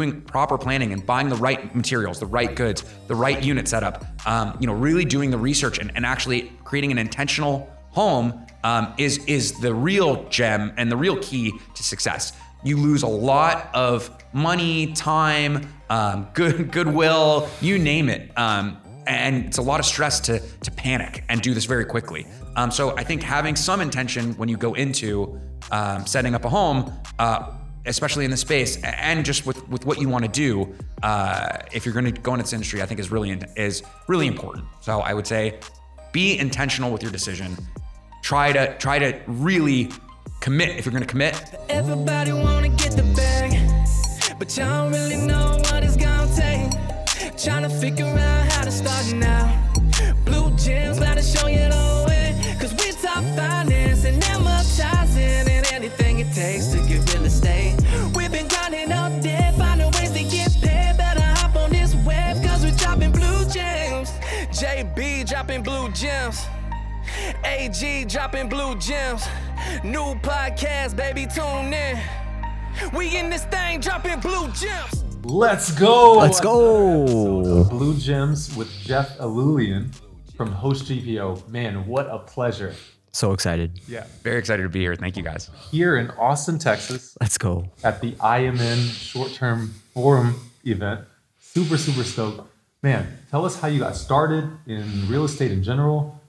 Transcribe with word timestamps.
doing 0.00 0.22
proper 0.22 0.56
planning 0.56 0.92
and 0.92 1.04
buying 1.04 1.28
the 1.28 1.36
right 1.36 1.74
materials, 1.74 2.18
the 2.18 2.26
right 2.26 2.54
goods, 2.54 2.84
the 3.06 3.14
right 3.14 3.42
unit 3.42 3.68
setup, 3.68 4.04
um, 4.26 4.56
you 4.58 4.66
know, 4.66 4.72
really 4.72 5.04
doing 5.04 5.30
the 5.30 5.36
research 5.36 5.78
and, 5.78 5.92
and 5.94 6.06
actually 6.06 6.50
creating 6.64 6.90
an 6.90 6.96
intentional 6.96 7.68
home 7.90 8.46
um, 8.64 8.94
is 8.96 9.18
is 9.26 9.58
the 9.60 9.74
real 9.74 10.26
gem 10.28 10.72
and 10.78 10.90
the 10.90 10.96
real 10.96 11.18
key 11.18 11.52
to 11.74 11.82
success. 11.82 12.32
You 12.64 12.78
lose 12.78 13.02
a 13.02 13.08
lot 13.08 13.68
of 13.74 14.10
money, 14.32 14.92
time, 14.92 15.72
um, 15.90 16.28
good 16.32 16.72
goodwill, 16.72 17.48
you 17.60 17.78
name 17.78 18.08
it, 18.08 18.30
um, 18.38 18.78
and 19.06 19.46
it's 19.46 19.58
a 19.58 19.62
lot 19.62 19.80
of 19.80 19.86
stress 19.86 20.20
to 20.20 20.40
to 20.62 20.70
panic 20.70 21.24
and 21.28 21.42
do 21.42 21.52
this 21.52 21.66
very 21.66 21.84
quickly. 21.84 22.26
Um, 22.56 22.70
so 22.70 22.96
I 22.96 23.04
think 23.04 23.22
having 23.22 23.54
some 23.54 23.80
intention 23.82 24.32
when 24.38 24.48
you 24.48 24.56
go 24.56 24.72
into 24.74 25.38
um, 25.70 26.06
setting 26.06 26.34
up 26.34 26.44
a 26.46 26.48
home. 26.48 26.90
Uh, 27.18 27.56
especially 27.86 28.24
in 28.24 28.30
the 28.30 28.36
space 28.36 28.76
and 28.82 29.24
just 29.24 29.46
with, 29.46 29.66
with 29.68 29.86
what 29.86 30.00
you 30.00 30.08
want 30.08 30.24
to 30.24 30.30
do 30.30 30.72
uh, 31.02 31.58
if 31.72 31.84
you're 31.84 31.94
going 31.94 32.04
to 32.04 32.12
go 32.12 32.32
into 32.34 32.42
this 32.44 32.52
industry 32.52 32.82
i 32.82 32.86
think 32.86 33.00
is 33.00 33.10
really 33.10 33.40
is 33.56 33.82
really 34.06 34.26
important 34.26 34.64
so 34.80 35.00
i 35.00 35.14
would 35.14 35.26
say 35.26 35.58
be 36.12 36.38
intentional 36.38 36.90
with 36.90 37.02
your 37.02 37.12
decision 37.12 37.56
try 38.22 38.52
to 38.52 38.76
try 38.78 38.98
to 38.98 39.18
really 39.26 39.90
commit 40.40 40.70
if 40.70 40.84
you're 40.84 40.92
going 40.92 41.02
to 41.02 41.08
commit 41.08 41.34
Everybody 41.70 42.32
wanna 42.32 42.68
get 42.70 42.92
the 42.96 43.04
bag, 43.14 43.52
but 44.38 44.56
y'all 44.56 44.90
don't 44.90 44.92
really 44.92 45.16
know 45.16 45.56
what 45.66 45.84
it's 45.84 45.96
gonna 45.96 46.26
take. 46.34 46.70
Trying 47.38 47.62
to 47.62 47.70
figure 47.70 48.06
out 48.06 48.52
how 48.52 48.64
to 48.64 48.72
start 48.72 49.14
now. 49.14 49.72
Blue 50.24 50.50
gems, 50.56 50.98
to 50.98 51.22
show 51.22 51.46
you 51.46 51.58
the 51.58 52.04
way. 52.08 52.56
Cause 52.60 52.72
we 52.72 52.90
talk 53.00 53.22
finance 53.36 53.69
AG 67.44 68.04
dropping 68.06 68.48
blue 68.48 68.76
gems. 68.78 69.24
New 69.84 70.14
podcast, 70.22 70.96
baby, 70.96 71.26
tune 71.26 71.72
in. 71.72 71.98
We 72.94 73.16
in 73.16 73.30
this 73.30 73.44
thing 73.44 73.80
dropping 73.80 74.20
blue 74.20 74.48
gems. 74.52 75.04
Let's 75.24 75.70
go. 75.78 76.14
Let's 76.14 76.40
go. 76.40 77.64
Blue 77.64 77.94
Gems 77.98 78.56
with 78.56 78.70
Jeff 78.80 79.18
Iloulian 79.18 79.94
from 80.34 80.50
Host 80.50 80.86
GPO. 80.86 81.46
Man, 81.48 81.86
what 81.86 82.06
a 82.10 82.18
pleasure. 82.20 82.74
So 83.12 83.32
excited. 83.32 83.80
Yeah. 83.86 84.06
very 84.22 84.38
excited 84.38 84.62
to 84.62 84.68
be 84.68 84.80
here 84.80 84.94
thank 84.94 85.16
you 85.16 85.22
guys 85.24 85.50
Here 85.70 85.96
in 85.96 86.10
Austin, 86.12 86.58
Texas, 86.60 87.16
Let's 87.20 87.36
go. 87.36 87.66
at 87.82 88.00
the 88.00 88.12
IMN 88.12 88.88
Short 88.92 89.32
Term 89.32 89.74
Forum 89.92 90.36
event. 90.64 91.00
Super, 91.40 91.76
super 91.76 92.04
stoked. 92.04 92.48
Man, 92.82 93.18
tell 93.30 93.44
us 93.44 93.60
how 93.60 93.66
you 93.68 93.80
got 93.80 93.96
started 93.96 94.48
in 94.66 95.08
real 95.08 95.24
estate 95.24 95.50
in 95.50 95.62
general. 95.62 96.19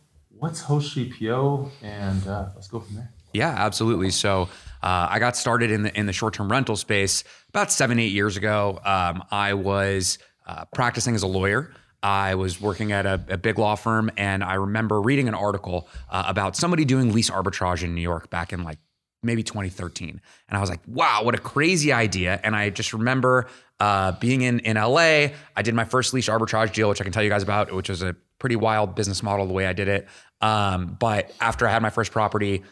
What's 0.42 0.60
Host 0.60 0.96
GPO? 0.96 1.70
And 1.84 2.28
uh, 2.28 2.50
let's 2.56 2.68
go 2.68 2.80
from 2.80 2.96
there. 2.96 3.12
Yeah, 3.32 3.50
absolutely. 3.50 4.10
So 4.10 4.50
uh, 4.82 5.08
I 5.08 5.20
got 5.20 5.38
started 5.38 5.70
in 5.70 5.84
the 5.84 5.96
in 5.96 6.08
the 6.08 6.14
short 6.14 6.34
term 6.34 6.52
rental 6.52 6.76
space 6.76 7.24
about 7.50 7.72
seven 7.72 8.00
eight 8.00 8.12
years 8.12 8.38
ago. 8.38 8.80
Um, 8.84 9.24
I 9.30 9.54
was 9.54 10.18
uh, 10.48 10.66
practicing 10.74 11.14
as 11.14 11.22
a 11.22 11.28
lawyer. 11.28 11.72
I 12.02 12.34
was 12.34 12.60
working 12.60 12.92
at 12.92 13.06
a, 13.06 13.24
a 13.30 13.38
big 13.38 13.60
law 13.60 13.76
firm, 13.76 14.10
and 14.18 14.44
I 14.44 14.56
remember 14.56 15.00
reading 15.00 15.28
an 15.28 15.36
article 15.36 15.88
uh, 16.10 16.24
about 16.26 16.56
somebody 16.56 16.86
doing 16.86 17.14
lease 17.14 17.30
arbitrage 17.30 17.84
in 17.84 17.94
New 17.94 18.02
York 18.02 18.32
back 18.32 18.52
in 18.52 18.64
like 18.64 18.80
maybe 19.22 19.44
2013, 19.44 20.20
and 20.50 20.58
I 20.58 20.60
was 20.60 20.72
like, 20.72 20.82
"Wow, 20.88 21.22
what 21.24 21.36
a 21.36 21.38
crazy 21.40 21.94
idea!" 21.94 22.40
And 22.44 22.56
I 22.56 22.72
just 22.72 22.94
remember 22.94 23.48
uh, 23.80 24.14
being 24.14 24.42
in 24.42 24.60
in 24.62 24.76
LA. 24.76 25.28
I 25.56 25.62
did 25.62 25.76
my 25.76 25.86
first 25.86 26.16
lease 26.16 26.30
arbitrage 26.30 26.74
deal, 26.74 26.90
which 26.90 27.00
I 27.00 27.04
can 27.04 27.14
tell 27.14 27.22
you 27.22 27.30
guys 27.30 27.44
about, 27.44 27.72
which 27.72 27.90
was 27.90 28.02
a 28.02 28.16
pretty 28.42 28.56
wild 28.56 28.96
business 28.96 29.22
model 29.22 29.46
the 29.46 29.54
way 29.54 29.68
I 29.68 29.74
did 29.74 29.88
it. 29.88 30.08
Um, 30.42 30.98
but 31.00 31.32
after 31.40 31.68
I 31.68 31.72
had 31.72 31.84
my 31.84 31.92
first 31.92 32.12
property, 32.12 32.64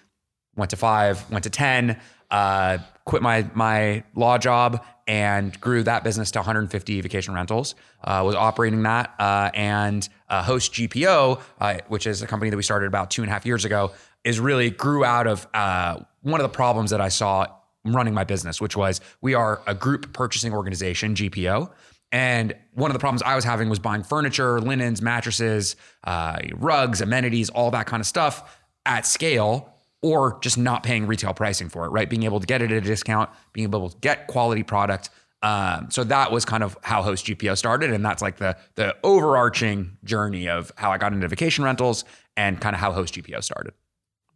went 0.55 0.71
to 0.71 0.77
five, 0.77 1.29
went 1.29 1.43
to 1.43 1.51
10, 1.51 1.95
uh, 2.31 2.79
quit 3.05 3.21
my, 3.21 3.47
my 3.53 4.03
law 4.15 4.39
job 4.39 4.83
and 5.07 5.59
grew 5.61 5.83
that 5.83 6.03
business 6.03 6.31
to 6.31 6.39
150 6.39 7.01
vacation 7.01 7.35
rentals, 7.35 7.75
uh, 8.03 8.23
was 8.25 8.33
operating 8.33 8.81
that. 8.81 9.13
Uh, 9.19 9.51
and 9.53 10.09
uh, 10.27 10.41
Host 10.41 10.73
GPO, 10.73 11.39
uh, 11.61 11.77
which 11.87 12.07
is 12.07 12.23
a 12.23 12.27
company 12.27 12.49
that 12.49 12.57
we 12.57 12.63
started 12.63 12.87
about 12.87 13.11
two 13.11 13.21
and 13.21 13.29
a 13.29 13.33
half 13.33 13.45
years 13.45 13.63
ago, 13.63 13.91
is 14.23 14.39
really 14.39 14.71
grew 14.71 15.05
out 15.05 15.27
of 15.27 15.47
uh, 15.53 15.99
one 16.23 16.39
of 16.39 16.43
the 16.43 16.55
problems 16.55 16.89
that 16.89 16.99
I 16.99 17.09
saw 17.09 17.45
running 17.85 18.15
my 18.15 18.23
business, 18.23 18.59
which 18.59 18.75
was 18.75 19.01
we 19.21 19.35
are 19.35 19.61
a 19.67 19.75
group 19.75 20.13
purchasing 20.13 20.51
organization, 20.51 21.13
GPO. 21.13 21.71
And 22.11 22.55
one 22.73 22.89
of 22.89 22.93
the 22.93 22.99
problems 22.99 23.21
I 23.21 23.35
was 23.35 23.43
having 23.43 23.69
was 23.69 23.79
buying 23.79 24.03
furniture, 24.03 24.59
linens, 24.59 25.01
mattresses, 25.01 25.75
uh, 26.03 26.39
rugs, 26.53 27.01
amenities, 27.01 27.49
all 27.49 27.71
that 27.71 27.85
kind 27.85 28.01
of 28.01 28.07
stuff 28.07 28.59
at 28.85 29.05
scale, 29.05 29.73
or 30.01 30.39
just 30.41 30.57
not 30.57 30.83
paying 30.83 31.05
retail 31.05 31.33
pricing 31.33 31.69
for 31.69 31.85
it, 31.85 31.89
right? 31.89 32.09
Being 32.09 32.23
able 32.23 32.39
to 32.39 32.47
get 32.47 32.61
it 32.61 32.71
at 32.71 32.77
a 32.77 32.81
discount, 32.81 33.29
being 33.53 33.65
able 33.67 33.89
to 33.89 33.97
get 33.99 34.27
quality 34.27 34.63
product. 34.63 35.09
Um, 35.41 35.87
so 35.91 36.03
that 36.05 36.31
was 36.31 36.45
kind 36.45 36.63
of 36.63 36.77
how 36.81 37.01
Host 37.01 37.25
GPO 37.25 37.57
started, 37.57 37.91
and 37.91 38.03
that's 38.03 38.21
like 38.21 38.37
the 38.37 38.57
the 38.75 38.95
overarching 39.03 39.97
journey 40.03 40.49
of 40.49 40.71
how 40.75 40.91
I 40.91 40.97
got 40.97 41.13
into 41.13 41.27
vacation 41.27 41.63
rentals 41.63 42.03
and 42.35 42.59
kind 42.59 42.73
of 42.73 42.79
how 42.79 42.91
Host 42.91 43.13
GPO 43.13 43.43
started. 43.43 43.73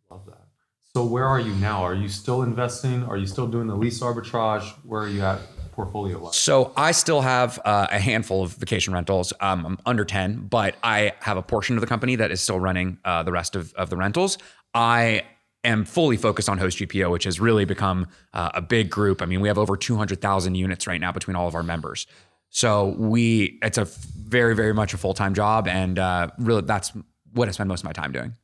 Love 0.10 0.26
that. 0.28 0.48
So 0.96 1.04
where 1.04 1.26
are 1.26 1.40
you 1.40 1.54
now? 1.56 1.82
Are 1.84 1.96
you 1.96 2.08
still 2.08 2.44
investing? 2.44 3.04
Are 3.04 3.18
you 3.18 3.26
still 3.26 3.48
doing 3.48 3.68
the 3.68 3.76
lease 3.76 4.00
arbitrage? 4.00 4.70
Where 4.86 5.02
are 5.02 5.08
you 5.10 5.24
at 5.24 5.40
portfolio 5.74 6.20
wise? 6.20 6.36
So 6.36 6.72
I 6.78 6.92
still 6.92 7.22
have 7.22 7.60
uh, 7.66 7.88
a 7.92 8.00
handful 8.00 8.44
of 8.44 8.54
vacation 8.54 8.94
rentals. 8.94 9.34
Um, 9.40 9.66
I'm 9.66 9.78
under 9.86 10.06
10, 10.06 10.48
but 10.48 10.76
I 10.84 11.14
have 11.22 11.38
a 11.38 11.42
portion 11.42 11.76
of 11.76 11.82
the 11.82 11.88
company 11.88 12.16
that 12.16 12.32
is 12.32 12.42
still 12.42 12.60
running 12.60 12.98
uh, 13.06 13.24
the 13.24 13.32
rest 13.32 13.56
of, 13.56 13.74
of 13.74 13.90
the 13.90 13.98
rentals. 13.98 14.38
I 14.74 15.24
am 15.64 15.86
fully 15.86 16.18
focused 16.18 16.50
on 16.50 16.58
Host 16.58 16.78
GPO, 16.78 17.10
which 17.12 17.24
has 17.24 17.40
really 17.40 17.66
become 17.66 18.08
uh, 18.34 18.52
a 18.54 18.62
big 18.62 18.90
group. 18.90 19.22
I 19.22 19.26
mean, 19.26 19.42
we 19.42 19.48
have 19.48 19.58
over 19.58 19.78
200,000 19.78 20.56
units 20.56 20.88
right 20.88 21.00
now 21.00 21.12
between 21.12 21.36
all 21.36 21.48
of 21.48 21.56
our 21.56 21.64
members. 21.64 22.08
So 22.50 22.96
we, 22.98 23.60
it's 23.64 23.78
a 23.78 23.86
very, 23.86 24.56
very 24.56 24.74
much 24.74 24.94
a 24.94 24.98
full 24.98 25.14
time 25.14 25.34
job, 25.34 25.68
and 25.68 25.98
uh, 25.98 26.30
really 26.38 26.62
that's 26.62 26.92
what 27.34 27.48
I 27.48 27.52
spend 27.52 27.68
most 27.68 27.82
of 27.82 27.86
my 27.86 27.94
time 27.94 28.12
doing. 28.12 28.36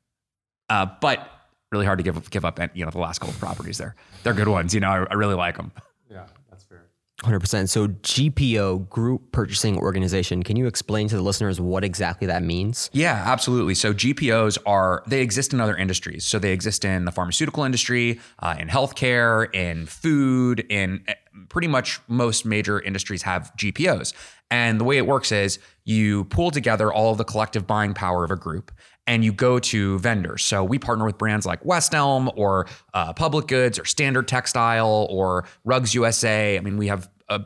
Uh, 0.67 0.87
but 0.99 1.27
really 1.71 1.85
hard 1.85 1.99
to 1.99 2.03
give 2.03 2.29
give 2.29 2.45
up. 2.45 2.59
You 2.73 2.85
know, 2.85 2.91
the 2.91 2.97
last 2.97 3.19
couple 3.19 3.33
of 3.33 3.39
properties 3.39 3.77
there, 3.77 3.95
they're 4.23 4.33
good 4.33 4.47
ones. 4.47 4.73
You 4.73 4.79
know, 4.79 4.89
I, 4.89 5.05
I 5.11 5.13
really 5.13 5.35
like 5.35 5.57
them. 5.57 5.71
Yeah, 7.23 7.31
that's 7.31 7.51
fair. 7.51 7.63
100%. 7.65 7.69
So, 7.69 7.87
GPO, 7.87 8.89
Group 8.89 9.31
Purchasing 9.31 9.77
Organization, 9.77 10.43
can 10.43 10.55
you 10.55 10.67
explain 10.67 11.07
to 11.09 11.15
the 11.15 11.21
listeners 11.21 11.59
what 11.59 11.83
exactly 11.83 12.27
that 12.27 12.43
means? 12.43 12.89
Yeah, 12.93 13.23
absolutely. 13.25 13.75
So 13.75 13.93
GPOs 13.93 14.57
are 14.65 15.03
they 15.07 15.21
exist 15.21 15.53
in 15.53 15.61
other 15.61 15.75
industries. 15.75 16.25
So 16.25 16.39
they 16.39 16.53
exist 16.53 16.85
in 16.85 17.05
the 17.05 17.11
pharmaceutical 17.11 17.63
industry, 17.63 18.19
uh, 18.39 18.55
in 18.59 18.67
healthcare, 18.67 19.53
in 19.53 19.85
food, 19.85 20.65
in 20.69 21.03
eh, 21.07 21.13
pretty 21.49 21.67
much 21.67 21.99
most 22.07 22.45
major 22.45 22.79
industries 22.79 23.23
have 23.23 23.51
GPOs. 23.57 24.13
And 24.51 24.79
the 24.79 24.83
way 24.83 24.97
it 24.97 25.05
works 25.05 25.31
is 25.31 25.59
you 25.85 26.25
pull 26.25 26.51
together 26.51 26.91
all 26.91 27.11
of 27.11 27.17
the 27.17 27.23
collective 27.23 27.67
buying 27.67 27.93
power 27.93 28.23
of 28.23 28.31
a 28.31 28.35
group 28.35 28.71
and 29.09 29.25
you 29.25 29.33
go 29.33 29.57
to 29.57 29.97
vendors. 29.97 30.45
So 30.45 30.63
we 30.63 30.77
partner 30.77 31.03
with 31.03 31.17
brands 31.17 31.43
like 31.43 31.65
West 31.65 31.95
Elm 31.95 32.29
or 32.35 32.67
uh, 32.93 33.11
Public 33.11 33.47
Goods 33.47 33.79
or 33.79 33.83
Standard 33.83 34.27
Textile 34.27 35.07
or 35.09 35.45
Rugs 35.65 35.95
USA. 35.95 36.55
I 36.55 36.61
mean, 36.61 36.77
we 36.77 36.87
have 36.87 37.09
a 37.27 37.41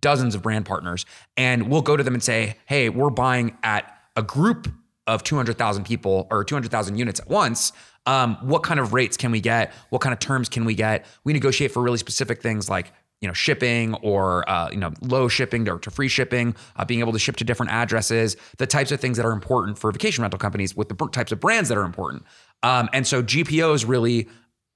dozens 0.00 0.36
of 0.36 0.42
brand 0.42 0.64
partners, 0.64 1.04
and 1.36 1.68
we'll 1.68 1.82
go 1.82 1.96
to 1.96 2.04
them 2.04 2.14
and 2.14 2.22
say, 2.22 2.54
"Hey, 2.66 2.88
we're 2.88 3.10
buying 3.10 3.58
at 3.64 3.98
a 4.14 4.22
group 4.22 4.68
of 5.08 5.24
200,000 5.24 5.84
people 5.84 6.28
or 6.30 6.44
200,000 6.44 6.96
units 6.96 7.20
at 7.20 7.28
once. 7.28 7.72
Um, 8.06 8.36
what 8.40 8.62
kind 8.62 8.78
of 8.78 8.92
rates 8.92 9.16
can 9.16 9.32
we 9.32 9.40
get? 9.40 9.72
What 9.90 10.00
kind 10.00 10.12
of 10.12 10.20
terms 10.20 10.48
can 10.48 10.64
we 10.64 10.74
get? 10.74 11.04
We 11.24 11.32
negotiate 11.32 11.72
for 11.72 11.82
really 11.82 11.98
specific 11.98 12.42
things 12.42 12.70
like 12.70 12.92
you 13.20 13.28
know 13.28 13.34
shipping 13.34 13.94
or 13.94 14.48
uh, 14.48 14.70
you 14.70 14.78
know 14.78 14.92
low 15.00 15.28
shipping 15.28 15.64
to, 15.64 15.78
to 15.78 15.90
free 15.90 16.08
shipping, 16.08 16.54
uh, 16.76 16.84
being 16.84 17.00
able 17.00 17.12
to 17.12 17.18
ship 17.18 17.36
to 17.36 17.44
different 17.44 17.72
addresses, 17.72 18.36
the 18.58 18.66
types 18.66 18.92
of 18.92 19.00
things 19.00 19.16
that 19.16 19.26
are 19.26 19.32
important 19.32 19.78
for 19.78 19.90
vacation 19.92 20.22
rental 20.22 20.38
companies 20.38 20.76
with 20.76 20.88
the 20.88 21.08
types 21.08 21.32
of 21.32 21.40
brands 21.40 21.68
that 21.68 21.78
are 21.78 21.84
important. 21.84 22.24
Um, 22.62 22.88
and 22.92 23.06
so 23.06 23.22
GPOs 23.22 23.86
really 23.86 24.28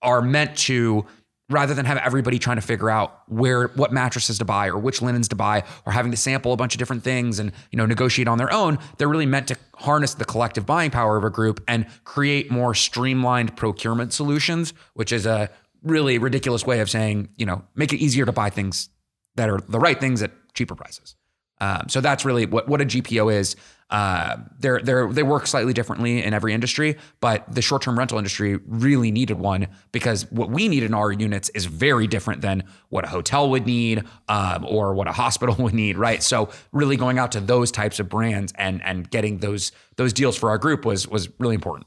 are 0.02 0.22
meant 0.22 0.56
to 0.56 1.06
rather 1.50 1.74
than 1.74 1.84
have 1.84 1.98
everybody 1.98 2.38
trying 2.38 2.56
to 2.56 2.62
figure 2.62 2.88
out 2.88 3.22
where 3.28 3.68
what 3.68 3.92
mattresses 3.92 4.38
to 4.38 4.44
buy 4.44 4.68
or 4.68 4.78
which 4.78 5.02
linens 5.02 5.28
to 5.28 5.36
buy 5.36 5.64
or 5.84 5.92
having 5.92 6.10
to 6.10 6.16
sample 6.16 6.52
a 6.52 6.56
bunch 6.56 6.74
of 6.74 6.78
different 6.78 7.02
things 7.02 7.38
and 7.38 7.52
you 7.70 7.76
know 7.76 7.84
negotiate 7.84 8.28
on 8.28 8.38
their 8.38 8.52
own 8.52 8.78
they're 8.96 9.08
really 9.08 9.26
meant 9.26 9.48
to 9.48 9.56
harness 9.74 10.14
the 10.14 10.24
collective 10.24 10.64
buying 10.64 10.90
power 10.90 11.16
of 11.16 11.24
a 11.24 11.30
group 11.30 11.62
and 11.66 11.86
create 12.04 12.50
more 12.50 12.74
streamlined 12.74 13.54
procurement 13.56 14.12
solutions 14.12 14.72
which 14.94 15.12
is 15.12 15.26
a 15.26 15.50
really 15.82 16.18
ridiculous 16.18 16.66
way 16.66 16.80
of 16.80 16.90
saying 16.90 17.28
you 17.36 17.46
know 17.46 17.62
make 17.74 17.92
it 17.92 17.98
easier 17.98 18.26
to 18.26 18.32
buy 18.32 18.50
things 18.50 18.88
that 19.36 19.48
are 19.48 19.60
the 19.68 19.78
right 19.78 20.00
things 20.00 20.22
at 20.22 20.32
cheaper 20.54 20.74
prices 20.74 21.16
Um, 21.60 21.88
so 21.88 22.00
that's 22.00 22.24
really 22.24 22.46
what 22.46 22.68
what 22.68 22.80
a 22.80 22.84
GPO 22.86 23.32
is. 23.34 23.54
Uh, 23.90 24.36
they're 24.58 24.80
they're 24.80 25.12
they 25.12 25.22
work 25.22 25.46
slightly 25.46 25.72
differently 25.72 26.22
in 26.22 26.32
every 26.32 26.54
industry, 26.54 26.96
but 27.20 27.44
the 27.52 27.60
short 27.60 27.82
term 27.82 27.98
rental 27.98 28.18
industry 28.18 28.58
really 28.66 29.10
needed 29.10 29.38
one 29.38 29.66
because 29.92 30.30
what 30.30 30.48
we 30.48 30.68
need 30.68 30.82
in 30.82 30.94
our 30.94 31.12
units 31.12 31.50
is 31.50 31.66
very 31.66 32.06
different 32.06 32.40
than 32.40 32.62
what 32.88 33.04
a 33.04 33.08
hotel 33.08 33.50
would 33.50 33.66
need 33.66 34.04
um, 34.28 34.64
or 34.66 34.94
what 34.94 35.06
a 35.06 35.12
hospital 35.22 35.54
would 35.58 35.74
need, 35.74 35.98
right? 35.98 36.22
So 36.22 36.48
really 36.72 36.96
going 36.96 37.18
out 37.18 37.32
to 37.32 37.40
those 37.40 37.70
types 37.70 38.00
of 38.00 38.08
brands 38.08 38.52
and 38.56 38.82
and 38.82 39.10
getting 39.10 39.38
those 39.38 39.72
those 39.96 40.12
deals 40.12 40.36
for 40.36 40.48
our 40.48 40.58
group 40.58 40.84
was 40.86 41.06
was 41.06 41.28
really 41.38 41.56
important. 41.56 41.86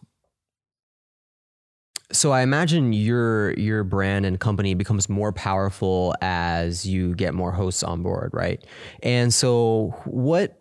So 2.11 2.31
I 2.31 2.41
imagine 2.41 2.93
your 2.93 3.53
your 3.53 3.83
brand 3.83 4.25
and 4.25 4.39
company 4.39 4.73
becomes 4.73 5.09
more 5.09 5.31
powerful 5.31 6.13
as 6.21 6.85
you 6.85 7.15
get 7.15 7.33
more 7.33 7.51
hosts 7.51 7.83
on 7.83 8.03
board, 8.03 8.31
right? 8.33 8.63
And 9.01 9.33
so 9.33 9.95
what 10.05 10.59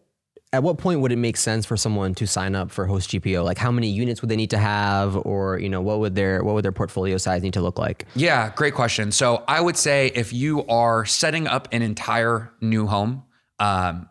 at 0.54 0.62
what 0.62 0.76
point 0.78 1.00
would 1.00 1.12
it 1.12 1.16
make 1.16 1.36
sense 1.36 1.64
for 1.64 1.76
someone 1.76 2.14
to 2.14 2.26
sign 2.26 2.54
up 2.54 2.70
for 2.70 2.86
host 2.86 3.10
GPO? 3.10 3.44
Like 3.44 3.58
how 3.58 3.70
many 3.70 3.88
units 3.88 4.20
would 4.20 4.28
they 4.28 4.36
need 4.36 4.50
to 4.50 4.58
have 4.58 5.16
or 5.16 5.58
you 5.58 5.68
know 5.68 5.80
what 5.80 5.98
would 6.00 6.14
their 6.14 6.44
what 6.44 6.54
would 6.54 6.64
their 6.64 6.72
portfolio 6.72 7.16
size 7.16 7.42
need 7.42 7.54
to 7.54 7.62
look 7.62 7.78
like? 7.78 8.06
Yeah, 8.14 8.52
great 8.54 8.74
question. 8.74 9.12
So 9.12 9.44
I 9.48 9.60
would 9.60 9.76
say 9.76 10.12
if 10.14 10.32
you 10.32 10.66
are 10.66 11.04
setting 11.06 11.46
up 11.46 11.68
an 11.72 11.82
entire 11.82 12.52
new 12.60 12.86
home, 12.86 13.24
um, 13.58 14.08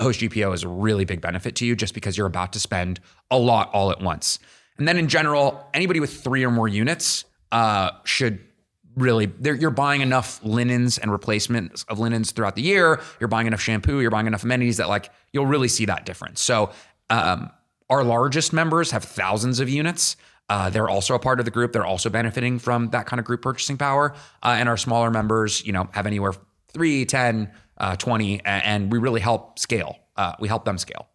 host 0.00 0.20
GPO 0.20 0.54
is 0.54 0.62
a 0.62 0.68
really 0.68 1.04
big 1.04 1.20
benefit 1.20 1.56
to 1.56 1.66
you 1.66 1.76
just 1.76 1.94
because 1.94 2.16
you're 2.16 2.26
about 2.26 2.54
to 2.54 2.60
spend 2.60 3.00
a 3.30 3.38
lot 3.38 3.70
all 3.72 3.90
at 3.90 4.00
once. 4.00 4.38
And 4.82 4.88
then 4.88 4.98
in 4.98 5.06
general, 5.06 5.64
anybody 5.72 6.00
with 6.00 6.24
three 6.24 6.44
or 6.44 6.50
more 6.50 6.66
units 6.66 7.24
uh, 7.52 7.92
should 8.02 8.40
really 8.96 9.30
you're 9.40 9.70
buying 9.70 10.00
enough 10.00 10.40
linens 10.42 10.98
and 10.98 11.12
replacements 11.12 11.84
of 11.84 12.00
linens 12.00 12.32
throughout 12.32 12.56
the 12.56 12.62
year. 12.62 13.00
You're 13.20 13.28
buying 13.28 13.46
enough 13.46 13.60
shampoo. 13.60 14.00
You're 14.00 14.10
buying 14.10 14.26
enough 14.26 14.42
amenities 14.42 14.78
that 14.78 14.88
like 14.88 15.12
you'll 15.32 15.46
really 15.46 15.68
see 15.68 15.84
that 15.84 16.04
difference. 16.04 16.40
So 16.40 16.72
um, 17.10 17.48
our 17.90 18.02
largest 18.02 18.52
members 18.52 18.90
have 18.90 19.04
thousands 19.04 19.60
of 19.60 19.68
units. 19.68 20.16
Uh, 20.48 20.68
they're 20.68 20.90
also 20.90 21.14
a 21.14 21.20
part 21.20 21.38
of 21.38 21.44
the 21.44 21.52
group. 21.52 21.72
They're 21.72 21.86
also 21.86 22.10
benefiting 22.10 22.58
from 22.58 22.90
that 22.90 23.06
kind 23.06 23.20
of 23.20 23.24
group 23.24 23.42
purchasing 23.42 23.78
power. 23.78 24.16
Uh, 24.42 24.56
and 24.58 24.68
our 24.68 24.76
smaller 24.76 25.12
members, 25.12 25.64
you 25.64 25.70
know, 25.70 25.88
have 25.92 26.08
anywhere 26.08 26.32
3, 26.72 27.04
10, 27.04 27.52
uh, 27.78 27.94
20, 27.94 28.44
and 28.44 28.90
we 28.90 28.98
really 28.98 29.20
help 29.20 29.60
scale. 29.60 30.00
Uh, 30.16 30.32
we 30.40 30.48
help 30.48 30.64
them 30.64 30.76
scale. 30.76 31.06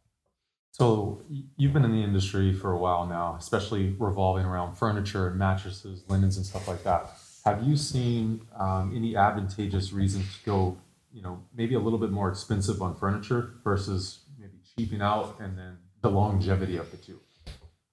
So 0.77 1.24
you've 1.57 1.74
been 1.74 1.85
in 1.85 1.91
the 1.91 2.03
industry 2.03 2.53
for 2.53 2.71
a 2.71 2.77
while 2.77 3.07
now, 3.07 3.35
especially 3.39 3.95
revolving 3.97 4.45
around 4.45 4.75
furniture 4.75 5.27
and 5.27 5.35
mattresses, 5.35 6.03
linens, 6.07 6.38
and 6.38 6.45
stuff 6.45 6.68
like 6.68 6.83
that. 6.83 7.13
Have 7.45 7.63
you 7.63 7.75
seen 7.75 8.41
um, 8.56 8.94
any 8.95 9.15
advantageous 9.15 9.91
reasons 9.91 10.25
to 10.38 10.45
go, 10.45 10.77
you 11.12 11.24
know, 11.24 11.41
maybe 11.56 11.74
a 11.74 11.79
little 11.79 11.97
bit 11.97 12.12
more 12.12 12.29
expensive 12.29 12.79
on 12.83 12.94
furniture 12.94 13.56
versus 13.63 14.19
maybe 14.39 14.59
cheaping 14.77 15.01
out, 15.01 15.39
and 15.39 15.57
then 15.57 15.79
the 16.01 16.12
longevity 16.12 16.77
of 16.77 16.91
the 16.91 16.97
two? 16.97 17.19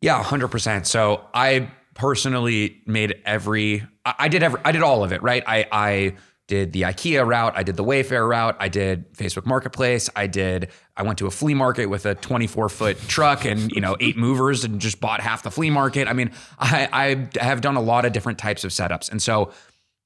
Yeah, 0.02 0.22
hundred 0.22 0.48
percent. 0.48 0.86
So 0.86 1.24
I 1.32 1.70
personally 1.94 2.82
made 2.84 3.14
every, 3.24 3.82
I, 4.04 4.14
I 4.18 4.28
did 4.28 4.42
every, 4.42 4.60
I 4.62 4.72
did 4.72 4.82
all 4.82 5.02
of 5.02 5.10
it. 5.10 5.22
Right. 5.22 5.42
I 5.46 5.66
I 5.72 6.16
did 6.46 6.72
the 6.72 6.82
IKEA 6.82 7.26
route, 7.26 7.54
I 7.56 7.62
did 7.62 7.76
the 7.76 7.84
Wayfair 7.84 8.28
route, 8.28 8.56
I 8.60 8.68
did 8.68 9.12
Facebook 9.14 9.46
Marketplace, 9.46 10.10
I 10.14 10.26
did 10.26 10.70
I 10.96 11.02
went 11.02 11.18
to 11.18 11.26
a 11.26 11.30
flea 11.30 11.54
market 11.54 11.86
with 11.86 12.06
a 12.06 12.14
24 12.14 12.68
foot 12.68 12.98
truck 13.08 13.44
and 13.44 13.70
you 13.72 13.80
know 13.80 13.96
eight 14.00 14.16
movers 14.16 14.64
and 14.64 14.80
just 14.80 15.00
bought 15.00 15.20
half 15.20 15.42
the 15.42 15.50
flea 15.50 15.70
market. 15.70 16.06
I 16.06 16.12
mean, 16.12 16.30
I, 16.58 16.88
I 16.92 17.44
have 17.44 17.60
done 17.60 17.76
a 17.76 17.82
lot 17.82 18.04
of 18.04 18.12
different 18.12 18.38
types 18.38 18.64
of 18.64 18.70
setups, 18.70 19.10
and 19.10 19.22
so 19.22 19.52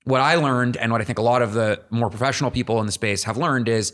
what 0.05 0.21
I 0.21 0.37
learned 0.37 0.77
and 0.77 0.91
what 0.91 1.01
I 1.01 1.05
think 1.05 1.19
a 1.19 1.23
lot 1.23 1.43
of 1.43 1.53
the 1.53 1.83
more 1.91 2.09
professional 2.09 2.51
people 2.51 2.81
in 2.81 2.87
the 2.87 2.93
space 2.93 3.25
have 3.25 3.37
learned 3.37 3.69
is 3.69 3.93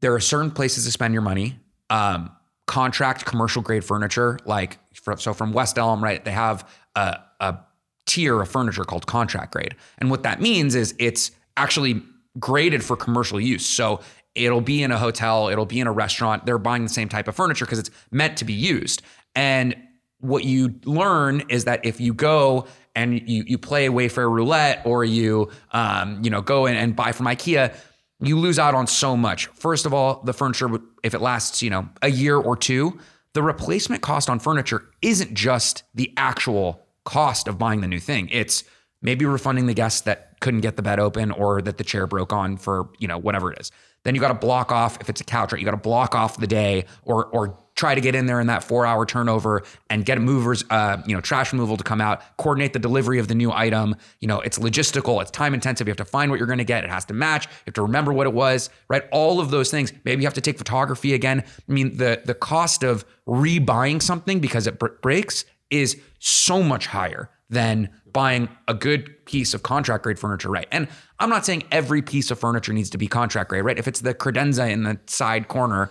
there 0.00 0.14
are 0.14 0.20
certain 0.20 0.50
places 0.50 0.84
to 0.84 0.92
spend 0.92 1.14
your 1.14 1.22
money. 1.22 1.58
Um, 1.88 2.30
contract 2.66 3.24
commercial 3.24 3.62
grade 3.62 3.84
furniture, 3.84 4.38
like 4.44 4.78
so 5.18 5.32
from 5.32 5.52
West 5.52 5.78
Elm, 5.78 6.02
right? 6.02 6.22
They 6.24 6.32
have 6.32 6.68
a, 6.96 7.20
a 7.40 7.58
tier 8.06 8.40
of 8.40 8.48
furniture 8.48 8.84
called 8.84 9.06
contract 9.06 9.52
grade. 9.52 9.74
And 9.98 10.10
what 10.10 10.22
that 10.22 10.40
means 10.40 10.74
is 10.74 10.94
it's 10.98 11.30
actually 11.56 12.02
graded 12.38 12.84
for 12.84 12.96
commercial 12.96 13.40
use. 13.40 13.66
So 13.66 14.00
it'll 14.34 14.60
be 14.60 14.82
in 14.82 14.92
a 14.92 14.98
hotel, 14.98 15.48
it'll 15.48 15.66
be 15.66 15.80
in 15.80 15.86
a 15.86 15.92
restaurant. 15.92 16.46
They're 16.46 16.58
buying 16.58 16.82
the 16.82 16.90
same 16.90 17.08
type 17.08 17.28
of 17.28 17.34
furniture 17.34 17.64
because 17.64 17.78
it's 17.78 17.90
meant 18.10 18.36
to 18.38 18.44
be 18.44 18.52
used. 18.52 19.02
And 19.34 19.74
what 20.20 20.44
you 20.44 20.74
learn 20.84 21.42
is 21.48 21.64
that 21.64 21.84
if 21.84 22.00
you 22.00 22.14
go 22.14 22.66
and 22.94 23.28
you 23.28 23.44
you 23.46 23.58
play 23.58 23.88
Wayfair 23.88 24.30
roulette 24.30 24.82
or 24.84 25.04
you 25.04 25.50
um, 25.72 26.22
you 26.22 26.30
know 26.30 26.40
go 26.40 26.66
in 26.66 26.76
and 26.76 26.96
buy 26.96 27.12
from 27.12 27.26
IKEA, 27.26 27.74
you 28.20 28.38
lose 28.38 28.58
out 28.58 28.74
on 28.74 28.86
so 28.86 29.16
much. 29.16 29.46
First 29.48 29.84
of 29.84 29.92
all, 29.92 30.22
the 30.22 30.32
furniture 30.32 30.68
if 31.02 31.14
it 31.14 31.20
lasts 31.20 31.62
you 31.62 31.70
know 31.70 31.88
a 32.02 32.10
year 32.10 32.36
or 32.36 32.56
two, 32.56 32.98
the 33.34 33.42
replacement 33.42 34.02
cost 34.02 34.30
on 34.30 34.38
furniture 34.38 34.84
isn't 35.02 35.34
just 35.34 35.84
the 35.94 36.12
actual 36.16 36.85
cost 37.06 37.48
of 37.48 37.56
buying 37.58 37.80
the 37.80 37.88
new 37.88 38.00
thing. 38.00 38.28
It's 38.30 38.64
maybe 39.00 39.24
refunding 39.24 39.66
the 39.66 39.74
guest 39.74 40.04
that 40.04 40.38
couldn't 40.40 40.60
get 40.60 40.76
the 40.76 40.82
bed 40.82 41.00
open 41.00 41.30
or 41.30 41.62
that 41.62 41.78
the 41.78 41.84
chair 41.84 42.06
broke 42.06 42.32
on 42.32 42.56
for, 42.58 42.90
you 42.98 43.08
know, 43.08 43.16
whatever 43.16 43.52
it 43.52 43.60
is. 43.60 43.70
Then 44.04 44.14
you 44.14 44.20
got 44.20 44.28
to 44.28 44.34
block 44.34 44.70
off 44.70 45.00
if 45.00 45.08
it's 45.08 45.20
a 45.20 45.24
couch, 45.24 45.52
right? 45.52 45.58
You 45.58 45.64
got 45.64 45.72
to 45.72 45.76
block 45.78 46.14
off 46.14 46.38
the 46.38 46.46
day 46.46 46.84
or 47.02 47.26
or 47.26 47.58
try 47.76 47.94
to 47.94 48.00
get 48.00 48.14
in 48.14 48.24
there 48.26 48.40
in 48.40 48.46
that 48.46 48.64
four 48.64 48.86
hour 48.86 49.04
turnover 49.04 49.62
and 49.90 50.04
get 50.04 50.20
movers, 50.20 50.64
uh, 50.70 50.96
you 51.06 51.14
know, 51.14 51.20
trash 51.20 51.52
removal 51.52 51.76
to 51.76 51.84
come 51.84 52.00
out, 52.00 52.22
coordinate 52.38 52.72
the 52.72 52.78
delivery 52.78 53.18
of 53.18 53.28
the 53.28 53.34
new 53.34 53.52
item. 53.52 53.94
You 54.20 54.28
know, 54.28 54.40
it's 54.40 54.58
logistical, 54.58 55.20
it's 55.20 55.30
time 55.30 55.54
intensive. 55.54 55.86
You 55.86 55.90
have 55.90 55.98
to 55.98 56.04
find 56.04 56.30
what 56.30 56.38
you're 56.38 56.46
going 56.46 56.58
to 56.58 56.64
get. 56.64 56.84
It 56.84 56.90
has 56.90 57.04
to 57.06 57.14
match. 57.14 57.46
You 57.46 57.52
have 57.66 57.74
to 57.74 57.82
remember 57.82 58.12
what 58.12 58.26
it 58.26 58.32
was, 58.32 58.70
right? 58.88 59.04
All 59.12 59.40
of 59.40 59.50
those 59.50 59.70
things. 59.70 59.92
Maybe 60.04 60.22
you 60.22 60.26
have 60.26 60.34
to 60.34 60.40
take 60.40 60.56
photography 60.56 61.12
again. 61.14 61.44
I 61.68 61.72
mean, 61.72 61.96
the 61.96 62.22
the 62.24 62.34
cost 62.34 62.82
of 62.82 63.04
rebuying 63.26 64.00
something 64.00 64.40
because 64.40 64.66
it 64.66 64.78
breaks 65.02 65.44
is 65.70 66.00
so 66.18 66.62
much 66.62 66.86
higher 66.86 67.30
than 67.48 67.90
buying 68.12 68.48
a 68.66 68.74
good 68.74 69.24
piece 69.26 69.54
of 69.54 69.62
contract 69.62 70.02
grade 70.02 70.18
furniture, 70.18 70.48
right? 70.48 70.66
And 70.72 70.88
I'm 71.18 71.30
not 71.30 71.46
saying 71.46 71.64
every 71.70 72.02
piece 72.02 72.30
of 72.30 72.38
furniture 72.38 72.72
needs 72.72 72.90
to 72.90 72.98
be 72.98 73.06
contract 73.06 73.50
grade, 73.50 73.64
right? 73.64 73.78
If 73.78 73.86
it's 73.86 74.00
the 74.00 74.14
credenza 74.14 74.70
in 74.70 74.82
the 74.82 74.98
side 75.06 75.48
corner, 75.48 75.90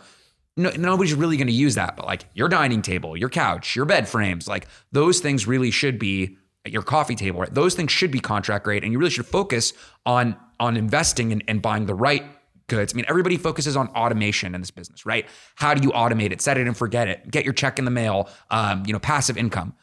no, 0.57 0.71
nobody's 0.71 1.13
really 1.13 1.37
going 1.37 1.47
to 1.47 1.53
use 1.53 1.75
that. 1.75 1.95
But 1.95 2.05
like 2.05 2.25
your 2.33 2.49
dining 2.49 2.81
table, 2.81 3.15
your 3.15 3.29
couch, 3.29 3.75
your 3.75 3.85
bed 3.85 4.07
frames, 4.07 4.47
like 4.47 4.67
those 4.91 5.19
things 5.19 5.47
really 5.47 5.71
should 5.71 5.99
be 5.99 6.37
your 6.65 6.81
coffee 6.81 7.15
table, 7.15 7.41
right? 7.41 7.53
Those 7.53 7.75
things 7.75 7.91
should 7.91 8.11
be 8.11 8.19
contract 8.19 8.65
grade, 8.65 8.83
and 8.83 8.91
you 8.91 8.99
really 8.99 9.11
should 9.11 9.27
focus 9.27 9.73
on 10.05 10.35
on 10.59 10.77
investing 10.77 11.31
and, 11.31 11.43
and 11.47 11.61
buying 11.61 11.85
the 11.85 11.93
right 11.93 12.23
goods. 12.67 12.93
I 12.93 12.95
mean, 12.95 13.05
everybody 13.07 13.37
focuses 13.37 13.75
on 13.75 13.87
automation 13.89 14.55
in 14.55 14.61
this 14.61 14.71
business, 14.71 15.05
right? 15.05 15.25
How 15.55 15.73
do 15.73 15.83
you 15.83 15.91
automate 15.91 16.31
it? 16.31 16.41
Set 16.41 16.57
it 16.57 16.67
and 16.67 16.75
forget 16.75 17.07
it. 17.07 17.29
Get 17.29 17.43
your 17.43 17.53
check 17.53 17.79
in 17.79 17.85
the 17.85 17.91
mail. 17.91 18.29
Um, 18.49 18.83
you 18.85 18.93
know, 18.93 18.99
passive 18.99 19.37
income. 19.37 19.73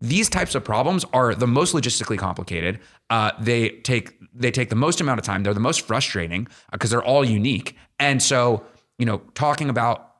These 0.00 0.28
types 0.28 0.54
of 0.54 0.64
problems 0.64 1.04
are 1.12 1.34
the 1.34 1.46
most 1.46 1.74
logistically 1.74 2.18
complicated. 2.18 2.78
Uh, 3.10 3.32
they 3.40 3.70
take 3.70 4.16
they 4.32 4.50
take 4.52 4.68
the 4.68 4.76
most 4.76 5.00
amount 5.00 5.18
of 5.18 5.24
time. 5.24 5.42
They're 5.42 5.54
the 5.54 5.60
most 5.60 5.80
frustrating 5.80 6.46
because 6.70 6.92
uh, 6.92 6.96
they're 6.96 7.04
all 7.04 7.24
unique. 7.24 7.76
And 7.98 8.22
so, 8.22 8.64
you 8.98 9.06
know, 9.06 9.18
talking 9.34 9.68
about 9.68 10.12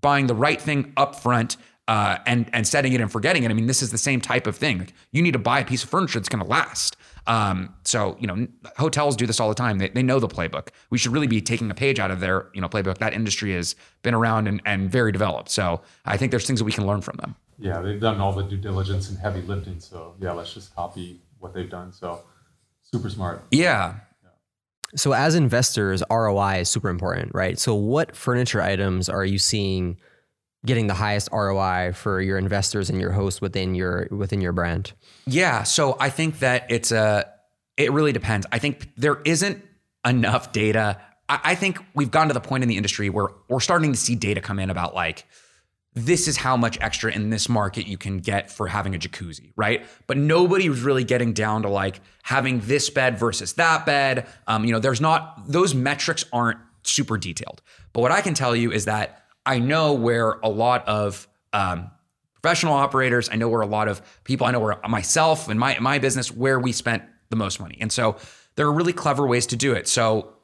buying 0.00 0.28
the 0.28 0.34
right 0.34 0.60
thing 0.60 0.92
up 0.96 1.16
front 1.16 1.56
uh, 1.88 2.18
and 2.26 2.48
and 2.52 2.66
setting 2.66 2.92
it 2.92 3.00
and 3.00 3.10
forgetting 3.10 3.42
it. 3.42 3.50
I 3.50 3.54
mean, 3.54 3.66
this 3.66 3.82
is 3.82 3.90
the 3.90 3.98
same 3.98 4.20
type 4.20 4.46
of 4.46 4.56
thing. 4.56 4.88
You 5.12 5.22
need 5.22 5.32
to 5.32 5.38
buy 5.38 5.60
a 5.60 5.64
piece 5.64 5.82
of 5.82 5.90
furniture 5.90 6.20
that's 6.20 6.28
going 6.28 6.44
to 6.44 6.48
last. 6.48 6.96
Um, 7.26 7.74
so 7.84 8.16
you 8.20 8.26
know, 8.26 8.46
hotels 8.76 9.16
do 9.16 9.26
this 9.26 9.40
all 9.40 9.48
the 9.48 9.54
time. 9.54 9.78
They, 9.78 9.88
they 9.88 10.02
know 10.02 10.18
the 10.18 10.28
playbook. 10.28 10.68
We 10.90 10.98
should 10.98 11.12
really 11.12 11.26
be 11.26 11.40
taking 11.40 11.70
a 11.70 11.74
page 11.74 11.98
out 11.98 12.10
of 12.10 12.20
their 12.20 12.48
you 12.54 12.60
know 12.60 12.68
playbook. 12.68 12.98
That 12.98 13.14
industry 13.14 13.54
has 13.54 13.74
been 14.02 14.14
around 14.14 14.46
and, 14.46 14.60
and 14.66 14.90
very 14.90 15.12
developed. 15.12 15.50
So 15.50 15.80
I 16.04 16.16
think 16.16 16.30
there's 16.30 16.46
things 16.46 16.60
that 16.60 16.64
we 16.64 16.72
can 16.72 16.86
learn 16.86 17.00
from 17.00 17.16
them. 17.16 17.36
Yeah, 17.58 17.80
they've 17.80 18.00
done 18.00 18.20
all 18.20 18.32
the 18.32 18.42
due 18.42 18.56
diligence 18.56 19.08
and 19.08 19.18
heavy 19.18 19.42
lifting. 19.42 19.80
So 19.80 20.14
yeah, 20.20 20.32
let's 20.32 20.52
just 20.52 20.74
copy 20.74 21.20
what 21.38 21.54
they've 21.54 21.70
done. 21.70 21.92
So 21.92 22.20
super 22.82 23.08
smart. 23.08 23.44
Yeah. 23.50 23.96
So 24.96 25.12
as 25.12 25.34
investors, 25.34 26.02
ROI 26.10 26.60
is 26.60 26.68
super 26.68 26.88
important, 26.88 27.34
right? 27.34 27.58
So 27.58 27.74
what 27.74 28.14
furniture 28.14 28.62
items 28.62 29.08
are 29.08 29.24
you 29.24 29.38
seeing 29.38 29.96
getting 30.64 30.86
the 30.86 30.94
highest 30.94 31.28
ROI 31.32 31.92
for 31.94 32.20
your 32.20 32.38
investors 32.38 32.90
and 32.90 33.00
your 33.00 33.12
hosts 33.12 33.40
within 33.40 33.74
your 33.74 34.08
within 34.10 34.40
your 34.40 34.52
brand? 34.52 34.92
Yeah, 35.26 35.62
so 35.62 35.96
I 36.00 36.10
think 36.10 36.38
that 36.40 36.66
it's 36.70 36.92
a 36.92 37.30
it 37.76 37.92
really 37.92 38.12
depends. 38.12 38.46
I 38.52 38.58
think 38.58 38.90
there 38.96 39.20
isn't 39.24 39.62
enough 40.04 40.52
data. 40.52 41.00
I, 41.28 41.40
I 41.44 41.54
think 41.54 41.78
we've 41.94 42.10
gotten 42.10 42.28
to 42.28 42.34
the 42.34 42.40
point 42.40 42.62
in 42.62 42.68
the 42.68 42.76
industry 42.76 43.10
where 43.10 43.28
we're 43.48 43.60
starting 43.60 43.92
to 43.92 43.98
see 43.98 44.14
data 44.14 44.40
come 44.40 44.58
in 44.58 44.70
about 44.70 44.94
like 44.94 45.26
this 45.94 46.26
is 46.26 46.36
how 46.36 46.56
much 46.56 46.76
extra 46.80 47.12
in 47.12 47.30
this 47.30 47.48
market 47.48 47.86
you 47.86 47.96
can 47.96 48.18
get 48.18 48.50
for 48.50 48.66
having 48.66 48.96
a 48.96 48.98
jacuzzi, 48.98 49.52
right? 49.54 49.86
But 50.08 50.16
nobody 50.16 50.68
was 50.68 50.82
really 50.82 51.04
getting 51.04 51.32
down 51.32 51.62
to 51.62 51.68
like 51.68 52.00
having 52.24 52.60
this 52.60 52.90
bed 52.90 53.16
versus 53.16 53.52
that 53.54 53.86
bed. 53.86 54.26
Um, 54.48 54.64
you 54.64 54.72
know, 54.72 54.80
there's 54.80 55.00
not 55.00 55.44
those 55.46 55.74
metrics 55.74 56.24
aren't 56.32 56.58
super 56.82 57.16
detailed. 57.16 57.62
But 57.92 58.00
what 58.00 58.10
I 58.10 58.20
can 58.20 58.34
tell 58.34 58.56
you 58.56 58.72
is 58.72 58.86
that 58.86 59.23
I 59.46 59.58
know 59.58 59.92
where 59.92 60.32
a 60.42 60.48
lot 60.48 60.86
of 60.88 61.28
um, 61.52 61.90
professional 62.34 62.74
operators, 62.74 63.28
I 63.30 63.36
know 63.36 63.48
where 63.48 63.60
a 63.60 63.66
lot 63.66 63.88
of 63.88 64.02
people, 64.24 64.46
I 64.46 64.50
know 64.50 64.60
where 64.60 64.78
myself 64.88 65.48
and 65.48 65.58
my 65.58 65.78
my 65.80 65.98
business 65.98 66.30
where 66.30 66.58
we 66.58 66.72
spent 66.72 67.02
the 67.30 67.36
most 67.36 67.60
money, 67.60 67.78
and 67.80 67.92
so 67.92 68.16
there 68.56 68.66
are 68.66 68.72
really 68.72 68.92
clever 68.92 69.26
ways 69.26 69.46
to 69.46 69.56
do 69.56 69.72
it. 69.72 69.88
So 69.88 70.34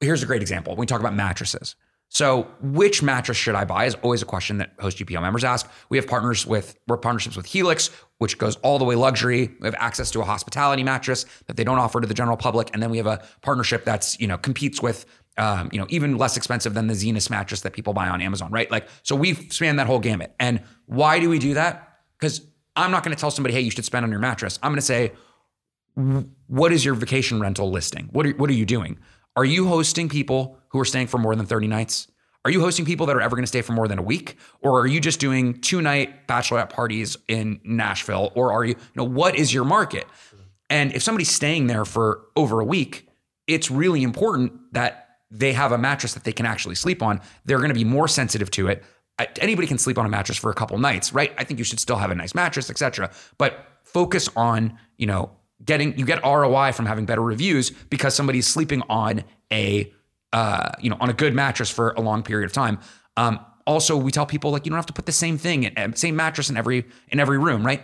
here's 0.00 0.22
a 0.22 0.26
great 0.26 0.42
example. 0.42 0.76
We 0.76 0.86
talk 0.86 1.00
about 1.00 1.14
mattresses. 1.14 1.76
So, 2.08 2.46
which 2.62 3.02
mattress 3.02 3.36
should 3.36 3.56
I 3.56 3.64
buy 3.64 3.86
is 3.86 3.96
always 3.96 4.22
a 4.22 4.26
question 4.26 4.58
that 4.58 4.72
Host 4.78 4.98
GPO 4.98 5.20
members 5.20 5.42
ask. 5.42 5.68
We 5.88 5.96
have 5.96 6.06
partners 6.06 6.46
with 6.46 6.78
we're 6.86 6.98
partnerships 6.98 7.36
with 7.36 7.46
Helix, 7.46 7.90
which 8.18 8.38
goes 8.38 8.56
all 8.56 8.78
the 8.78 8.84
way 8.84 8.94
luxury. 8.94 9.50
We 9.60 9.66
have 9.66 9.74
access 9.78 10.10
to 10.12 10.20
a 10.20 10.24
hospitality 10.24 10.84
mattress 10.84 11.26
that 11.46 11.56
they 11.56 11.64
don't 11.64 11.78
offer 11.78 12.00
to 12.00 12.06
the 12.06 12.14
general 12.14 12.36
public, 12.36 12.70
and 12.72 12.82
then 12.82 12.90
we 12.90 12.98
have 12.98 13.08
a 13.08 13.24
partnership 13.42 13.84
that's 13.84 14.18
you 14.20 14.28
know 14.28 14.38
competes 14.38 14.80
with 14.80 15.04
um, 15.38 15.68
you 15.72 15.78
know 15.78 15.86
even 15.90 16.16
less 16.16 16.36
expensive 16.36 16.74
than 16.74 16.86
the 16.86 16.94
Zinus 16.94 17.30
mattress 17.30 17.60
that 17.62 17.72
people 17.72 17.92
buy 17.92 18.08
on 18.08 18.20
Amazon, 18.20 18.50
right? 18.50 18.70
Like, 18.70 18.88
so 19.02 19.14
we've 19.14 19.46
spanned 19.50 19.78
that 19.78 19.86
whole 19.86 19.98
gamut. 19.98 20.34
And 20.40 20.62
why 20.86 21.20
do 21.20 21.28
we 21.28 21.38
do 21.38 21.54
that? 21.54 22.00
Because 22.18 22.42
I'm 22.74 22.90
not 22.90 23.02
going 23.02 23.14
to 23.14 23.20
tell 23.20 23.30
somebody, 23.30 23.54
hey, 23.54 23.60
you 23.60 23.70
should 23.70 23.84
spend 23.84 24.04
on 24.04 24.10
your 24.10 24.20
mattress. 24.20 24.58
I'm 24.62 24.70
going 24.70 24.76
to 24.76 24.82
say, 24.82 25.12
what 26.46 26.72
is 26.72 26.84
your 26.84 26.94
vacation 26.94 27.40
rental 27.40 27.70
listing? 27.70 28.08
What 28.12 28.26
are, 28.26 28.30
what 28.32 28.50
are 28.50 28.54
you 28.54 28.66
doing? 28.66 28.98
Are 29.34 29.44
you 29.44 29.66
hosting 29.66 30.08
people 30.08 30.58
who 30.68 30.80
are 30.80 30.84
staying 30.84 31.06
for 31.06 31.18
more 31.18 31.34
than 31.34 31.46
30 31.46 31.68
nights? 31.68 32.08
Are 32.44 32.50
you 32.50 32.60
hosting 32.60 32.84
people 32.84 33.06
that 33.06 33.16
are 33.16 33.20
ever 33.20 33.34
going 33.34 33.42
to 33.42 33.48
stay 33.48 33.62
for 33.62 33.72
more 33.72 33.88
than 33.88 33.98
a 33.98 34.02
week? 34.02 34.36
Or 34.60 34.80
are 34.80 34.86
you 34.86 35.00
just 35.00 35.18
doing 35.18 35.60
two 35.60 35.82
night 35.82 36.28
bachelorette 36.28 36.70
parties 36.70 37.16
in 37.28 37.60
Nashville? 37.64 38.30
Or 38.34 38.52
are 38.52 38.64
you, 38.64 38.74
you 38.74 38.92
know, 38.94 39.04
what 39.04 39.36
is 39.36 39.52
your 39.52 39.64
market? 39.64 40.06
And 40.70 40.94
if 40.94 41.02
somebody's 41.02 41.30
staying 41.30 41.66
there 41.66 41.84
for 41.84 42.22
over 42.36 42.60
a 42.60 42.64
week, 42.64 43.08
it's 43.46 43.70
really 43.70 44.02
important 44.02 44.52
that 44.74 45.05
they 45.30 45.52
have 45.52 45.72
a 45.72 45.78
mattress 45.78 46.14
that 46.14 46.24
they 46.24 46.32
can 46.32 46.46
actually 46.46 46.74
sleep 46.74 47.02
on. 47.02 47.20
They're 47.44 47.58
going 47.58 47.68
to 47.68 47.74
be 47.74 47.84
more 47.84 48.08
sensitive 48.08 48.50
to 48.52 48.68
it. 48.68 48.84
Anybody 49.40 49.66
can 49.66 49.78
sleep 49.78 49.98
on 49.98 50.06
a 50.06 50.08
mattress 50.08 50.36
for 50.36 50.50
a 50.50 50.54
couple 50.54 50.78
nights, 50.78 51.12
right? 51.12 51.32
I 51.38 51.44
think 51.44 51.58
you 51.58 51.64
should 51.64 51.80
still 51.80 51.96
have 51.96 52.10
a 52.10 52.14
nice 52.14 52.34
mattress, 52.34 52.68
etc. 52.68 53.10
But 53.38 53.66
focus 53.82 54.28
on, 54.36 54.78
you 54.98 55.06
know, 55.06 55.30
getting 55.64 55.96
you 55.98 56.04
get 56.04 56.22
ROI 56.22 56.72
from 56.72 56.86
having 56.86 57.06
better 57.06 57.22
reviews 57.22 57.70
because 57.70 58.14
somebody's 58.14 58.46
sleeping 58.46 58.82
on 58.88 59.24
a 59.52 59.92
uh, 60.32 60.72
you 60.80 60.90
know 60.90 60.96
on 61.00 61.08
a 61.08 61.14
good 61.14 61.34
mattress 61.34 61.70
for 61.70 61.92
a 61.92 62.00
long 62.00 62.22
period 62.22 62.46
of 62.46 62.52
time. 62.52 62.78
Um, 63.16 63.40
also, 63.66 63.96
we 63.96 64.12
tell 64.12 64.26
people 64.26 64.50
like 64.50 64.64
you 64.64 64.70
don't 64.70 64.76
have 64.76 64.86
to 64.86 64.92
put 64.92 65.06
the 65.06 65.12
same 65.12 65.38
thing, 65.38 65.64
in, 65.64 65.96
same 65.96 66.14
mattress 66.14 66.50
in 66.50 66.56
every 66.56 66.84
in 67.08 67.18
every 67.18 67.38
room, 67.38 67.64
right? 67.64 67.82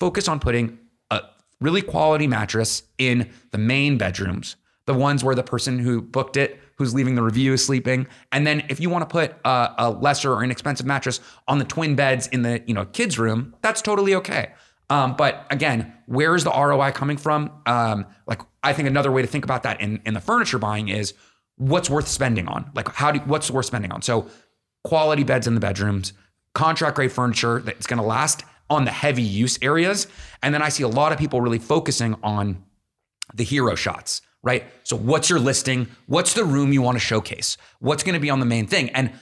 Focus 0.00 0.28
on 0.28 0.40
putting 0.40 0.78
a 1.10 1.22
really 1.60 1.82
quality 1.82 2.26
mattress 2.26 2.84
in 2.98 3.30
the 3.50 3.58
main 3.58 3.98
bedrooms, 3.98 4.56
the 4.86 4.94
ones 4.94 5.24
where 5.24 5.34
the 5.34 5.42
person 5.42 5.78
who 5.78 6.00
booked 6.00 6.36
it, 6.36 6.60
who's 6.78 6.94
leaving 6.94 7.16
the 7.16 7.22
review, 7.22 7.52
is 7.52 7.64
sleeping. 7.64 8.06
And 8.32 8.46
then 8.46 8.64
if 8.68 8.80
you 8.80 8.88
want 8.88 9.02
to 9.02 9.12
put 9.12 9.34
a, 9.44 9.74
a 9.78 9.90
lesser 9.90 10.32
or 10.32 10.44
inexpensive 10.44 10.86
mattress 10.86 11.20
on 11.48 11.58
the 11.58 11.64
twin 11.64 11.96
beds 11.96 12.28
in 12.28 12.42
the 12.42 12.62
you 12.66 12.74
know 12.74 12.86
kids' 12.86 13.18
room, 13.18 13.54
that's 13.60 13.82
totally 13.82 14.14
okay. 14.14 14.52
Um, 14.90 15.16
but 15.16 15.46
again, 15.50 15.92
where 16.06 16.34
is 16.34 16.44
the 16.44 16.50
ROI 16.50 16.92
coming 16.92 17.18
from? 17.18 17.50
Um, 17.66 18.06
like 18.26 18.40
I 18.62 18.72
think 18.72 18.88
another 18.88 19.12
way 19.12 19.20
to 19.20 19.28
think 19.28 19.44
about 19.44 19.64
that 19.64 19.80
in 19.80 20.00
in 20.06 20.14
the 20.14 20.20
furniture 20.20 20.58
buying 20.58 20.88
is 20.88 21.14
what's 21.56 21.90
worth 21.90 22.08
spending 22.08 22.48
on. 22.48 22.70
Like 22.74 22.88
how 22.94 23.12
do 23.12 23.18
what's 23.20 23.50
worth 23.50 23.66
spending 23.66 23.92
on? 23.92 24.00
So 24.02 24.28
quality 24.84 25.24
beds 25.24 25.46
in 25.46 25.54
the 25.54 25.60
bedrooms, 25.60 26.12
contract 26.54 26.96
grade 26.96 27.12
furniture 27.12 27.60
that's 27.60 27.86
going 27.86 28.00
to 28.00 28.06
last 28.06 28.44
on 28.70 28.84
the 28.84 28.90
heavy 28.90 29.22
use 29.22 29.58
areas, 29.62 30.06
and 30.42 30.54
then 30.54 30.62
I 30.62 30.68
see 30.68 30.82
a 30.82 30.88
lot 30.88 31.12
of 31.12 31.18
people 31.18 31.40
really 31.40 31.58
focusing 31.58 32.16
on 32.22 32.62
the 33.34 33.44
hero 33.44 33.74
shots, 33.74 34.22
right? 34.42 34.64
So 34.84 34.96
what's 34.96 35.30
your 35.30 35.40
listing? 35.40 35.88
What's 36.06 36.34
the 36.34 36.44
room 36.44 36.72
you 36.72 36.82
want 36.82 36.96
to 36.96 37.00
showcase? 37.00 37.56
What's 37.80 38.02
going 38.02 38.14
to 38.14 38.20
be 38.20 38.30
on 38.30 38.40
the 38.40 38.46
main 38.46 38.66
thing? 38.66 38.90
And 38.90 39.12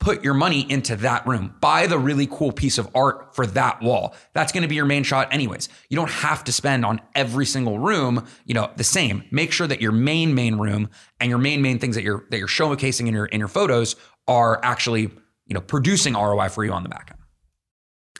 put 0.00 0.22
your 0.22 0.34
money 0.34 0.70
into 0.70 0.96
that 0.96 1.26
room. 1.26 1.54
Buy 1.60 1.86
the 1.86 1.98
really 1.98 2.26
cool 2.26 2.52
piece 2.52 2.76
of 2.76 2.88
art 2.94 3.34
for 3.34 3.46
that 3.46 3.80
wall. 3.80 4.14
That's 4.34 4.52
going 4.52 4.62
to 4.62 4.68
be 4.68 4.74
your 4.74 4.84
main 4.84 5.02
shot 5.02 5.32
anyways. 5.32 5.68
You 5.88 5.96
don't 5.96 6.10
have 6.10 6.44
to 6.44 6.52
spend 6.52 6.84
on 6.84 7.00
every 7.14 7.46
single 7.46 7.78
room, 7.78 8.26
you 8.44 8.52
know, 8.54 8.70
the 8.76 8.84
same. 8.84 9.24
Make 9.30 9.50
sure 9.50 9.66
that 9.66 9.80
your 9.80 9.92
main 9.92 10.34
main 10.34 10.56
room 10.56 10.90
and 11.20 11.30
your 11.30 11.38
main 11.38 11.62
main 11.62 11.78
things 11.78 11.94
that 11.94 12.02
you're 12.02 12.26
that 12.30 12.38
you're 12.38 12.48
showcasing 12.48 13.06
in 13.08 13.14
your 13.14 13.26
in 13.26 13.38
your 13.38 13.48
photos 13.48 13.96
are 14.28 14.60
actually, 14.62 15.02
you 15.46 15.54
know, 15.54 15.60
producing 15.60 16.14
ROI 16.14 16.50
for 16.50 16.64
you 16.64 16.72
on 16.72 16.82
the 16.82 16.88
back 16.90 17.08
end. 17.10 17.23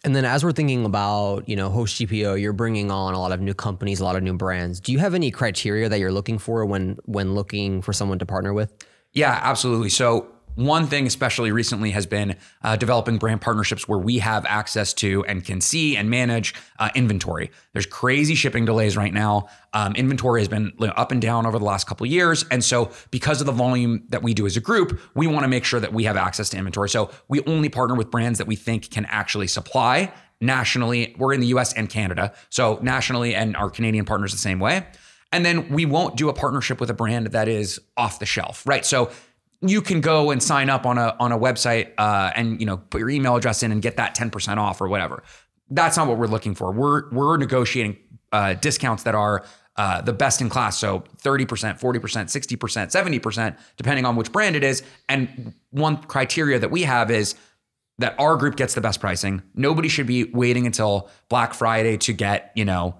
And 0.04 0.14
then 0.14 0.26
as 0.26 0.44
we're 0.44 0.52
thinking 0.52 0.84
about, 0.84 1.48
you 1.48 1.56
know, 1.56 1.70
host 1.70 1.98
GPO, 1.98 2.40
you're 2.40 2.52
bringing 2.52 2.90
on 2.90 3.14
a 3.14 3.18
lot 3.18 3.32
of 3.32 3.40
new 3.40 3.54
companies, 3.54 4.00
a 4.00 4.04
lot 4.04 4.16
of 4.16 4.22
new 4.22 4.34
brands. 4.34 4.78
Do 4.78 4.92
you 4.92 4.98
have 4.98 5.14
any 5.14 5.30
criteria 5.30 5.88
that 5.88 5.98
you're 5.98 6.12
looking 6.12 6.38
for 6.38 6.66
when 6.66 6.98
when 7.06 7.34
looking 7.34 7.80
for 7.80 7.94
someone 7.94 8.18
to 8.18 8.26
partner 8.26 8.52
with? 8.52 8.72
Yeah, 9.14 9.40
absolutely. 9.42 9.88
So 9.88 10.33
one 10.54 10.86
thing, 10.86 11.06
especially 11.06 11.50
recently, 11.52 11.90
has 11.90 12.06
been 12.06 12.36
uh, 12.62 12.76
developing 12.76 13.18
brand 13.18 13.40
partnerships 13.40 13.88
where 13.88 13.98
we 13.98 14.18
have 14.18 14.44
access 14.46 14.92
to 14.94 15.24
and 15.24 15.44
can 15.44 15.60
see 15.60 15.96
and 15.96 16.08
manage 16.08 16.54
uh, 16.78 16.90
inventory. 16.94 17.50
There's 17.72 17.86
crazy 17.86 18.34
shipping 18.34 18.64
delays 18.64 18.96
right 18.96 19.12
now. 19.12 19.48
Um, 19.72 19.94
inventory 19.96 20.40
has 20.40 20.48
been 20.48 20.72
up 20.80 21.10
and 21.10 21.20
down 21.20 21.46
over 21.46 21.58
the 21.58 21.64
last 21.64 21.86
couple 21.86 22.06
years, 22.06 22.44
and 22.50 22.62
so 22.62 22.90
because 23.10 23.40
of 23.40 23.46
the 23.46 23.52
volume 23.52 24.04
that 24.10 24.22
we 24.22 24.34
do 24.34 24.46
as 24.46 24.56
a 24.56 24.60
group, 24.60 25.00
we 25.14 25.26
want 25.26 25.42
to 25.42 25.48
make 25.48 25.64
sure 25.64 25.80
that 25.80 25.92
we 25.92 26.04
have 26.04 26.16
access 26.16 26.48
to 26.50 26.56
inventory. 26.56 26.88
So 26.88 27.10
we 27.28 27.40
only 27.46 27.68
partner 27.68 27.96
with 27.96 28.10
brands 28.10 28.38
that 28.38 28.46
we 28.46 28.56
think 28.56 28.90
can 28.90 29.06
actually 29.06 29.48
supply 29.48 30.12
nationally. 30.40 31.14
We're 31.18 31.32
in 31.32 31.40
the 31.40 31.48
U.S. 31.48 31.72
and 31.72 31.88
Canada, 31.88 32.32
so 32.50 32.78
nationally, 32.82 33.34
and 33.34 33.56
our 33.56 33.70
Canadian 33.70 34.04
partners 34.04 34.32
the 34.32 34.38
same 34.38 34.60
way. 34.60 34.86
And 35.32 35.44
then 35.44 35.68
we 35.68 35.84
won't 35.84 36.16
do 36.16 36.28
a 36.28 36.32
partnership 36.32 36.80
with 36.80 36.90
a 36.90 36.94
brand 36.94 37.28
that 37.28 37.48
is 37.48 37.80
off 37.96 38.20
the 38.20 38.26
shelf, 38.26 38.64
right? 38.66 38.84
So 38.86 39.10
you 39.66 39.82
can 39.82 40.00
go 40.00 40.30
and 40.30 40.42
sign 40.42 40.70
up 40.70 40.86
on 40.86 40.98
a 40.98 41.16
on 41.20 41.32
a 41.32 41.38
website 41.38 41.92
uh, 41.98 42.30
and 42.34 42.60
you 42.60 42.66
know 42.66 42.76
put 42.76 43.00
your 43.00 43.10
email 43.10 43.36
address 43.36 43.62
in 43.62 43.72
and 43.72 43.82
get 43.82 43.96
that 43.96 44.16
10% 44.16 44.56
off 44.58 44.80
or 44.80 44.88
whatever. 44.88 45.22
That's 45.70 45.96
not 45.96 46.06
what 46.06 46.18
we're 46.18 46.26
looking 46.26 46.54
for. 46.54 46.72
We're 46.72 47.10
we're 47.10 47.36
negotiating 47.36 47.96
uh, 48.32 48.54
discounts 48.54 49.04
that 49.04 49.14
are 49.14 49.44
uh, 49.76 50.00
the 50.02 50.12
best 50.12 50.40
in 50.40 50.48
class. 50.48 50.78
So 50.78 51.04
30%, 51.22 51.80
40%, 51.80 51.80
60%, 51.80 53.20
70%, 53.20 53.58
depending 53.76 54.04
on 54.04 54.14
which 54.16 54.30
brand 54.30 54.54
it 54.54 54.62
is. 54.62 54.82
And 55.08 55.54
one 55.70 55.96
criteria 55.96 56.58
that 56.60 56.70
we 56.70 56.82
have 56.82 57.10
is 57.10 57.34
that 57.98 58.14
our 58.18 58.36
group 58.36 58.56
gets 58.56 58.74
the 58.74 58.80
best 58.80 59.00
pricing. 59.00 59.42
Nobody 59.54 59.88
should 59.88 60.06
be 60.06 60.24
waiting 60.24 60.66
until 60.66 61.08
Black 61.28 61.54
Friday 61.54 61.96
to 61.98 62.12
get, 62.12 62.52
you 62.54 62.64
know, 62.64 62.96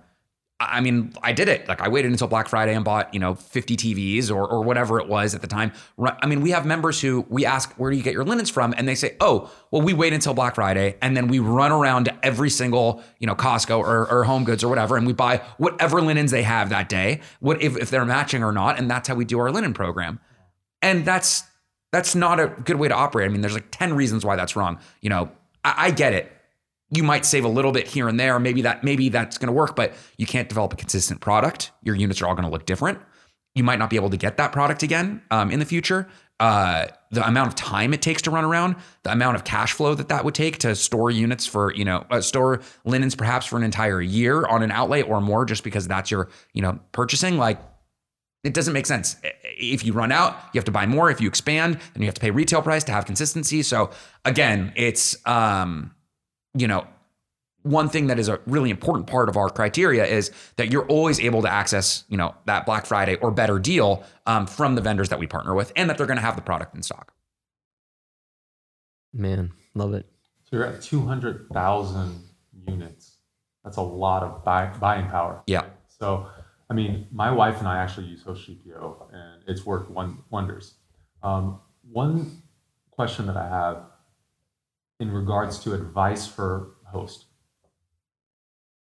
I 0.61 0.81
mean, 0.81 1.13
I 1.21 1.33
did 1.33 1.49
it. 1.49 1.67
Like 1.67 1.81
I 1.81 1.89
waited 1.89 2.13
until 2.13 2.29
Black 2.29 2.49
Friday 2.49 2.75
and 2.75 2.85
bought, 2.85 3.13
you 3.13 3.19
know, 3.19 3.35
50 3.35 3.77
TVs 3.77 4.31
or 4.31 4.47
or 4.47 4.63
whatever 4.63 5.01
it 5.01 5.09
was 5.09 5.35
at 5.35 5.41
the 5.41 5.49
time. 5.49 5.73
I 5.99 6.27
mean, 6.27 6.43
we 6.43 6.53
have 6.53 6.65
members 6.65 7.01
who 7.01 7.27
we 7.29 7.45
ask, 7.45 7.75
"Where 7.75 7.91
do 7.91 7.97
you 7.97 8.05
get 8.05 8.13
your 8.13 8.25
linens 8.25 8.51
from?" 8.51 8.73
and 8.77 8.87
they 8.87 8.95
say, 8.95 9.17
"Oh, 9.21 9.51
well, 9.73 9.83
we 9.83 9.93
wait 9.95 10.13
until 10.13 10.33
Black 10.33 10.55
Friday 10.55 10.97
and 11.03 11.17
then 11.17 11.27
we 11.27 11.41
run 11.41 11.73
around 11.73 12.05
to 12.05 12.25
every 12.25 12.51
single, 12.51 13.03
you 13.19 13.27
know, 13.27 13.35
Costco 13.35 13.79
or, 13.79 14.09
or 14.09 14.25
Home 14.25 14.45
Goods 14.45 14.63
or 14.63 14.69
whatever 14.69 14.97
and 14.97 15.07
we 15.07 15.13
buy 15.13 15.39
whatever 15.59 16.01
linens 16.01 16.31
they 16.31 16.45
have 16.45 16.69
that 16.69 16.89
day, 16.89 17.21
what 17.41 17.61
if, 17.61 17.77
if 17.77 17.91
they're 17.91 18.05
matching 18.05 18.45
or 18.45 18.53
not, 18.53 18.79
and 18.79 18.89
that's 18.89 19.09
how 19.09 19.17
we 19.17 19.25
do 19.25 19.39
our 19.41 19.51
linen 19.51 19.75
program." 19.75 20.21
And 20.83 21.05
that's 21.05 21.43
that's 21.91 22.15
not 22.15 22.39
a 22.39 22.49
good 22.49 22.77
way 22.77 22.89
to 22.89 22.95
operate. 22.95 23.29
I 23.29 23.33
mean, 23.33 23.41
there's 23.41 23.55
like 23.55 23.71
10 23.71 23.95
reasons 23.95 24.25
why 24.25 24.37
that's 24.37 24.57
wrong. 24.57 24.79
You 25.01 25.11
know, 25.11 25.31
I, 25.65 25.87
I 25.87 25.91
get 25.91 26.13
it 26.13 26.31
you 26.95 27.03
might 27.03 27.25
save 27.25 27.45
a 27.45 27.49
little 27.49 27.73
bit 27.73 27.87
here 27.87 28.09
and 28.09 28.19
there. 28.19 28.39
Maybe 28.39 28.63
that 28.63 28.85
maybe 28.85 29.09
that's 29.09 29.39
going 29.39 29.49
to 29.49 29.53
work, 29.53 29.75
but 29.75 29.95
you 30.17 30.27
can't 30.27 30.49
develop 30.49 30.73
a 30.73 30.77
consistent 30.77 31.21
product. 31.21 31.73
Your 31.83 31.95
units 31.95 32.23
are 32.23 32.27
all 32.27 32.35
going 32.35 32.45
to 32.45 32.51
look 32.51 32.67
different. 32.67 32.99
You 33.55 33.65
might 33.65 33.79
not 33.79 33.91
be 33.91 33.97
able 33.97 34.11
to 34.11 34.17
get 34.17 34.37
that 34.37 34.53
product 34.53 34.83
again 34.83 35.23
um, 35.31 35.51
in 35.51 35.61
the 35.61 35.65
future. 35.65 36.09
Uh, 36.41 36.87
the 37.13 37.25
amount 37.27 37.47
of 37.47 37.55
time 37.55 37.95
it 37.95 38.03
takes 38.03 38.21
to 38.23 38.31
run 38.31 38.45
around, 38.45 38.75
the 39.05 39.13
amount 39.13 39.37
of 39.37 39.45
cash 39.45 39.73
flow 39.73 39.95
that 39.95 40.09
that 40.09 40.25
would 40.25 40.35
take 40.35 40.59
to 40.59 40.75
store 40.75 41.11
units 41.11 41.47
for 41.47 41.73
you 41.73 41.85
know 41.85 42.05
uh, 42.11 42.21
store 42.21 42.61
linens 42.85 43.15
perhaps 43.15 43.47
for 43.47 43.57
an 43.57 43.63
entire 43.63 44.01
year 44.01 44.45
on 44.47 44.63
an 44.63 44.73
outlet 44.73 45.09
or 45.09 45.21
more, 45.21 45.45
just 45.45 45.63
because 45.63 45.87
that's 45.87 46.11
your 46.11 46.29
you 46.53 46.63
know 46.63 46.79
purchasing 46.93 47.39
like. 47.39 47.61
It 48.43 48.53
doesn't 48.53 48.75
make 48.75 48.85
sense. 48.85 49.17
If 49.57 49.87
you 49.87 49.95
run 49.95 50.13
out, 50.13 50.37
you 50.53 50.59
have 50.59 50.67
to 50.67 50.71
buy 50.71 50.85
more. 50.85 51.11
If 51.11 51.19
you 51.19 51.29
expand, 51.29 51.79
then 51.95 52.03
you 52.03 52.05
have 52.05 52.15
to 52.15 52.21
pay 52.21 52.31
retail 52.31 52.61
price 52.61 52.85
to 52.85 52.93
have 52.93 53.07
consistency. 53.07 53.63
So 53.63 53.89
again, 54.27 54.71
it's 54.77 55.17
um, 55.27 55.95
you 56.55 56.67
know, 56.67 56.87
one 57.63 57.89
thing 57.89 58.09
that 58.09 58.19
is 58.19 58.29
a 58.29 58.41
really 58.47 58.71
important 58.71 59.07
part 59.07 59.29
of 59.29 59.37
our 59.37 59.49
criteria 59.49 60.05
is 60.05 60.31
that 60.57 60.71
you're 60.71 60.87
always 60.87 61.19
able 61.19 61.43
to 61.43 61.51
access, 61.51 62.05
you 62.09 62.17
know, 62.17 62.35
that 62.45 62.67
Black 62.67 62.85
Friday 62.85 63.17
or 63.17 63.31
better 63.31 63.59
deal 63.59 64.05
um, 64.27 64.47
from 64.47 64.75
the 64.75 64.83
vendors 64.83 65.09
that 65.09 65.19
we 65.19 65.27
partner 65.27 65.55
with, 65.55 65.73
and 65.75 65.89
that 65.89 65.97
they're 65.97 66.07
going 66.07 66.19
to 66.19 66.23
have 66.23 66.37
the 66.37 66.43
product 66.43 66.75
in 66.75 66.83
stock. 66.83 67.13
Man, 69.15 69.53
love 69.75 69.95
it. 69.95 70.07
So 70.45 70.57
you're 70.57 70.67
at 70.67 70.83
200,000 70.83 72.23
units. 72.69 73.17
That's 73.65 73.79
a 73.79 73.83
lot 73.83 74.23
of 74.23 74.45
buy, 74.45 74.67
buying 74.79 75.09
power. 75.09 75.43
Yeah. 75.47 75.65
So, 75.89 76.27
I 76.69 76.75
mean, 76.75 77.07
my 77.11 77.31
wife 77.31 77.61
and 77.61 77.67
I 77.67 77.79
actually 77.79 78.09
use 78.09 78.23
Host 78.23 78.47
GPO, 78.47 79.07
and 79.11 79.43
it's 79.47 79.65
worked 79.65 79.91
one, 79.91 80.19
wonders. 80.29 80.75
Um, 81.23 81.61
one 81.91 82.43
question 82.91 83.27
that 83.27 83.39
I 83.39 83.49
have 83.49 83.85
in 85.01 85.11
regards 85.11 85.59
to 85.61 85.75
advice 85.75 86.27
for 86.27 86.75
host. 86.87 87.27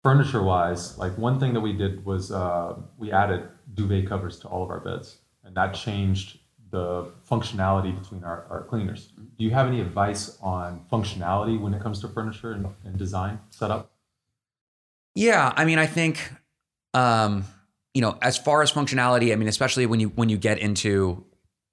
Furniture 0.04 0.44
wise 0.44 0.98
like 0.98 1.18
one 1.18 1.40
thing 1.40 1.54
that 1.54 1.62
we 1.62 1.74
did 1.74 2.06
was 2.06 2.32
uh, 2.32 2.76
we 2.98 3.12
added 3.12 3.48
duvet 3.74 4.08
covers 4.08 4.40
to 4.40 4.48
all 4.48 4.64
of 4.64 4.70
our 4.70 4.80
beds 4.80 5.18
and 5.44 5.56
that 5.56 5.74
changed 5.74 6.40
the 6.70 7.12
functionality 7.30 7.98
between 8.00 8.24
our, 8.24 8.46
our 8.50 8.64
cleaners. 8.64 9.14
Do 9.38 9.44
you 9.44 9.52
have 9.52 9.68
any 9.68 9.82
advice 9.82 10.38
on 10.42 10.86
functionality 10.92 11.60
when 11.60 11.74
it 11.74 11.82
comes 11.82 12.02
to 12.02 12.08
furniture 12.08 12.52
and, 12.52 12.68
and 12.84 12.98
design 12.98 13.40
setup? 13.50 13.92
Yeah, 15.16 15.54
I 15.56 15.64
mean, 15.66 15.80
I 15.80 15.86
think, 15.86 16.30
um, 16.94 17.46
you 17.94 18.02
know, 18.02 18.18
as 18.22 18.38
far 18.38 18.62
as 18.62 18.72
functionality, 18.72 19.32
I 19.32 19.38
mean, 19.38 19.48
especially 19.48 19.86
when 19.86 20.00
you 20.00 20.10
when 20.10 20.28
you 20.28 20.38
get 20.38 20.60
into 20.60 21.24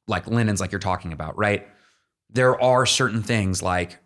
like 0.07 0.27
linens, 0.29 0.61
like 0.61 0.71
you're 0.71 0.79
talking 0.79 1.13
about, 1.13 1.37
right? 1.37 1.67
there 2.33 2.61
are 2.61 2.87
certain 2.87 3.23
things 3.23 3.63
like 3.63 3.99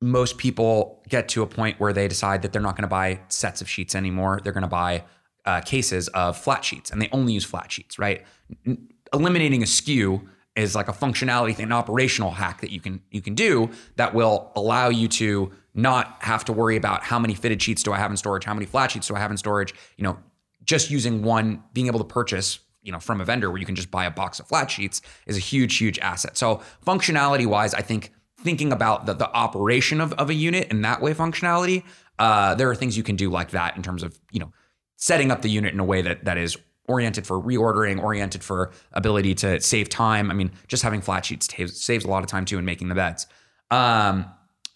most 0.00 0.38
people 0.38 1.02
get 1.08 1.28
to 1.30 1.42
a 1.42 1.46
point 1.46 1.80
where 1.80 1.92
they 1.92 2.08
decide 2.08 2.42
that 2.42 2.52
they're 2.52 2.62
not 2.62 2.76
going 2.76 2.82
to 2.82 2.88
buy 2.88 3.20
sets 3.28 3.60
of 3.60 3.68
sheets 3.68 3.94
anymore. 3.94 4.40
They're 4.42 4.52
going 4.52 4.62
to 4.62 4.68
buy 4.68 5.04
uh, 5.44 5.60
cases 5.60 6.08
of 6.08 6.36
flat 6.36 6.64
sheets, 6.64 6.90
and 6.90 7.00
they 7.00 7.08
only 7.12 7.32
use 7.32 7.44
flat 7.44 7.70
sheets, 7.70 7.98
right? 7.98 8.24
N- 8.66 8.88
eliminating 9.12 9.62
a 9.62 9.66
SKU 9.66 10.26
is 10.56 10.74
like 10.74 10.88
a 10.88 10.92
functionality 10.92 11.54
thing, 11.54 11.66
an 11.66 11.72
operational 11.72 12.30
hack 12.30 12.60
that 12.60 12.70
you 12.70 12.80
can 12.80 13.02
you 13.10 13.20
can 13.20 13.34
do 13.34 13.70
that 13.96 14.14
will 14.14 14.52
allow 14.56 14.88
you 14.88 15.08
to 15.08 15.50
not 15.74 16.16
have 16.20 16.44
to 16.44 16.52
worry 16.52 16.76
about 16.76 17.02
how 17.02 17.18
many 17.18 17.34
fitted 17.34 17.60
sheets 17.60 17.82
do 17.82 17.92
I 17.92 17.98
have 17.98 18.10
in 18.10 18.16
storage, 18.16 18.44
how 18.44 18.54
many 18.54 18.66
flat 18.66 18.92
sheets 18.92 19.08
do 19.08 19.16
I 19.16 19.18
have 19.18 19.30
in 19.30 19.36
storage. 19.36 19.74
You 19.96 20.04
know, 20.04 20.18
just 20.64 20.90
using 20.90 21.22
one, 21.22 21.62
being 21.72 21.88
able 21.88 21.98
to 21.98 22.04
purchase 22.04 22.60
you 22.82 22.92
know 22.92 23.00
from 23.00 23.20
a 23.20 23.24
vendor 23.24 23.50
where 23.50 23.58
you 23.58 23.66
can 23.66 23.74
just 23.74 23.90
buy 23.90 24.04
a 24.04 24.10
box 24.10 24.38
of 24.38 24.46
flat 24.46 24.70
sheets 24.70 25.00
is 25.26 25.36
a 25.36 25.40
huge 25.40 25.76
huge 25.76 25.98
asset. 25.98 26.36
So 26.36 26.62
functionality 26.86 27.46
wise, 27.46 27.74
I 27.74 27.80
think 27.80 28.12
thinking 28.44 28.72
about 28.72 29.06
the, 29.06 29.14
the 29.14 29.30
operation 29.32 30.00
of, 30.00 30.12
of 30.12 30.30
a 30.30 30.34
unit 30.34 30.70
in 30.70 30.82
that 30.82 31.00
way 31.02 31.14
functionality, 31.14 31.82
uh, 32.18 32.54
there 32.54 32.70
are 32.70 32.76
things 32.76 32.96
you 32.96 33.02
can 33.02 33.16
do 33.16 33.28
like 33.30 33.50
that 33.50 33.76
in 33.76 33.82
terms 33.82 34.02
of 34.04 34.18
you 34.30 34.38
know 34.38 34.52
setting 34.96 35.32
up 35.32 35.42
the 35.42 35.50
unit 35.50 35.74
in 35.74 35.80
a 35.80 35.84
way 35.84 36.02
that 36.02 36.24
that 36.24 36.38
is 36.38 36.56
oriented 36.86 37.26
for 37.26 37.40
reordering, 37.40 38.02
oriented 38.02 38.44
for 38.44 38.70
ability 38.92 39.34
to 39.34 39.60
save 39.60 39.88
time. 39.88 40.30
I 40.30 40.34
mean, 40.34 40.52
just 40.68 40.82
having 40.82 41.00
flat 41.00 41.24
sheets 41.24 41.48
saves, 41.54 41.82
saves 41.82 42.04
a 42.04 42.08
lot 42.08 42.22
of 42.22 42.28
time 42.28 42.44
too 42.44 42.58
in 42.58 42.64
making 42.64 42.88
the 42.88 42.94
beds. 42.94 43.26
Um, 43.70 44.26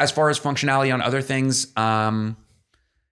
as 0.00 0.10
far 0.10 0.30
as 0.30 0.38
functionality 0.38 0.92
on 0.92 1.02
other 1.02 1.20
things, 1.20 1.70
um, 1.76 2.36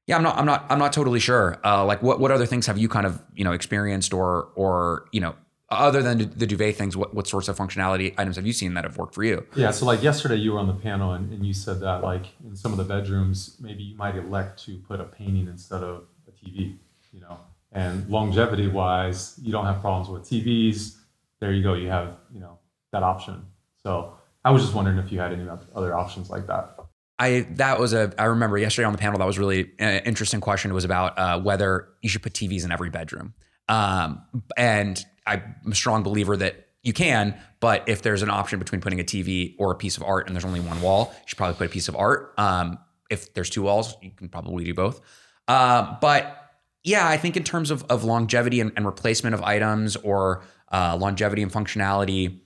yeah, 0.06 0.16
I'm 0.16 0.22
not, 0.22 0.38
I'm 0.38 0.46
not, 0.46 0.66
I'm 0.70 0.78
not 0.78 0.92
totally 0.92 1.20
sure. 1.20 1.58
Uh, 1.64 1.84
like, 1.84 2.02
what, 2.02 2.20
what 2.20 2.30
other 2.30 2.46
things 2.46 2.66
have 2.66 2.78
you 2.78 2.88
kind 2.88 3.06
of, 3.06 3.20
you 3.34 3.44
know, 3.44 3.52
experienced 3.52 4.14
or, 4.14 4.48
or, 4.54 5.08
you 5.12 5.20
know, 5.20 5.34
other 5.78 6.02
than 6.02 6.18
the 6.36 6.46
duvet 6.46 6.76
things, 6.76 6.96
what, 6.96 7.14
what 7.14 7.26
sorts 7.26 7.48
of 7.48 7.56
functionality 7.56 8.14
items 8.18 8.36
have 8.36 8.46
you 8.46 8.52
seen 8.52 8.74
that 8.74 8.84
have 8.84 8.96
worked 8.96 9.14
for 9.14 9.24
you? 9.24 9.46
Yeah, 9.54 9.70
so 9.70 9.86
like 9.86 10.02
yesterday 10.02 10.36
you 10.36 10.52
were 10.52 10.58
on 10.58 10.66
the 10.66 10.74
panel 10.74 11.12
and, 11.12 11.32
and 11.32 11.46
you 11.46 11.52
said 11.52 11.80
that 11.80 12.02
like 12.02 12.26
in 12.44 12.56
some 12.56 12.72
of 12.72 12.78
the 12.78 12.84
bedrooms, 12.84 13.56
maybe 13.60 13.82
you 13.82 13.96
might 13.96 14.16
elect 14.16 14.62
to 14.64 14.76
put 14.78 15.00
a 15.00 15.04
painting 15.04 15.46
instead 15.48 15.82
of 15.82 16.04
a 16.28 16.32
TV, 16.32 16.76
you 17.12 17.20
know. 17.20 17.38
And 17.72 18.08
longevity 18.08 18.68
wise, 18.68 19.38
you 19.42 19.52
don't 19.52 19.66
have 19.66 19.80
problems 19.80 20.08
with 20.08 20.22
TVs. 20.22 20.96
There 21.40 21.52
you 21.52 21.62
go, 21.62 21.74
you 21.74 21.88
have, 21.88 22.16
you 22.32 22.40
know, 22.40 22.58
that 22.92 23.02
option. 23.02 23.44
So 23.82 24.14
I 24.44 24.50
was 24.50 24.62
just 24.62 24.74
wondering 24.74 24.98
if 24.98 25.12
you 25.12 25.18
had 25.18 25.32
any 25.32 25.46
other 25.74 25.94
options 25.94 26.30
like 26.30 26.46
that. 26.46 26.76
I 27.18 27.46
that 27.52 27.78
was 27.80 27.92
a 27.94 28.12
I 28.18 28.24
remember 28.24 28.58
yesterday 28.58 28.84
on 28.84 28.92
the 28.92 28.98
panel 28.98 29.18
that 29.18 29.24
was 29.24 29.38
really 29.38 29.72
an 29.78 30.02
interesting 30.04 30.40
question. 30.40 30.70
It 30.70 30.74
was 30.74 30.84
about 30.84 31.18
uh, 31.18 31.40
whether 31.40 31.88
you 32.02 32.08
should 32.08 32.22
put 32.22 32.34
TVs 32.34 32.64
in 32.64 32.72
every 32.72 32.90
bedroom. 32.90 33.34
Um, 33.68 34.22
and 34.56 35.04
I'm 35.26 35.56
a 35.70 35.74
strong 35.74 36.02
believer 36.02 36.36
that 36.36 36.68
you 36.82 36.92
can, 36.92 37.36
but 37.60 37.88
if 37.88 38.02
there's 38.02 38.22
an 38.22 38.30
option 38.30 38.58
between 38.58 38.80
putting 38.80 39.00
a 39.00 39.04
TV 39.04 39.54
or 39.58 39.72
a 39.72 39.74
piece 39.74 39.96
of 39.96 40.02
art 40.02 40.26
and 40.26 40.36
there's 40.36 40.44
only 40.44 40.60
one 40.60 40.80
wall, 40.80 41.12
you 41.14 41.22
should 41.26 41.36
probably 41.36 41.56
put 41.56 41.66
a 41.66 41.70
piece 41.70 41.88
of 41.88 41.96
art. 41.96 42.32
Um, 42.38 42.78
if 43.10 43.34
there's 43.34 43.50
two 43.50 43.62
walls, 43.62 43.96
you 44.02 44.10
can 44.10 44.28
probably 44.28 44.64
do 44.64 44.74
both. 44.74 45.00
Uh, 45.48 45.96
but 46.00 46.52
yeah, 46.84 47.08
I 47.08 47.16
think 47.16 47.36
in 47.36 47.44
terms 47.44 47.70
of, 47.70 47.84
of 47.84 48.04
longevity 48.04 48.60
and, 48.60 48.72
and 48.76 48.86
replacement 48.86 49.34
of 49.34 49.42
items 49.42 49.96
or 49.96 50.44
uh, 50.72 50.96
longevity 50.96 51.42
and 51.42 51.50
functionality, 51.50 52.38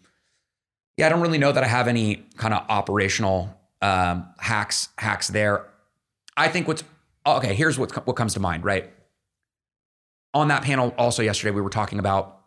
yeah, 0.97 1.07
I 1.07 1.09
don't 1.11 1.21
really 1.21 1.39
know 1.39 1.53
that 1.53 1.63
I 1.63 1.67
have 1.67 1.89
any 1.89 2.27
kind 2.37 2.55
of 2.55 2.65
operational 2.69 3.55
um, 3.83 4.27
hacks 4.39 4.89
hacks 4.99 5.29
there. 5.29 5.67
I 6.37 6.49
think 6.49 6.69
what's 6.69 6.85
okay. 7.27 7.55
Here's 7.55 7.79
what 7.79 8.07
what 8.07 8.17
comes 8.17 8.35
to 8.35 8.41
mind. 8.41 8.65
Right 8.65 8.91
on 10.35 10.49
that 10.49 10.63
panel, 10.63 10.95
also 10.97 11.23
yesterday, 11.23 11.51
we 11.51 11.61
were 11.61 11.71
talking 11.71 11.99
about 11.99 12.40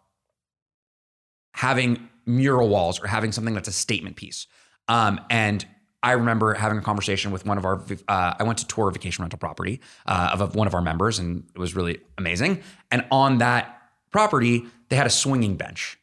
having 1.53 2.09
mural 2.25 2.69
walls 2.69 3.01
or 3.01 3.07
having 3.07 3.31
something 3.31 3.53
that's 3.53 3.67
a 3.67 3.73
statement 3.73 4.15
piece. 4.15 4.47
Um, 4.87 5.19
and 5.29 5.65
I 6.01 6.11
remember 6.11 6.53
having 6.53 6.77
a 6.77 6.81
conversation 6.81 7.31
with 7.31 7.45
one 7.45 7.57
of 7.57 7.63
our. 7.63 7.81
Uh, 8.07 8.33
I 8.37 8.43
went 8.43 8.59
to 8.59 8.67
tour 8.67 8.89
a 8.89 8.91
vacation 8.91 9.23
rental 9.23 9.39
property 9.39 9.79
uh, 10.05 10.31
of, 10.33 10.41
of 10.41 10.55
one 10.55 10.67
of 10.67 10.73
our 10.73 10.81
members, 10.81 11.17
and 11.17 11.45
it 11.55 11.59
was 11.59 11.75
really 11.75 12.01
amazing. 12.17 12.61
And 12.91 13.05
on 13.09 13.37
that 13.37 13.81
property, 14.11 14.65
they 14.89 14.97
had 14.97 15.07
a 15.07 15.11
swinging 15.11 15.55
bench, 15.55 15.97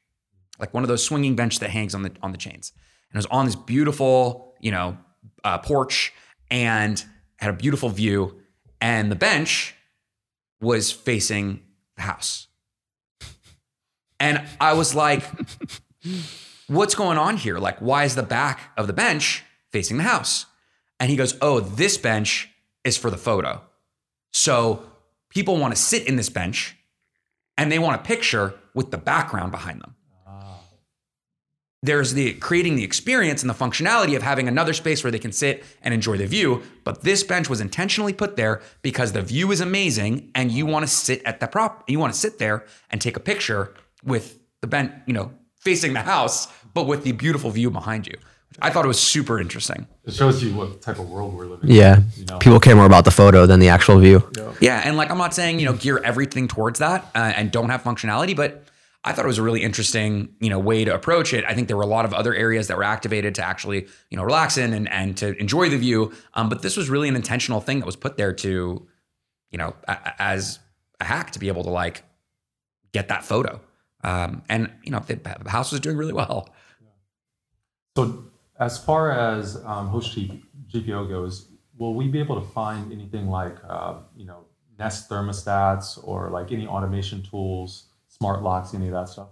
like 0.58 0.72
one 0.72 0.82
of 0.82 0.88
those 0.88 1.04
swinging 1.04 1.36
bench 1.36 1.58
that 1.58 1.68
hangs 1.68 1.94
on 1.94 2.02
the 2.02 2.12
on 2.22 2.32
the 2.32 2.38
chains. 2.38 2.72
And 3.12 3.16
it 3.16 3.18
was 3.18 3.26
on 3.26 3.44
this 3.44 3.56
beautiful, 3.56 4.54
you 4.60 4.70
know, 4.70 4.96
uh, 5.44 5.58
porch, 5.58 6.14
and 6.50 7.04
had 7.36 7.50
a 7.50 7.56
beautiful 7.56 7.90
view. 7.90 8.40
And 8.80 9.12
the 9.12 9.16
bench 9.16 9.74
was 10.62 10.90
facing 10.90 11.60
the 11.96 12.02
house. 12.02 12.46
And 14.20 14.46
I 14.60 14.74
was 14.74 14.94
like, 14.94 15.24
what's 16.68 16.94
going 16.94 17.18
on 17.18 17.38
here? 17.38 17.58
Like, 17.58 17.78
why 17.78 18.04
is 18.04 18.14
the 18.14 18.22
back 18.22 18.60
of 18.76 18.86
the 18.86 18.92
bench 18.92 19.42
facing 19.72 19.96
the 19.96 20.04
house? 20.04 20.46
And 21.00 21.10
he 21.10 21.16
goes, 21.16 21.36
oh, 21.40 21.60
this 21.60 21.96
bench 21.96 22.50
is 22.84 22.98
for 22.98 23.10
the 23.10 23.16
photo. 23.16 23.62
So 24.32 24.84
people 25.30 25.56
want 25.56 25.74
to 25.74 25.80
sit 25.80 26.06
in 26.06 26.16
this 26.16 26.28
bench 26.28 26.76
and 27.56 27.72
they 27.72 27.78
want 27.78 28.00
a 28.00 28.04
picture 28.04 28.54
with 28.74 28.90
the 28.90 28.98
background 28.98 29.50
behind 29.50 29.80
them. 29.80 29.94
Ah. 30.26 30.60
There's 31.82 32.12
the 32.12 32.34
creating 32.34 32.76
the 32.76 32.84
experience 32.84 33.42
and 33.42 33.50
the 33.50 33.54
functionality 33.54 34.14
of 34.14 34.22
having 34.22 34.46
another 34.46 34.74
space 34.74 35.02
where 35.02 35.10
they 35.10 35.18
can 35.18 35.32
sit 35.32 35.64
and 35.82 35.94
enjoy 35.94 36.18
the 36.18 36.26
view. 36.26 36.62
But 36.84 37.02
this 37.02 37.22
bench 37.22 37.48
was 37.48 37.60
intentionally 37.60 38.12
put 38.12 38.36
there 38.36 38.60
because 38.82 39.12
the 39.12 39.22
view 39.22 39.50
is 39.50 39.60
amazing 39.60 40.30
and 40.34 40.52
you 40.52 40.66
want 40.66 40.84
to 40.84 40.92
sit 40.92 41.22
at 41.24 41.40
the 41.40 41.46
prop, 41.46 41.88
you 41.88 41.98
want 41.98 42.12
to 42.12 42.18
sit 42.18 42.38
there 42.38 42.66
and 42.90 43.00
take 43.00 43.16
a 43.16 43.20
picture 43.20 43.74
with 44.04 44.38
the 44.60 44.66
bent, 44.66 44.92
you 45.06 45.12
know, 45.12 45.32
facing 45.60 45.92
the 45.92 46.00
house, 46.02 46.48
but 46.74 46.86
with 46.86 47.04
the 47.04 47.12
beautiful 47.12 47.50
view 47.50 47.70
behind 47.70 48.06
you. 48.06 48.14
I 48.60 48.70
thought 48.70 48.84
it 48.84 48.88
was 48.88 49.00
super 49.00 49.40
interesting. 49.40 49.86
It 50.04 50.12
shows 50.12 50.42
you 50.42 50.52
what 50.54 50.82
type 50.82 50.98
of 50.98 51.08
world 51.08 51.34
we're 51.34 51.46
living 51.46 51.70
Yeah. 51.70 51.98
in. 51.98 52.04
You 52.16 52.24
know? 52.26 52.38
People 52.38 52.60
care 52.60 52.74
more 52.74 52.84
about 52.86 53.04
the 53.04 53.10
photo 53.12 53.46
than 53.46 53.60
the 53.60 53.68
actual 53.68 53.98
view. 54.00 54.28
Yeah, 54.60 54.82
and 54.84 54.96
like 54.96 55.10
I'm 55.10 55.18
not 55.18 55.34
saying 55.34 55.60
you 55.60 55.66
know 55.66 55.72
gear 55.74 55.98
everything 56.04 56.48
towards 56.48 56.78
that 56.80 57.04
uh, 57.14 57.32
and 57.36 57.50
don't 57.52 57.70
have 57.70 57.82
functionality, 57.82 58.34
but 58.36 58.64
I 59.04 59.12
thought 59.12 59.24
it 59.24 59.28
was 59.28 59.38
a 59.38 59.42
really 59.42 59.62
interesting 59.62 60.30
you 60.40 60.50
know 60.50 60.58
way 60.58 60.84
to 60.84 60.92
approach 60.94 61.32
it. 61.32 61.44
I 61.46 61.54
think 61.54 61.68
there 61.68 61.76
were 61.76 61.84
a 61.84 61.86
lot 61.98 62.04
of 62.04 62.12
other 62.12 62.34
areas 62.34 62.66
that 62.68 62.76
were 62.76 62.84
activated 62.84 63.36
to 63.36 63.42
actually 63.42 63.86
you 64.10 64.16
know 64.16 64.24
relax 64.24 64.58
in 64.58 64.72
and 64.74 64.88
and 64.90 65.16
to 65.18 65.38
enjoy 65.40 65.70
the 65.70 65.78
view. 65.78 66.12
Um, 66.34 66.48
but 66.48 66.60
this 66.60 66.76
was 66.76 66.90
really 66.90 67.08
an 67.08 67.16
intentional 67.16 67.60
thing 67.60 67.78
that 67.78 67.86
was 67.86 67.96
put 67.96 68.16
there 68.16 68.32
to 68.32 68.86
you 69.52 69.58
know 69.58 69.74
a, 69.86 69.92
a- 69.92 70.22
as 70.22 70.58
a 70.98 71.04
hack 71.04 71.30
to 71.32 71.38
be 71.38 71.46
able 71.48 71.62
to 71.64 71.70
like 71.70 72.02
get 72.92 73.08
that 73.08 73.24
photo. 73.24 73.60
Um, 74.02 74.42
and 74.48 74.70
you 74.82 74.92
know 74.92 75.00
the, 75.00 75.50
house 75.50 75.72
was 75.72 75.80
doing 75.80 75.96
really 75.96 76.12
well. 76.12 76.48
So 77.96 78.24
as 78.58 78.78
far 78.78 79.12
as 79.12 79.56
um, 79.64 79.88
host 79.88 80.16
GPO 80.16 81.08
goes, 81.08 81.48
will 81.78 81.94
we 81.94 82.08
be 82.08 82.20
able 82.20 82.40
to 82.40 82.46
find 82.48 82.92
anything 82.92 83.28
like 83.28 83.56
uh, 83.68 83.96
you 84.16 84.26
know 84.26 84.44
Nest 84.78 85.10
thermostats 85.10 85.98
or 86.02 86.30
like 86.30 86.52
any 86.52 86.66
automation 86.66 87.22
tools, 87.22 87.88
smart 88.08 88.42
locks, 88.42 88.74
any 88.74 88.86
of 88.86 88.92
that 88.92 89.08
stuff? 89.08 89.28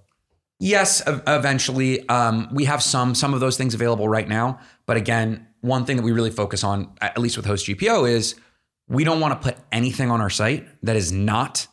Yes, 0.61 1.03
eventually. 1.07 2.07
Um, 2.09 2.49
we 2.53 2.65
have 2.65 2.83
some 2.83 3.15
some 3.15 3.33
of 3.33 3.41
those 3.41 3.57
things 3.57 3.75
available 3.75 4.09
right 4.09 4.29
now. 4.29 4.59
But 4.87 4.97
again, 4.97 5.47
one 5.61 5.85
thing 5.85 5.97
that 5.97 6.03
we 6.03 6.13
really 6.13 6.31
focus 6.31 6.65
on, 6.65 6.93
at 7.01 7.19
least 7.19 7.37
with 7.37 7.47
Host 7.47 7.67
GPO, 7.67 8.11
is 8.11 8.35
we 8.89 9.05
don't 9.05 9.21
want 9.21 9.41
to 9.41 9.53
put 9.53 9.59
anything 9.71 10.11
on 10.11 10.21
our 10.21 10.31
site 10.31 10.67
that 10.83 10.97
is 10.97 11.13
not 11.13 11.67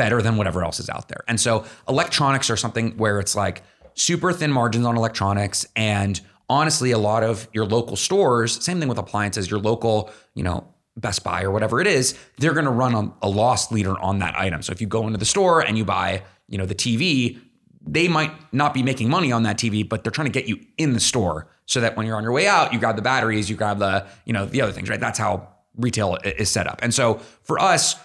better 0.00 0.22
than 0.22 0.38
whatever 0.38 0.64
else 0.64 0.80
is 0.80 0.88
out 0.88 1.08
there. 1.08 1.22
And 1.28 1.38
so 1.38 1.66
electronics 1.86 2.48
are 2.48 2.56
something 2.56 2.96
where 2.96 3.20
it's 3.20 3.36
like 3.36 3.62
super 3.92 4.32
thin 4.32 4.50
margins 4.50 4.86
on 4.86 4.96
electronics 4.96 5.66
and 5.76 6.18
honestly 6.48 6.90
a 6.92 6.96
lot 6.96 7.22
of 7.22 7.46
your 7.52 7.66
local 7.66 7.96
stores, 7.96 8.64
same 8.64 8.80
thing 8.80 8.88
with 8.88 8.96
appliances, 8.96 9.50
your 9.50 9.60
local, 9.60 10.10
you 10.34 10.42
know, 10.42 10.66
Best 10.96 11.22
Buy 11.22 11.42
or 11.42 11.50
whatever 11.50 11.82
it 11.82 11.86
is, 11.86 12.18
they're 12.38 12.54
going 12.54 12.64
to 12.64 12.70
run 12.70 12.94
a, 12.94 13.12
a 13.26 13.28
loss 13.28 13.70
leader 13.70 13.98
on 14.00 14.20
that 14.20 14.34
item. 14.38 14.62
So 14.62 14.72
if 14.72 14.80
you 14.80 14.86
go 14.86 15.06
into 15.06 15.18
the 15.18 15.26
store 15.26 15.60
and 15.60 15.76
you 15.76 15.84
buy, 15.84 16.22
you 16.48 16.56
know, 16.56 16.64
the 16.64 16.74
TV, 16.74 17.38
they 17.86 18.08
might 18.08 18.32
not 18.54 18.72
be 18.72 18.82
making 18.82 19.10
money 19.10 19.30
on 19.32 19.42
that 19.42 19.58
TV, 19.58 19.86
but 19.86 20.02
they're 20.02 20.10
trying 20.10 20.28
to 20.28 20.32
get 20.32 20.48
you 20.48 20.58
in 20.78 20.94
the 20.94 21.00
store 21.00 21.46
so 21.66 21.82
that 21.82 21.94
when 21.94 22.06
you're 22.06 22.16
on 22.16 22.22
your 22.22 22.32
way 22.32 22.46
out, 22.46 22.72
you 22.72 22.78
grab 22.78 22.96
the 22.96 23.02
batteries, 23.02 23.50
you 23.50 23.56
grab 23.56 23.78
the, 23.78 24.06
you 24.24 24.32
know, 24.32 24.46
the 24.46 24.62
other 24.62 24.72
things, 24.72 24.88
right? 24.88 24.98
That's 24.98 25.18
how 25.18 25.48
retail 25.76 26.16
is 26.24 26.50
set 26.50 26.66
up. 26.66 26.78
And 26.82 26.94
so 26.94 27.20
for 27.42 27.58
us, 27.58 27.96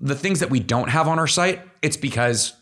the 0.00 0.14
things 0.14 0.40
that 0.40 0.50
we 0.50 0.60
don't 0.60 0.88
have 0.88 1.08
on 1.08 1.18
our 1.18 1.26
site, 1.26 1.60
it's 1.82 1.96
because 1.96 2.54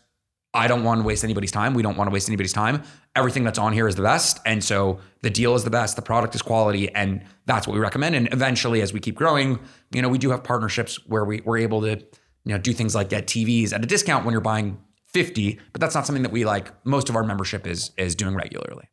I 0.53 0.67
don't 0.67 0.83
want 0.83 1.01
to 1.01 1.05
waste 1.05 1.23
anybody's 1.23 1.51
time. 1.51 1.73
We 1.73 1.83
don't 1.83 1.95
want 1.95 2.09
to 2.09 2.13
waste 2.13 2.27
anybody's 2.27 2.53
time. 2.53 2.83
Everything 3.15 3.43
that's 3.43 3.59
on 3.59 3.73
here 3.73 3.87
is 3.87 3.95
the 3.95 4.01
best. 4.01 4.39
And 4.45 4.63
so 4.63 4.99
the 5.21 5.29
deal 5.29 5.53
is 5.53 5.63
the 5.63 5.69
best, 5.69 5.95
the 5.95 6.01
product 6.01 6.33
is 6.33 6.41
quality, 6.41 6.93
and 6.93 7.23
that's 7.45 7.67
what 7.67 7.73
we 7.73 7.79
recommend. 7.79 8.15
And 8.15 8.31
eventually, 8.31 8.81
as 8.81 8.91
we 8.91 8.99
keep 8.99 9.15
growing, 9.15 9.59
you 9.91 10.01
know, 10.01 10.09
we 10.09 10.17
do 10.17 10.31
have 10.31 10.43
partnerships 10.43 11.05
where 11.05 11.23
we, 11.23 11.41
we're 11.41 11.59
able 11.59 11.81
to, 11.81 11.99
you 12.45 12.53
know, 12.53 12.57
do 12.57 12.73
things 12.73 12.95
like 12.95 13.09
get 13.09 13.27
TVs 13.27 13.73
at 13.73 13.83
a 13.83 13.87
discount 13.87 14.25
when 14.25 14.31
you're 14.31 14.41
buying 14.41 14.79
50, 15.07 15.59
but 15.71 15.81
that's 15.81 15.95
not 15.95 16.05
something 16.05 16.23
that 16.23 16.31
we 16.31 16.45
like 16.45 16.73
most 16.85 17.09
of 17.09 17.15
our 17.15 17.23
membership 17.23 17.67
is 17.67 17.91
is 17.97 18.15
doing 18.15 18.35
regularly. 18.35 18.89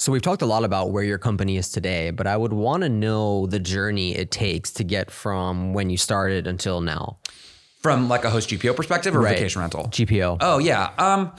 So 0.00 0.12
we've 0.12 0.22
talked 0.22 0.42
a 0.42 0.46
lot 0.46 0.62
about 0.62 0.90
where 0.92 1.02
your 1.02 1.18
company 1.18 1.56
is 1.56 1.70
today, 1.70 2.12
but 2.12 2.26
I 2.28 2.36
would 2.36 2.52
want 2.52 2.84
to 2.84 2.88
know 2.88 3.46
the 3.46 3.58
journey 3.58 4.14
it 4.14 4.30
takes 4.30 4.70
to 4.74 4.84
get 4.84 5.10
from 5.10 5.72
when 5.72 5.90
you 5.90 5.96
started 5.96 6.46
until 6.46 6.80
now. 6.80 7.18
From 7.82 8.08
like 8.08 8.24
a 8.24 8.30
host 8.30 8.48
GPO 8.50 8.76
perspective 8.76 9.14
or 9.16 9.20
Right. 9.20 9.34
vacation 9.36 9.60
rental? 9.60 9.88
GPO. 9.88 10.38
Oh 10.40 10.58
yeah. 10.58 10.90
Um, 10.98 11.32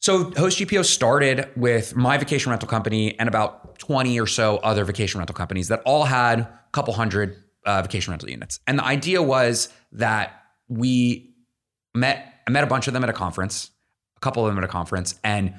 So 0.00 0.30
Host 0.36 0.58
GPO 0.58 0.84
started 0.84 1.48
with 1.56 1.96
my 1.96 2.18
vacation 2.18 2.50
rental 2.50 2.68
company 2.68 3.18
and 3.18 3.26
about 3.26 3.78
20 3.78 4.20
or 4.20 4.26
so 4.26 4.58
other 4.58 4.84
vacation 4.84 5.18
rental 5.18 5.34
companies 5.34 5.68
that 5.68 5.80
all 5.86 6.04
had 6.04 6.40
a 6.40 6.58
couple 6.72 6.92
hundred 6.92 7.36
uh, 7.64 7.80
vacation 7.80 8.10
rental 8.10 8.28
units. 8.28 8.60
And 8.66 8.78
the 8.78 8.84
idea 8.84 9.22
was 9.22 9.70
that 9.92 10.42
we 10.68 11.34
met, 11.94 12.34
I 12.46 12.50
met 12.50 12.64
a 12.64 12.66
bunch 12.66 12.86
of 12.86 12.92
them 12.92 13.02
at 13.02 13.08
a 13.08 13.14
conference, 13.14 13.70
a 14.18 14.20
couple 14.20 14.44
of 14.46 14.50
them 14.54 14.58
at 14.62 14.64
a 14.64 14.68
conference, 14.72 15.18
and 15.24 15.54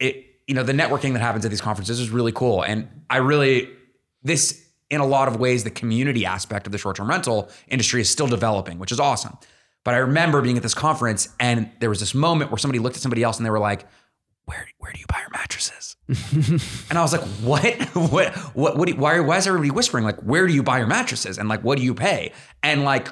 it, 0.00 0.24
you 0.48 0.54
know, 0.54 0.64
the 0.64 0.72
networking 0.72 1.12
that 1.12 1.20
happens 1.20 1.44
at 1.44 1.50
these 1.50 1.60
conferences 1.60 2.00
is 2.00 2.10
really 2.10 2.32
cool. 2.32 2.62
And 2.62 2.88
I 3.08 3.18
really, 3.18 3.68
this, 4.22 4.66
in 4.90 5.00
a 5.00 5.06
lot 5.06 5.28
of 5.28 5.36
ways, 5.36 5.62
the 5.62 5.70
community 5.70 6.24
aspect 6.26 6.66
of 6.66 6.72
the 6.72 6.78
short 6.78 6.96
term 6.96 7.08
rental 7.08 7.50
industry 7.68 8.00
is 8.00 8.10
still 8.10 8.26
developing, 8.26 8.78
which 8.80 8.90
is 8.90 8.98
awesome. 8.98 9.36
But 9.84 9.94
I 9.94 9.98
remember 9.98 10.40
being 10.42 10.56
at 10.56 10.62
this 10.62 10.74
conference 10.74 11.28
and 11.38 11.70
there 11.80 11.88
was 11.90 12.00
this 12.00 12.14
moment 12.14 12.50
where 12.50 12.58
somebody 12.58 12.78
looked 12.78 12.96
at 12.96 13.02
somebody 13.02 13.22
else 13.22 13.36
and 13.36 13.46
they 13.46 13.50
were 13.50 13.58
like, 13.60 13.86
where, 14.46 14.66
where 14.78 14.92
do 14.92 14.98
you 14.98 15.06
buy 15.06 15.20
your 15.20 15.30
mattresses? 15.30 15.96
and 16.88 16.98
I 16.98 17.02
was 17.02 17.12
like, 17.12 17.20
what, 17.42 17.74
what, 17.94 18.34
what, 18.56 18.76
what 18.78 18.86
do 18.88 18.94
you- 18.94 18.98
why, 18.98 19.20
why 19.20 19.36
is 19.36 19.46
everybody 19.46 19.70
whispering? 19.70 20.04
Like, 20.04 20.18
where 20.20 20.46
do 20.46 20.54
you 20.54 20.62
buy 20.62 20.78
your 20.78 20.86
mattresses? 20.86 21.36
And 21.38 21.48
like, 21.48 21.62
what 21.62 21.76
do 21.78 21.84
you 21.84 21.94
pay? 21.94 22.32
And 22.62 22.84
like, 22.84 23.08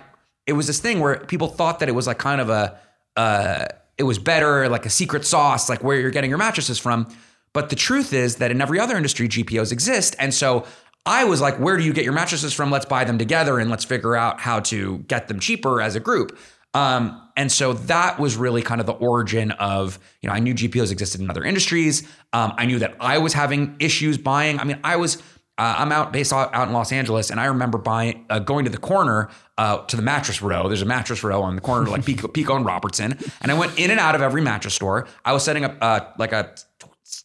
it 0.47 0.55
was 0.55 0.67
this 0.67 0.81
thing 0.81 1.01
where 1.01 1.19
people 1.19 1.49
thought 1.49 1.81
that 1.81 1.89
it 1.91 1.93
was 1.93 2.07
like 2.07 2.19
kind 2.19 2.41
of 2.41 2.49
a, 2.49 2.79
uh, 3.17 3.67
it 3.99 4.05
was 4.05 4.19
better, 4.19 4.69
like 4.71 4.87
a 4.87 4.91
secret 4.91 5.25
sauce, 5.27 5.69
like 5.69 5.83
where 5.85 5.99
you're 6.01 6.11
getting 6.11 6.31
your 6.31 6.39
mattresses 6.39 6.79
from. 6.79 7.09
But 7.57 7.71
the 7.71 7.77
truth 7.77 8.13
is 8.13 8.37
that 8.37 8.51
in 8.51 8.61
every 8.61 8.79
other 8.79 8.99
industry, 8.99 9.31
GPOs 9.31 9.73
exist. 9.73 10.15
And 10.19 10.35
so 10.35 10.67
I 11.07 11.25
was 11.25 11.41
like, 11.41 11.59
where 11.59 11.79
do 11.79 11.85
you 11.85 11.95
get 11.95 12.05
your 12.05 12.13
mattresses 12.13 12.53
from? 12.53 12.71
Let's 12.71 12.85
buy 12.85 13.05
them 13.05 13.17
together 13.17 13.59
and 13.59 13.71
let's 13.71 13.83
figure 13.83 14.15
out 14.15 14.41
how 14.41 14.61
to 14.61 14.99
get 15.09 15.29
them 15.29 15.41
cheaper 15.41 15.81
as 15.81 15.97
a 15.97 16.01
group. 16.01 16.39
Um, 16.75 17.19
and 17.35 17.51
so 17.51 17.73
that 17.73 18.21
was 18.21 18.37
really 18.37 18.61
kind 18.61 18.79
of 18.79 18.87
the 18.87 18.93
origin 18.93 19.53
of, 19.53 19.99
you 20.21 20.29
know, 20.29 20.35
I 20.35 20.41
knew 20.41 20.53
GPOs 20.53 20.93
existed 20.93 21.23
in 21.23 21.31
other 21.31 21.43
industries. 21.43 22.07
Um, 22.35 22.53
I 22.59 22.67
knew 22.67 22.79
that 22.79 22.95
I 23.01 23.17
was 23.17 23.33
having 23.33 23.75
issues 23.81 24.19
buying. 24.19 24.61
I 24.61 24.65
mean, 24.65 24.79
I 24.85 24.97
was, 24.97 25.17
uh, 25.57 25.77
I'm 25.79 25.93
out 25.93 26.13
based 26.13 26.35
out, 26.35 26.53
out 26.53 26.69
in 26.69 26.75
Los 26.75 26.93
Angeles, 26.93 27.31
and 27.31 27.41
I 27.41 27.47
remember 27.47 27.79
buying, 27.79 28.27
uh, 28.29 28.39
going 28.39 28.67
to 28.67 28.71
the 28.71 28.77
corner 28.77 29.31
uh, 29.57 29.79
to 29.87 29.97
the 29.97 30.03
mattress 30.03 30.43
row. 30.43 30.69
There's 30.69 30.83
a 30.83 30.85
mattress 30.85 31.25
row 31.25 31.41
on 31.41 31.55
the 31.55 31.63
corner, 31.63 31.89
like 31.89 32.05
Pico, 32.05 32.29
Pico 32.35 32.55
and 32.55 32.67
Robertson, 32.67 33.19
and 33.41 33.51
I 33.51 33.55
went 33.55 33.79
in 33.79 33.91
and 33.91 33.99
out 33.99 34.15
of 34.15 34.21
every 34.21 34.43
mattress 34.43 34.75
store. 34.75 35.09
I 35.25 35.33
was 35.33 35.43
setting 35.43 35.65
up 35.65 35.79
uh, 35.81 36.01
like 36.19 36.33
a 36.33 36.55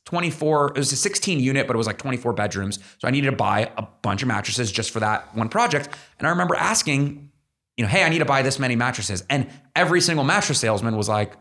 24 0.06 0.70
it 0.70 0.78
was 0.78 0.92
a 0.92 0.96
16 0.96 1.40
unit 1.40 1.68
but 1.68 1.76
it 1.76 1.78
was 1.78 1.88
like 1.88 1.98
24 1.98 2.34
bedrooms. 2.34 2.80
So 3.00 3.08
i 3.08 3.12
needed 3.12 3.32
to 3.32 3.36
buy 3.36 3.72
a 3.78 3.84
bunch 4.02 4.22
of 4.22 4.28
mattresses 4.28 4.72
just 4.72 4.92
for 4.92 5.00
that 5.00 5.36
one 5.36 5.50
project. 5.50 5.90
And 6.20 6.28
i 6.28 6.30
remember 6.30 6.56
asking 6.56 7.32
you 7.78 7.84
know 7.84 7.90
hey 7.90 8.04
i 8.04 8.10
need 8.10 8.20
to 8.20 8.26
buy 8.26 8.42
this 8.42 8.60
many 8.60 8.76
mattresses. 8.76 9.24
And 9.30 9.50
every 9.76 10.02
single 10.02 10.24
mattress 10.24 10.60
salesman 10.60 10.96
was 10.96 11.10
like 11.10 11.34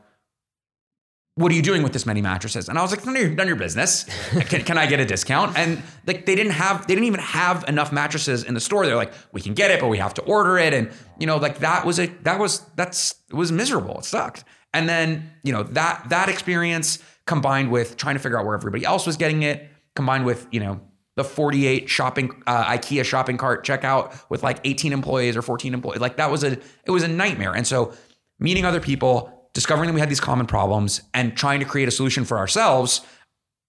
what 1.37 1.51
are 1.53 1.55
you 1.55 1.63
doing 1.63 1.83
with 1.83 1.93
this 1.93 2.05
many 2.05 2.21
mattresses? 2.21 2.69
And 2.69 2.79
i 2.79 2.83
was 2.83 2.91
like 2.91 3.05
none 3.05 3.17
of 3.17 3.23
your, 3.23 3.31
none 3.31 3.41
of 3.41 3.49
your 3.49 3.57
business. 3.57 4.05
Can, 4.49 4.63
can 4.63 4.79
i 4.79 4.87
get 4.87 5.01
a 5.01 5.05
discount? 5.05 5.57
And 5.57 5.83
like 6.07 6.27
they 6.27 6.35
didn't 6.35 6.53
have 6.53 6.87
they 6.87 6.95
didn't 6.95 7.07
even 7.07 7.21
have 7.21 7.65
enough 7.69 7.93
mattresses 7.93 8.45
in 8.45 8.55
the 8.55 8.61
store. 8.61 8.87
They're 8.87 8.97
like 8.97 9.13
we 9.33 9.41
can 9.41 9.55
get 9.55 9.71
it 9.71 9.81
but 9.81 9.89
we 9.89 9.99
have 9.99 10.15
to 10.15 10.23
order 10.23 10.59
it. 10.59 10.73
And 10.73 10.91
you 11.19 11.27
know 11.27 11.37
like 11.37 11.59
that 11.59 11.85
was 11.85 11.99
a 11.99 12.07
that 12.23 12.39
was 12.39 12.61
that's 12.77 13.17
it 13.29 13.35
was 13.35 13.53
miserable. 13.53 13.99
It 13.99 14.05
sucked. 14.05 14.45
And 14.73 14.89
then 14.89 15.31
you 15.43 15.53
know 15.53 15.63
that 15.63 16.09
that 16.11 16.29
experience 16.29 17.01
combined 17.27 17.71
with 17.71 17.97
trying 17.97 18.15
to 18.15 18.21
figure 18.21 18.39
out 18.39 18.45
where 18.45 18.55
everybody 18.55 18.85
else 18.85 19.07
was 19.07 19.17
getting 19.17 19.43
it, 19.43 19.69
combined 19.95 20.25
with, 20.25 20.47
you 20.51 20.61
know, 20.61 20.81
the 21.17 21.25
48 21.25 21.89
shopping 21.89 22.43
uh, 22.47 22.65
IKEA 22.65 23.05
shopping 23.05 23.37
cart 23.37 23.65
checkout 23.65 24.19
with 24.31 24.43
like 24.43 24.59
18 24.65 24.93
employees 24.93 25.37
or 25.37 25.43
14 25.43 25.75
employees. 25.75 26.01
Like 26.01 26.17
that 26.17 26.31
was 26.31 26.45
a 26.45 26.53
it 26.85 26.91
was 26.91 27.03
a 27.03 27.09
nightmare. 27.09 27.55
And 27.55 27.67
so 27.67 27.93
meeting 28.39 28.65
other 28.65 28.81
people, 28.81 29.49
discovering 29.53 29.89
that 29.89 29.95
we 29.95 30.01
had 30.01 30.09
these 30.09 30.21
common 30.21 30.47
problems 30.47 31.03
and 31.13 31.37
trying 31.37 31.61
to 31.61 31.67
create 31.67 31.89
a 31.89 31.91
solution 31.91 32.25
for 32.25 32.39
ourselves. 32.39 33.03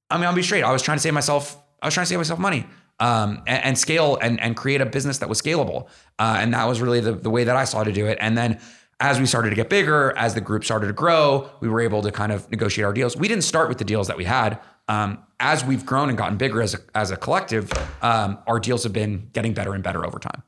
I 0.09 0.17
mean, 0.17 0.25
I'll 0.25 0.35
be 0.35 0.43
straight. 0.43 0.63
I 0.63 0.71
was 0.71 0.81
trying 0.81 0.97
to 0.97 1.01
save 1.01 1.13
myself, 1.13 1.57
I 1.81 1.87
was 1.87 1.93
trying 1.93 2.05
to 2.05 2.09
save 2.09 2.19
myself 2.19 2.39
money. 2.39 2.65
Um, 2.99 3.41
and, 3.47 3.65
and 3.65 3.77
scale 3.79 4.19
and, 4.21 4.39
and 4.39 4.55
create 4.55 4.79
a 4.79 4.85
business 4.85 5.17
that 5.17 5.27
was 5.27 5.41
scalable. 5.41 5.87
Uh, 6.19 6.37
and 6.39 6.53
that 6.53 6.67
was 6.67 6.81
really 6.81 6.99
the, 6.99 7.13
the 7.13 7.31
way 7.31 7.43
that 7.43 7.55
I 7.55 7.63
saw 7.63 7.83
to 7.83 7.91
do 7.91 8.05
it. 8.05 8.19
And 8.21 8.37
then 8.37 8.59
as 9.01 9.19
we 9.19 9.25
started 9.25 9.49
to 9.49 9.55
get 9.55 9.67
bigger, 9.67 10.15
as 10.15 10.35
the 10.35 10.41
group 10.41 10.63
started 10.63 10.85
to 10.85 10.93
grow, 10.93 11.49
we 11.59 11.67
were 11.67 11.81
able 11.81 12.03
to 12.03 12.11
kind 12.11 12.31
of 12.31 12.49
negotiate 12.51 12.85
our 12.85 12.93
deals. 12.93 13.17
We 13.17 13.27
didn't 13.27 13.43
start 13.43 13.67
with 13.67 13.79
the 13.79 13.83
deals 13.83 14.07
that 14.07 14.15
we 14.15 14.25
had. 14.25 14.59
Um, 14.87 15.17
as 15.39 15.65
we've 15.65 15.83
grown 15.85 16.09
and 16.09 16.17
gotten 16.17 16.37
bigger 16.37 16.61
as 16.61 16.75
a, 16.75 16.79
as 16.93 17.09
a 17.09 17.17
collective, 17.17 17.73
um, 18.03 18.37
our 18.45 18.59
deals 18.59 18.83
have 18.83 18.93
been 18.93 19.29
getting 19.33 19.53
better 19.53 19.73
and 19.73 19.83
better 19.83 20.05
over 20.05 20.19
time. 20.19 20.43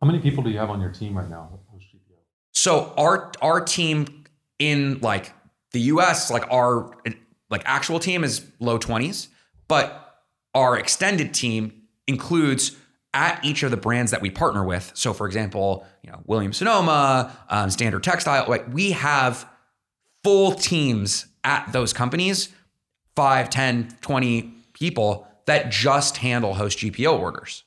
How 0.00 0.08
many 0.08 0.18
people 0.18 0.42
do 0.42 0.50
you 0.50 0.58
have 0.58 0.70
on 0.70 0.80
your 0.80 0.90
team 0.90 1.16
right 1.16 1.30
now? 1.30 1.50
at 1.52 1.60
Host 1.72 1.86
GPO? 1.94 2.16
So 2.52 2.92
our 2.96 3.30
our 3.40 3.60
team 3.60 4.24
in 4.58 4.98
like 5.00 5.32
the 5.70 5.80
US, 5.82 6.32
like 6.32 6.50
our 6.50 6.90
like 7.48 7.62
actual 7.64 8.00
team 8.00 8.24
is 8.24 8.44
low 8.58 8.78
20s, 8.78 9.28
but 9.68 10.24
our 10.54 10.76
extended 10.76 11.32
team 11.32 11.82
includes 12.08 12.76
at 13.12 13.44
each 13.44 13.62
of 13.62 13.70
the 13.70 13.76
brands 13.76 14.10
that 14.12 14.22
we 14.22 14.30
partner 14.30 14.64
with. 14.64 14.92
So, 14.94 15.12
for 15.12 15.26
example, 15.26 15.86
you 16.02 16.10
know 16.10 16.20
Williams 16.26 16.58
Sonoma, 16.58 17.36
um, 17.48 17.70
Standard 17.70 18.02
Textile. 18.02 18.44
Like 18.48 18.72
we 18.72 18.92
have 18.92 19.48
full 20.22 20.52
teams 20.52 21.26
at 21.44 21.72
those 21.72 21.92
companies, 21.92 22.50
5, 23.16 23.50
10, 23.50 23.96
20 24.00 24.54
people 24.72 25.26
that 25.46 25.70
just 25.70 26.18
handle 26.18 26.54
host 26.54 26.78
GPO 26.78 27.18
orders. 27.18 27.64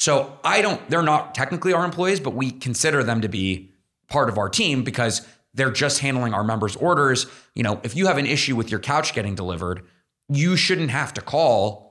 So 0.00 0.38
I 0.42 0.62
don't, 0.62 0.88
they're 0.90 1.02
not 1.02 1.34
technically 1.34 1.72
our 1.72 1.84
employees, 1.84 2.20
but 2.20 2.34
we 2.34 2.50
consider 2.50 3.02
them 3.04 3.20
to 3.20 3.28
be 3.28 3.72
part 4.08 4.28
of 4.28 4.38
our 4.38 4.48
team 4.48 4.82
because 4.82 5.26
they're 5.54 5.70
just 5.70 6.00
handling 6.00 6.34
our 6.34 6.44
members' 6.44 6.76
orders. 6.76 7.26
You 7.54 7.62
know, 7.62 7.80
if 7.84 7.96
you 7.96 8.06
have 8.06 8.18
an 8.18 8.26
issue 8.26 8.56
with 8.56 8.70
your 8.70 8.80
couch 8.80 9.14
getting 9.14 9.34
delivered, 9.34 9.82
you 10.28 10.56
shouldn't 10.56 10.90
have 10.90 11.14
to 11.14 11.20
call, 11.20 11.83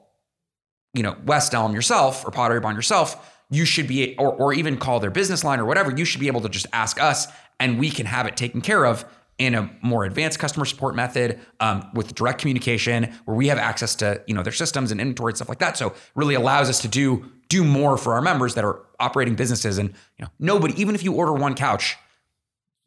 you 0.93 1.03
know, 1.03 1.15
West 1.25 1.53
Elm 1.53 1.73
yourself 1.73 2.25
or 2.25 2.31
Pottery 2.31 2.59
Barn 2.59 2.75
yourself. 2.75 3.31
You 3.49 3.65
should 3.65 3.87
be, 3.87 4.15
or, 4.17 4.33
or 4.33 4.53
even 4.53 4.77
call 4.77 4.99
their 4.99 5.11
business 5.11 5.43
line 5.43 5.59
or 5.59 5.65
whatever. 5.65 5.91
You 5.95 6.05
should 6.05 6.21
be 6.21 6.27
able 6.27 6.41
to 6.41 6.49
just 6.49 6.65
ask 6.73 7.01
us 7.01 7.27
and 7.59 7.79
we 7.79 7.89
can 7.89 8.05
have 8.05 8.25
it 8.25 8.35
taken 8.37 8.61
care 8.61 8.85
of 8.85 9.05
in 9.37 9.55
a 9.55 9.69
more 9.81 10.05
advanced 10.05 10.37
customer 10.37 10.65
support 10.65 10.95
method 10.95 11.39
um, 11.59 11.89
with 11.93 12.13
direct 12.13 12.39
communication 12.39 13.11
where 13.25 13.35
we 13.35 13.47
have 13.47 13.57
access 13.57 13.95
to 13.95 14.21
you 14.27 14.33
know 14.33 14.43
their 14.43 14.53
systems 14.53 14.91
and 14.91 15.01
inventory 15.01 15.31
and 15.31 15.37
stuff 15.37 15.49
like 15.49 15.59
that 15.59 15.75
so 15.75 15.93
really 16.15 16.35
allows 16.35 16.69
us 16.69 16.79
to 16.79 16.87
do 16.87 17.25
do 17.49 17.63
more 17.63 17.97
for 17.97 18.13
our 18.13 18.21
members 18.21 18.53
that 18.53 18.63
are 18.63 18.81
operating 18.99 19.35
businesses 19.35 19.79
and 19.79 19.89
you 19.89 20.23
know 20.23 20.29
nobody 20.39 20.79
even 20.79 20.93
if 20.93 21.03
you 21.03 21.13
order 21.13 21.33
one 21.33 21.55
couch 21.55 21.97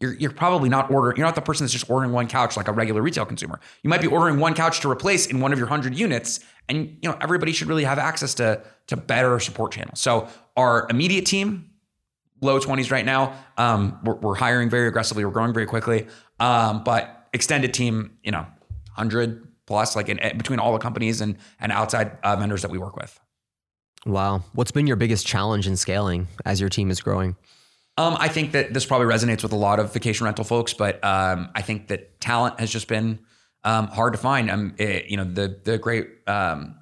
you're, 0.01 0.15
you're 0.15 0.31
probably 0.31 0.69
not 0.69 0.91
ordering 0.91 1.17
you're 1.17 1.27
not 1.27 1.35
the 1.35 1.41
person 1.41 1.65
that's 1.65 1.73
just 1.73 1.89
ordering 1.91 2.13
one 2.13 2.29
couch 2.29 2.57
like 2.57 2.69
a 2.69 2.73
regular 2.73 3.03
retail 3.03 3.25
consumer 3.25 3.61
you 3.83 3.91
might 3.91 4.01
be 4.01 4.07
ordering 4.07 4.39
one 4.39 4.55
couch 4.55 4.81
to 4.81 4.91
replace 4.91 5.27
in 5.27 5.41
one 5.41 5.53
of 5.53 5.59
your 5.59 5.67
100 5.67 5.97
units 5.97 6.41
and 6.69 6.99
you 7.01 7.09
know 7.09 7.17
everybody 7.21 7.53
should 7.53 7.69
really 7.69 7.85
have 7.85 7.99
access 7.99 8.35
to 8.35 8.63
to 8.87 8.97
better 8.97 9.41
support 9.41 9.73
channels 9.73 10.01
so 10.01 10.29
our 10.57 10.87
immediate 10.91 11.25
team 11.27 11.71
low 12.41 12.59
20s 12.59 12.91
right 12.91 13.05
now. 13.05 13.35
Um, 13.57 13.99
we're, 14.05 14.15
we're, 14.15 14.35
hiring 14.35 14.71
very 14.71 14.89
aggressively. 14.89 15.25
We're 15.25 15.31
growing 15.31 15.53
very 15.53 15.67
quickly. 15.67 16.07
Um, 16.41 16.85
but 16.85 17.29
extended 17.33 17.73
team, 17.73 18.19
you 18.23 18.31
know, 18.31 18.47
100 18.95 19.47
plus, 19.67 19.97
like 19.97 20.09
in, 20.09 20.19
between 20.37 20.59
all 20.59 20.73
the 20.73 20.79
companies 20.79 21.21
and, 21.21 21.37
and 21.61 21.73
outside 21.73 22.19
uh, 22.23 22.37
vendors 22.37 22.63
that 22.63 22.71
we 22.71 22.79
work 22.79 22.97
with. 22.97 23.19
Wow. 24.05 24.45
What's 24.53 24.71
been 24.71 24.87
your 24.87 24.97
biggest 24.97 25.27
challenge 25.27 25.67
in 25.67 25.77
scaling 25.77 26.29
as 26.45 26.61
your 26.61 26.69
team 26.71 26.91
is 26.91 27.01
growing? 27.01 27.37
Um, 27.99 28.17
I 28.19 28.29
think 28.29 28.53
that 28.53 28.75
this 28.75 28.85
probably 28.85 29.07
resonates 29.07 29.43
with 29.43 29.53
a 29.53 29.57
lot 29.57 29.79
of 29.79 29.93
vacation 29.93 30.27
rental 30.27 30.45
folks, 30.45 30.75
but 30.75 31.03
um, 31.03 31.49
I 31.55 31.63
think 31.63 31.89
that 31.89 32.21
talent 32.21 32.61
has 32.61 32.71
just 32.71 32.89
been 32.89 33.21
um, 33.65 33.89
hard 33.89 34.13
to 34.13 34.19
find. 34.19 34.51
Um, 34.51 34.75
it, 34.79 35.07
you 35.07 35.17
know, 35.17 35.25
the 35.25 35.59
the 35.65 35.79
great 35.79 36.09
um, 36.27 36.77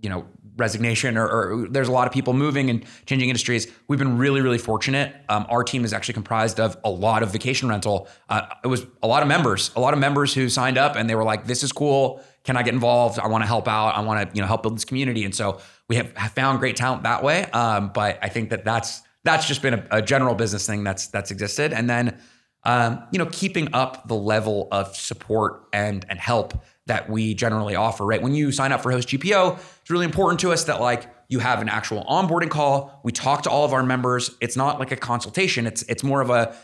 you 0.00 0.08
know 0.08 0.26
resignation 0.56 1.16
or, 1.16 1.26
or, 1.26 1.68
there's 1.68 1.88
a 1.88 1.92
lot 1.92 2.06
of 2.06 2.12
people 2.12 2.34
moving 2.34 2.70
and 2.70 2.84
changing 3.06 3.28
industries. 3.28 3.66
We've 3.88 3.98
been 3.98 4.18
really, 4.18 4.40
really 4.40 4.58
fortunate. 4.58 5.14
Um, 5.28 5.46
our 5.48 5.64
team 5.64 5.84
is 5.84 5.92
actually 5.92 6.14
comprised 6.14 6.60
of 6.60 6.76
a 6.84 6.90
lot 6.90 7.22
of 7.22 7.32
vacation 7.32 7.68
rental. 7.68 8.08
Uh, 8.28 8.42
it 8.62 8.66
was 8.66 8.86
a 9.02 9.06
lot 9.06 9.22
of 9.22 9.28
members, 9.28 9.70
a 9.74 9.80
lot 9.80 9.94
of 9.94 10.00
members 10.00 10.34
who 10.34 10.48
signed 10.48 10.76
up 10.76 10.96
and 10.96 11.08
they 11.08 11.14
were 11.14 11.24
like, 11.24 11.46
this 11.46 11.62
is 11.62 11.72
cool. 11.72 12.22
Can 12.44 12.56
I 12.56 12.62
get 12.62 12.74
involved? 12.74 13.18
I 13.18 13.26
want 13.26 13.42
to 13.42 13.48
help 13.48 13.68
out. 13.68 13.96
I 13.96 14.00
want 14.00 14.28
to, 14.28 14.36
you 14.36 14.42
know, 14.42 14.46
help 14.46 14.62
build 14.62 14.76
this 14.76 14.84
community. 14.84 15.24
And 15.24 15.34
so 15.34 15.60
we 15.88 15.96
have, 15.96 16.14
have 16.16 16.32
found 16.32 16.58
great 16.58 16.76
talent 16.76 17.04
that 17.04 17.22
way. 17.22 17.44
Um, 17.52 17.90
but 17.92 18.18
I 18.22 18.28
think 18.28 18.50
that 18.50 18.64
that's, 18.64 19.02
that's 19.24 19.46
just 19.46 19.62
been 19.62 19.74
a, 19.74 19.86
a 19.90 20.02
general 20.02 20.34
business 20.34 20.66
thing 20.66 20.84
that's, 20.84 21.08
that's 21.08 21.30
existed. 21.30 21.72
And 21.72 21.88
then, 21.88 22.18
um, 22.64 23.02
you 23.12 23.18
know, 23.18 23.26
keeping 23.26 23.74
up 23.74 24.08
the 24.08 24.14
level 24.14 24.68
of 24.70 24.94
support 24.96 25.68
and, 25.72 26.04
and 26.08 26.18
help 26.18 26.62
that 26.86 27.08
we 27.08 27.34
generally 27.34 27.76
offer, 27.76 28.04
right? 28.04 28.20
When 28.20 28.34
you 28.34 28.52
sign 28.52 28.72
up 28.72 28.82
for 28.82 28.90
Host 28.90 29.08
GPO, 29.08 29.58
it's 29.80 29.90
really 29.90 30.04
important 30.04 30.40
to 30.40 30.52
us 30.52 30.64
that 30.64 30.80
like 30.80 31.06
you 31.28 31.38
have 31.38 31.62
an 31.62 31.68
actual 31.68 32.04
onboarding 32.04 32.50
call. 32.50 33.00
We 33.04 33.12
talk 33.12 33.42
to 33.42 33.50
all 33.50 33.64
of 33.64 33.72
our 33.72 33.84
members. 33.84 34.36
It's 34.40 34.56
not 34.56 34.80
like 34.80 34.90
a 34.90 34.96
consultation. 34.96 35.66
It's 35.66 35.82
it's 35.82 36.02
more 36.02 36.20
of 36.20 36.30
a 36.30 36.54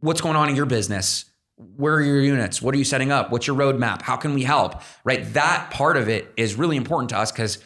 what's 0.00 0.20
going 0.20 0.36
on 0.36 0.48
in 0.48 0.56
your 0.56 0.66
business? 0.66 1.24
Where 1.56 1.94
are 1.94 2.02
your 2.02 2.20
units? 2.20 2.60
What 2.62 2.74
are 2.74 2.78
you 2.78 2.84
setting 2.84 3.10
up? 3.10 3.32
What's 3.32 3.46
your 3.46 3.56
roadmap? 3.56 4.02
How 4.02 4.16
can 4.16 4.34
we 4.34 4.44
help? 4.44 4.82
Right? 5.02 5.24
That 5.32 5.70
part 5.70 5.96
of 5.96 6.08
it 6.08 6.32
is 6.36 6.54
really 6.54 6.76
important 6.76 7.10
to 7.10 7.18
us 7.18 7.32
because 7.32 7.58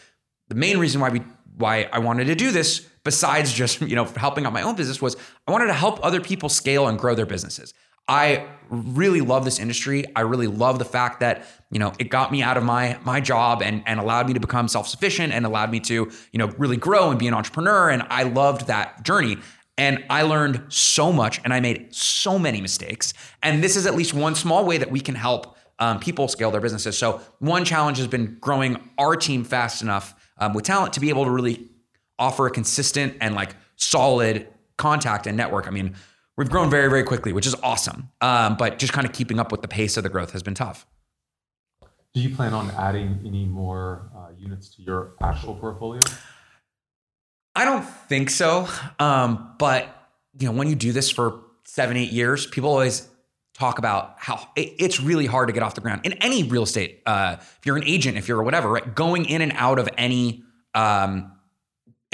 the 0.49 0.55
main 0.55 0.79
reason 0.79 1.01
why 1.01 1.11
we 1.11 1.23
why 1.57 1.89
I 1.93 1.99
wanted 1.99 2.27
to 2.27 2.35
do 2.35 2.53
this 2.53 2.89
besides 3.05 3.53
just, 3.53 3.81
you 3.81 3.97
know, 3.97 4.05
helping 4.05 4.47
out 4.47 4.53
my 4.53 4.63
own 4.63 4.77
business 4.77 5.01
was 5.01 5.17
I 5.47 5.53
wanted 5.53 5.67
to 5.67 5.75
help 5.75 6.05
other 6.05 6.21
people 6.21 6.49
scale 6.49 6.89
and 6.89 6.99
grow 6.99 7.15
their 7.15 7.27
businesses. 7.27 7.75
I 8.09 8.49
really 8.69 9.21
love 9.21 9.45
this 9.45 9.59
industry. 9.59 10.05
I 10.17 10.23
really 10.23 10.49
love 10.49 10.79
the 10.79 10.85
fact 10.85 11.21
that 11.21 11.47
you 11.71 11.79
know 11.79 11.93
it 11.99 12.11
got 12.11 12.33
me 12.33 12.43
out 12.43 12.57
of 12.57 12.65
my 12.65 12.99
my 13.05 13.21
job 13.21 13.63
and 13.63 13.83
and 13.87 14.01
allowed 14.01 14.27
me 14.27 14.35
to 14.35 14.41
become 14.41 14.67
self 14.67 14.89
sufficient 14.89 15.33
and 15.33 15.47
allowed 15.47 15.71
me 15.71 15.79
to 15.81 16.11
you 16.33 16.39
know 16.39 16.49
really 16.59 16.77
grow 16.77 17.11
and 17.11 17.19
be 17.19 17.29
an 17.29 17.35
entrepreneur. 17.35 17.91
And 17.91 18.03
I 18.11 18.25
loved 18.25 18.67
that 18.67 19.05
journey. 19.05 19.39
And 19.79 20.05
I 20.11 20.23
learned 20.23 20.65
so 20.69 21.13
much 21.13 21.41
and 21.45 21.55
I 21.55 21.61
made 21.61 21.95
so 21.95 22.39
many 22.39 22.61
mistakes. 22.61 23.15
And 23.43 23.65
this 23.65 23.75
is 23.77 23.87
at 23.87 23.95
least 23.95 24.13
one 24.13 24.35
small 24.35 24.67
way 24.67 24.77
that 24.77 24.91
we 24.91 25.01
can 25.01 25.15
help 25.15 25.57
um, 25.79 25.99
people 25.99 26.29
scale 26.29 26.51
their 26.51 26.61
businesses. 26.61 26.99
So, 26.99 27.21
one 27.39 27.65
challenge 27.65 27.99
has 27.99 28.07
been 28.07 28.37
growing 28.41 28.91
our 28.99 29.17
team 29.17 29.45
fast 29.45 29.83
enough 29.83 30.15
um, 30.39 30.53
with 30.53 30.65
talent 30.65 30.93
to 30.95 31.01
be 31.01 31.09
able 31.09 31.25
to 31.25 31.31
really 31.31 31.71
offer 32.19 32.47
a 32.47 32.51
consistent 32.51 33.17
and 33.21 33.35
like 33.35 33.57
solid 33.77 34.49
contact 34.77 35.27
and 35.27 35.37
network. 35.37 35.67
I 35.67 35.71
mean, 35.71 35.95
we've 36.37 36.51
grown 36.51 36.71
very, 36.71 36.89
very 36.89 37.05
quickly, 37.05 37.33
which 37.33 37.47
is 37.47 37.55
awesome. 37.63 38.11
Um, 38.21 38.57
but 38.57 38.79
just 38.79 38.93
kind 38.93 39.07
of 39.07 39.13
keeping 39.13 39.39
up 39.39 39.53
with 39.53 39.63
the 39.63 39.69
pace 39.69 39.97
of 39.97 40.03
the 40.03 40.09
growth 40.09 40.33
has 40.33 40.43
been 40.43 40.55
tough. 40.55 40.87
Do 42.15 42.21
you 42.21 42.35
plan 42.35 42.53
on 42.53 42.71
adding 42.73 43.21
any 43.25 43.47
more 43.47 44.11
uh, 44.15 44.29
units 44.37 44.69
to 44.77 44.83
your 44.83 45.15
actual 45.23 45.55
portfolio? 45.55 46.01
I 47.55 47.65
don't 47.65 47.83
think 47.83 48.31
so. 48.31 48.69
Um, 48.99 49.55
but 49.59 49.89
you 50.39 50.47
know, 50.47 50.53
when 50.53 50.69
you 50.69 50.75
do 50.75 50.93
this 50.93 51.11
for 51.11 51.41
seven, 51.65 51.97
eight 51.97 52.13
years, 52.13 52.47
people 52.47 52.71
always 52.71 53.09
talk 53.55 53.79
about 53.79 54.15
how 54.19 54.49
it, 54.57 54.75
it's 54.79 55.01
really 55.01 55.27
hard 55.27 55.49
to 55.49 55.53
get 55.53 55.63
off 55.63 55.75
the 55.75 55.81
ground 55.81 56.01
in 56.05 56.15
any 56.15 56.43
real 56.43 56.63
estate. 56.63 57.03
Uh, 57.07 57.37
if 57.39 57.61
you're 57.65 57.77
an 57.77 57.85
agent, 57.85 58.17
if 58.17 58.29
you're 58.29 58.43
whatever, 58.43 58.71
right, 58.71 58.95
going 58.95 59.25
in 59.27 59.43
and 59.43 59.53
out 59.55 59.79
of 59.79 59.89
any 59.97 60.43
um, 60.75 61.33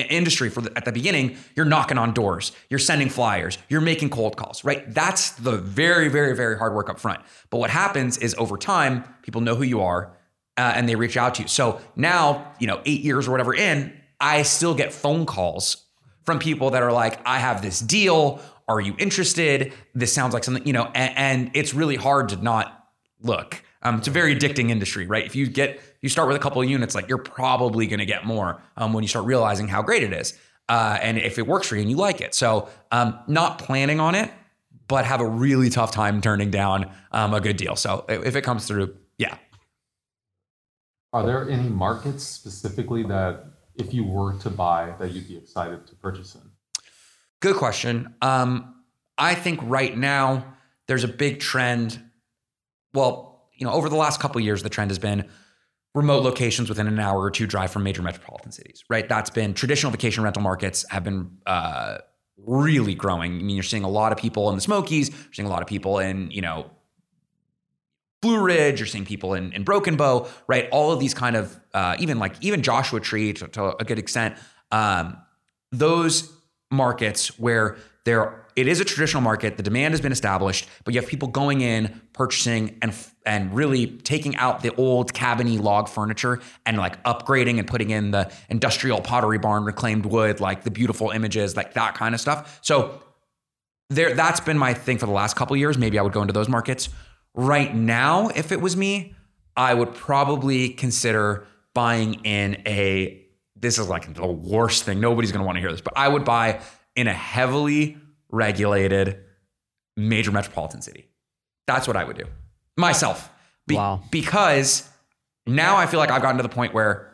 industry 0.07 0.51
for 0.51 0.61
the, 0.61 0.77
at 0.77 0.85
the 0.85 0.93
beginning, 0.93 1.37
you're 1.57 1.67
knocking 1.67 1.99
on 1.99 2.13
doors, 2.13 2.53
you're 2.71 2.79
sending 2.79 3.09
flyers, 3.09 3.59
you're 3.69 3.81
making 3.81 4.11
cold 4.11 4.37
calls, 4.37 4.65
right? 4.65 4.93
That's 4.93 5.31
the 5.33 5.57
very, 5.57 6.09
very, 6.09 6.35
very 6.37 6.59
hard 6.59 6.75
work 6.75 6.89
up 6.89 6.99
front. 6.99 7.21
But 7.51 7.59
what 7.59 7.71
happens 7.71 8.19
is 8.19 8.35
over 8.37 8.57
time, 8.57 9.05
people 9.23 9.41
know 9.41 9.55
who 9.55 9.65
you 9.65 9.81
are 9.81 10.17
uh, 10.57 10.73
and 10.75 10.89
they 10.89 10.97
reach 10.97 11.17
out 11.17 11.35
to 11.37 11.43
you. 11.43 11.49
So 11.49 11.81
now, 11.97 12.53
you 12.59 12.67
know, 12.67 12.81
eight 12.85 13.01
years 13.01 13.29
or 13.29 13.31
whatever 13.31 13.55
in, 13.55 13.93
I 14.21 14.43
still 14.43 14.75
get 14.75 14.93
phone 14.93 15.27
calls 15.27 15.85
from 16.25 16.39
people 16.39 16.71
that 16.71 16.83
are 16.83 16.93
like, 16.93 17.21
I 17.25 17.39
have 17.39 17.63
this 17.63 17.81
deal. 17.81 18.41
Are 18.67 18.81
you 18.81 18.95
interested? 18.99 19.73
This 19.95 20.13
sounds 20.13 20.35
like 20.35 20.45
something, 20.45 20.67
you 20.67 20.73
know, 20.73 20.91
and, 20.95 21.17
and 21.17 21.51
it's 21.55 21.73
really 21.73 21.97
hard 21.97 22.29
to 22.31 22.37
not 22.37 22.87
look. 23.23 23.63
Um, 23.83 23.99
it's 23.99 24.09
a 24.09 24.11
very 24.11 24.35
addicting 24.35 24.71
industry, 24.71 25.07
right? 25.07 25.25
If 25.25 25.37
you 25.37 25.47
get, 25.47 25.81
you 26.03 26.09
start 26.09 26.29
with 26.29 26.37
a 26.37 26.41
couple 26.41 26.61
of 26.61 26.69
units, 26.69 26.95
like 26.95 27.09
you're 27.09 27.19
probably 27.19 27.87
going 27.87 28.01
to 28.01 28.07
get 28.07 28.25
more 28.25 28.61
um, 28.77 28.93
when 28.93 29.05
you 29.05 29.09
start 29.09 29.25
realizing 29.25 29.69
how 29.69 29.83
great 29.83 30.03
it 30.03 30.13
is. 30.13 30.39
Uh, 30.69 30.99
and 31.01 31.17
if 31.17 31.39
it 31.39 31.47
works 31.47 31.69
for 31.69 31.77
you 31.77 31.83
and 31.83 31.91
you 31.91 31.97
like 31.97 32.21
it. 32.21 32.35
So, 32.35 32.69
um, 32.93 33.19
not 33.27 33.59
planning 33.59 34.01
on 34.01 34.15
it, 34.15 34.31
but 34.87 35.05
have 35.07 35.21
a 35.21 35.27
really 35.27 35.71
tough 35.71 35.93
time 35.93 36.21
turning 36.21 36.51
down 36.51 36.91
um, 37.13 37.33
a 37.33 37.41
good 37.41 37.57
deal. 37.57 37.75
So, 37.75 38.05
if 38.09 38.37
it 38.37 38.43
comes 38.43 38.67
through, 38.67 38.95
yeah. 39.17 39.39
Are 41.13 41.25
there 41.25 41.49
any 41.49 41.69
markets 41.69 42.23
specifically 42.23 43.03
that 43.05 43.47
if 43.77 43.95
you 43.95 44.05
were 44.05 44.35
to 44.41 44.51
buy 44.51 44.95
that 44.99 45.13
you'd 45.13 45.29
be 45.29 45.39
excited 45.39 45.87
to 45.87 45.95
purchase 45.95 46.35
in? 46.35 46.43
Good 47.41 47.57
question. 47.57 48.15
Um, 48.21 48.75
I 49.17 49.35
think 49.35 49.61
right 49.63 49.97
now 49.97 50.57
there's 50.87 51.05
a 51.05 51.09
big 51.09 51.41
trend. 51.41 52.03
Well, 52.93 53.28
you 53.59 53.67
know, 53.67 53.73
over 53.73 53.89
the 53.89 53.97
last 53.97 54.21
couple 54.21 54.41
years, 54.41 54.63
the 54.63 54.71
trend 54.71 54.91
has 54.91 54.99
been 54.99 55.29
remote 55.95 56.23
locations 56.23 56.69
within 56.69 56.87
an 56.87 56.99
hour 56.99 57.21
or 57.21 57.31
two 57.31 57.47
drive 57.47 57.71
from 57.71 57.83
major 57.83 58.03
metropolitan 58.03 58.53
cities. 58.53 58.85
Right, 58.89 59.09
that's 59.09 59.31
been 59.31 59.55
traditional 59.55 59.93
vacation 59.93 60.25
rental 60.25 60.43
markets 60.43 60.87
have 60.91 61.05
been 61.05 61.39
uh, 61.47 61.99
really 62.37 62.95
growing. 62.95 63.33
I 63.39 63.43
mean, 63.43 63.57
you're 63.57 63.63
seeing 63.63 63.85
a 63.85 63.91
lot 63.91 64.13
of 64.13 64.19
people 64.19 64.49
in 64.49 64.55
the 64.55 64.61
Smokies. 64.61 65.11
You're 65.11 65.33
seeing 65.33 65.47
a 65.47 65.51
lot 65.51 65.63
of 65.63 65.69
people 65.69 65.99
in 65.99 66.31
you 66.31 66.41
know 66.41 66.71
Blue 68.21 68.41
Ridge, 68.41 68.81
you're 68.81 68.87
seeing 68.87 69.05
people 69.05 69.35
in, 69.35 69.53
in 69.53 69.63
Broken 69.63 69.97
Bow, 69.97 70.29
right? 70.49 70.69
All 70.71 70.91
of 70.91 70.99
these 70.99 71.15
kind 71.15 71.37
of 71.37 71.59
uh, 71.73 71.97
even 71.99 72.19
like 72.19 72.35
even 72.41 72.63
Joshua 72.63 73.01
Tree 73.01 73.33
to, 73.35 73.49
to 73.49 73.77
a 73.77 73.85
good 73.85 73.99
extent. 73.99 74.37
Um, 74.73 75.17
those 75.71 76.33
markets 76.71 77.39
where 77.39 77.77
there 78.05 78.47
it 78.61 78.69
is 78.69 78.81
a 78.81 78.85
traditional 78.85 79.23
market, 79.23 79.57
the 79.57 79.63
demand 79.63 79.95
has 79.95 80.01
been 80.01 80.13
established, 80.13 80.69
but 80.85 80.95
you 80.95 81.01
have 81.01 81.09
people 81.09 81.29
going 81.29 81.61
in, 81.61 82.01
purchasing, 82.13 82.79
and 82.83 82.95
and 83.25 83.55
really 83.55 83.87
taking 83.87 84.37
out 84.37 84.63
the 84.63 84.75
old 84.77 85.13
cabiny 85.13 85.61
log 85.61 85.89
furniture 85.89 86.41
and 86.65 86.79
like 86.79 87.03
upgrading 87.05 87.59
and 87.59 87.69
putting 87.69 87.91
in 87.91 88.11
the 88.11 88.33
industrial 88.49 89.01
pottery 89.01 89.39
barn 89.39 89.65
reclaimed 89.65 90.07
wood, 90.07 90.41
like 90.41 90.65
the 90.65 90.71
beautiful 90.71 91.11
images, 91.11 91.57
like 91.57 91.75
that 91.75 91.95
kind 91.95 92.15
of 92.15 92.21
stuff. 92.21 92.59
So 92.63 93.03
there, 93.91 94.15
that's 94.15 94.41
been 94.41 94.59
my 94.59 94.75
thing 94.75 94.99
for 94.99 95.07
the 95.07 95.13
last 95.13 95.37
couple 95.37 95.57
years. 95.57 95.77
Maybe 95.77 95.99
I 95.99 96.03
would 96.03 96.13
go 96.13 96.23
into 96.23 96.33
those 96.33 96.49
markets 96.49 96.89
right 97.39 97.75
now, 97.75 98.29
if 98.29 98.53
it 98.53 98.61
was 98.61 98.77
me, 98.77 99.15
I 99.57 99.73
would 99.73 99.95
probably 99.95 100.71
consider 100.71 101.47
buying 101.75 102.15
in 102.25 102.63
a. 102.67 103.25
This 103.57 103.79
is 103.79 103.89
like 103.89 104.13
the 104.13 104.27
worst 104.27 104.85
thing. 104.85 105.01
Nobody's 105.01 105.33
going 105.33 105.41
to 105.41 105.47
want 105.47 105.57
to 105.57 105.61
hear 105.61 105.73
this, 105.73 105.81
but 105.81 105.95
I 105.97 106.07
would 106.07 106.25
buy 106.25 106.61
in 106.95 107.09
a 107.09 107.13
heavily 107.13 107.97
regulated 108.31 109.19
major 109.97 110.31
metropolitan 110.33 110.83
city. 110.83 111.09
That's 111.67 111.87
what 111.87 111.97
I 111.97 112.05
would 112.05 112.17
do 112.17 112.25
myself. 112.77 113.31
Be- 113.67 113.75
Wow. 113.77 114.01
Because 114.11 114.89
now 115.47 115.77
I 115.77 115.87
feel 115.87 116.01
like 116.01 116.11
I've 116.11 116.23
gotten 116.23 116.37
to 116.39 116.43
the 116.43 116.49
point 116.49 116.73
where 116.73 117.13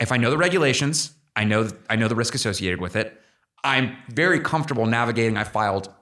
if 0.00 0.12
I 0.12 0.16
know 0.16 0.30
the 0.30 0.38
regulations, 0.38 1.12
I 1.36 1.44
know 1.44 1.68
I 1.90 1.96
know 1.96 2.08
the 2.08 2.14
risk 2.14 2.34
associated 2.34 2.80
with 2.80 2.96
it. 2.96 3.20
I'm 3.64 3.96
very 4.08 4.40
comfortable 4.40 4.86
navigating. 4.86 5.36
I 5.36 5.44
filed 5.44 5.92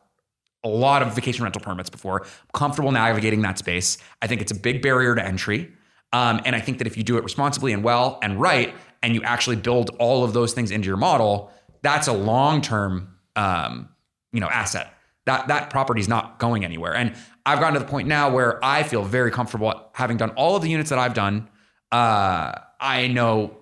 a 0.63 0.69
lot 0.69 1.03
of 1.03 1.15
vacation 1.15 1.43
rental 1.45 1.61
permits 1.63 1.89
before. 1.91 2.23
I'm 2.23 2.29
comfortable 2.55 2.93
navigating 2.93 3.43
that 3.43 3.59
space. 3.59 3.99
I 4.21 4.27
think 4.27 4.41
it's 4.41 4.53
a 4.53 4.55
big 4.57 4.83
barrier 4.83 5.15
to 5.15 5.25
entry. 5.25 5.73
Um, 6.13 6.41
and 6.45 6.55
I 6.55 6.61
think 6.61 6.79
that 6.79 6.87
if 6.87 6.97
you 6.97 7.03
do 7.03 7.17
it 7.19 7.25
responsibly 7.25 7.73
and 7.73 7.83
well 7.83 8.19
and 8.23 8.41
right, 8.41 8.75
and 9.03 9.15
you 9.15 9.23
actually 9.23 9.57
build 9.57 9.91
all 9.99 10.23
of 10.25 10.33
those 10.33 10.53
things 10.55 10.71
into 10.71 10.87
your 10.87 10.97
model, 10.97 11.51
that's 11.83 12.09
a 12.09 12.13
long-term, 12.13 13.15
um, 13.37 13.89
you 14.37 14.41
know, 14.41 14.49
asset. 14.49 14.93
That 15.25 15.49
that 15.49 15.71
property 15.71 16.01
is 16.01 16.09
not 16.09 16.39
going 16.39 16.65
anywhere. 16.65 16.95
And 16.95 17.15
I've 17.45 17.59
gotten 17.59 17.75
to 17.75 17.81
the 17.81 17.91
point 17.91 18.07
now 18.07 18.31
where 18.31 18.65
I 18.65 18.83
feel 18.85 19.03
very 19.03 19.31
comfortable 19.31 19.91
having 19.95 20.19
done 20.19 20.31
all 20.31 20.55
of 20.57 20.63
the 20.63 20.69
units 20.69 20.91
that 20.91 21.01
I've 21.01 21.15
done. 21.15 21.49
Uh, 21.91 22.53
I 22.81 23.09
know 23.09 23.57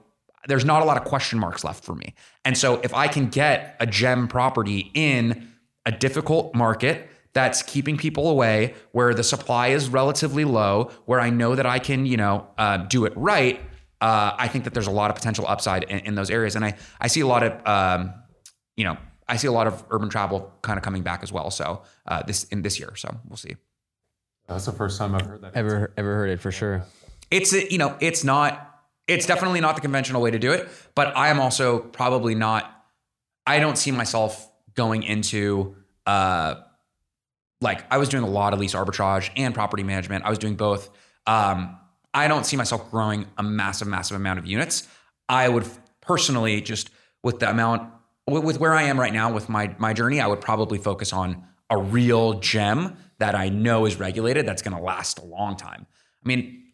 there's 0.46 0.64
not 0.64 0.82
a 0.82 0.84
lot 0.84 0.96
of 0.96 1.04
question 1.04 1.38
marks 1.38 1.64
left 1.64 1.84
for 1.84 1.94
me. 1.94 2.14
And 2.44 2.58
so 2.58 2.80
if 2.82 2.92
I 2.92 3.08
can 3.08 3.28
get 3.28 3.76
a 3.80 3.86
gem 3.86 4.28
property 4.28 4.90
in 4.94 5.48
a 5.86 5.92
difficult 5.92 6.54
market 6.54 7.08
that's 7.32 7.62
keeping 7.62 7.96
people 7.96 8.28
away, 8.28 8.74
where 8.92 9.14
the 9.14 9.24
supply 9.24 9.68
is 9.68 9.88
relatively 9.88 10.44
low, 10.44 10.90
where 11.06 11.20
I 11.20 11.30
know 11.30 11.54
that 11.54 11.66
I 11.66 11.78
can, 11.78 12.06
you 12.06 12.16
know, 12.16 12.46
uh, 12.58 12.78
do 12.78 13.06
it 13.06 13.12
right, 13.16 13.60
uh, 14.00 14.32
I 14.38 14.48
think 14.48 14.64
that 14.64 14.74
there's 14.74 14.86
a 14.86 14.92
lot 14.92 15.10
of 15.10 15.16
potential 15.16 15.46
upside 15.48 15.84
in, 15.84 16.00
in 16.00 16.14
those 16.14 16.30
areas. 16.30 16.56
And 16.56 16.64
I, 16.64 16.76
I 17.00 17.08
see 17.08 17.20
a 17.20 17.26
lot 17.26 17.42
of, 17.42 17.66
um, 17.66 18.14
you 18.76 18.84
know, 18.84 18.96
I 19.28 19.36
see 19.36 19.46
a 19.46 19.52
lot 19.52 19.66
of 19.66 19.82
urban 19.90 20.08
travel 20.10 20.52
kind 20.62 20.76
of 20.78 20.84
coming 20.84 21.02
back 21.02 21.22
as 21.22 21.32
well. 21.32 21.50
So 21.50 21.82
uh, 22.06 22.22
this 22.24 22.44
in 22.44 22.62
this 22.62 22.78
year, 22.78 22.94
so 22.96 23.14
we'll 23.28 23.36
see. 23.36 23.56
That's 24.48 24.66
the 24.66 24.72
first 24.72 24.98
time 24.98 25.14
I've 25.14 25.24
heard 25.26 25.40
that. 25.42 25.54
Ever 25.54 25.92
ever 25.96 26.14
heard 26.16 26.30
it 26.30 26.40
for 26.40 26.50
sure. 26.52 26.84
It's 27.30 27.52
a- 27.54 27.70
you 27.72 27.78
know, 27.78 27.96
it's 28.00 28.22
not, 28.24 28.82
it's 29.08 29.26
definitely 29.26 29.60
not 29.60 29.74
the 29.76 29.80
conventional 29.80 30.20
way 30.20 30.30
to 30.30 30.38
do 30.38 30.52
it. 30.52 30.68
But 30.94 31.16
I 31.16 31.28
am 31.28 31.40
also 31.40 31.78
probably 31.78 32.34
not. 32.34 32.70
I 33.46 33.58
don't 33.60 33.76
see 33.78 33.90
myself 33.90 34.50
going 34.74 35.02
into 35.02 35.76
uh, 36.06 36.56
like 37.60 37.84
I 37.90 37.96
was 37.98 38.08
doing 38.10 38.24
a 38.24 38.28
lot 38.28 38.52
of 38.52 38.58
lease 38.60 38.74
arbitrage 38.74 39.30
and 39.36 39.54
property 39.54 39.82
management. 39.82 40.24
I 40.24 40.30
was 40.30 40.38
doing 40.38 40.56
both. 40.56 40.90
Um, 41.26 41.78
I 42.12 42.28
don't 42.28 42.44
see 42.44 42.56
myself 42.56 42.90
growing 42.90 43.26
a 43.38 43.42
massive, 43.42 43.88
massive 43.88 44.16
amount 44.16 44.38
of 44.38 44.46
units. 44.46 44.86
I 45.28 45.48
would 45.48 45.66
personally 46.02 46.60
just 46.60 46.90
with 47.22 47.38
the 47.40 47.48
amount 47.50 47.90
with, 48.26 48.58
where 48.58 48.74
I 48.74 48.84
am 48.84 48.98
right 48.98 49.12
now 49.12 49.32
with 49.32 49.48
my 49.48 49.74
my 49.78 49.92
journey, 49.92 50.20
I 50.20 50.26
would 50.26 50.40
probably 50.40 50.78
focus 50.78 51.12
on 51.12 51.44
a 51.70 51.78
real 51.78 52.34
gem 52.40 52.96
that 53.18 53.34
I 53.34 53.48
know 53.48 53.86
is 53.86 53.96
regulated 53.96 54.46
that's 54.46 54.62
going 54.62 54.76
to 54.76 54.82
last 54.82 55.18
a 55.18 55.24
long 55.24 55.56
time. 55.56 55.86
I 56.24 56.28
mean, 56.28 56.64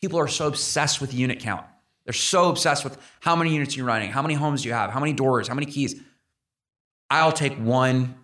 people 0.00 0.18
are 0.18 0.28
so 0.28 0.46
obsessed 0.46 1.00
with 1.00 1.12
unit 1.14 1.40
count. 1.40 1.64
They're 2.04 2.12
so 2.12 2.48
obsessed 2.48 2.84
with 2.84 2.98
how 3.20 3.36
many 3.36 3.52
units 3.52 3.76
you're 3.76 3.86
running, 3.86 4.10
how 4.10 4.22
many 4.22 4.34
homes 4.34 4.64
you 4.64 4.72
have, 4.72 4.90
how 4.90 5.00
many 5.00 5.12
doors, 5.12 5.46
how 5.46 5.54
many 5.54 5.66
keys. 5.66 6.00
I'll 7.10 7.32
take 7.32 7.54
one 7.54 8.14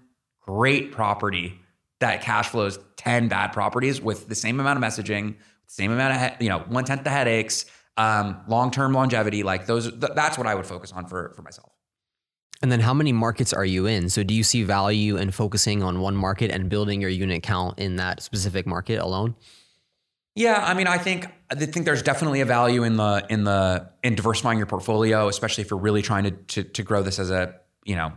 great 0.41 0.93
property 0.93 1.61
that 2.01 2.23
cash 2.23 2.49
flows 2.49 2.79
10 2.97 3.29
bad 3.29 3.53
properties 3.53 4.01
with 4.01 4.29
the 4.29 4.35
same 4.35 4.61
amount 4.61 4.83
of 4.83 4.83
messaging, 4.83 5.37
same 5.67 5.91
amount 5.91 6.35
of, 6.35 6.43
you 6.43 6.49
know, 6.49 6.61
one 6.61 6.85
tenth 6.85 7.05
the 7.05 7.11
headaches, 7.11 7.67
um, 7.97 8.41
long-term 8.49 8.93
longevity. 8.93 9.43
Like 9.43 9.67
those, 9.67 9.91
th- 9.91 10.13
that's 10.15 10.39
what 10.39 10.47
I 10.47 10.55
would 10.55 10.67
focus 10.67 10.93
on 10.93 11.07
for, 11.07 11.33
for 11.37 11.43
myself. 11.43 11.74
And 12.65 12.73
then 12.73 12.81
how 12.81 12.95
many 12.95 13.13
markets 13.13 13.53
are 13.53 13.67
you 13.67 13.85
in? 13.85 14.09
So 14.09 14.23
do 14.23 14.33
you 14.33 14.43
see 14.43 14.63
value 14.63 15.19
in 15.19 15.33
focusing 15.33 15.83
on 15.83 16.01
one 16.01 16.17
market 16.17 16.51
and 16.51 16.71
building 16.71 16.99
your 16.99 17.11
unit 17.11 17.43
count 17.43 17.79
in 17.79 17.97
that 17.97 18.23
specific 18.23 18.67
market 18.67 19.01
alone? 19.01 19.35
Yeah, 20.35 20.65
I 20.67 20.73
mean, 20.73 20.87
I 20.87 20.97
think 20.97 21.27
I 21.51 21.57
think 21.57 21.85
there's 21.85 22.03
definitely 22.03 22.41
a 22.41 22.47
value 22.47 22.83
in 22.83 22.97
the 22.97 23.27
in 23.29 23.45
the 23.45 23.91
in 24.03 24.15
diversifying 24.15 24.57
your 24.57 24.67
portfolio, 24.67 25.29
especially 25.29 25.61
if 25.61 25.71
you're 25.71 25.79
really 25.79 26.01
trying 26.01 26.25
to 26.25 26.31
to, 26.31 26.65
to 26.65 26.83
grow 26.83 27.03
this 27.03 27.19
as 27.19 27.31
a 27.31 27.55
you 27.85 27.97
know 27.97 28.15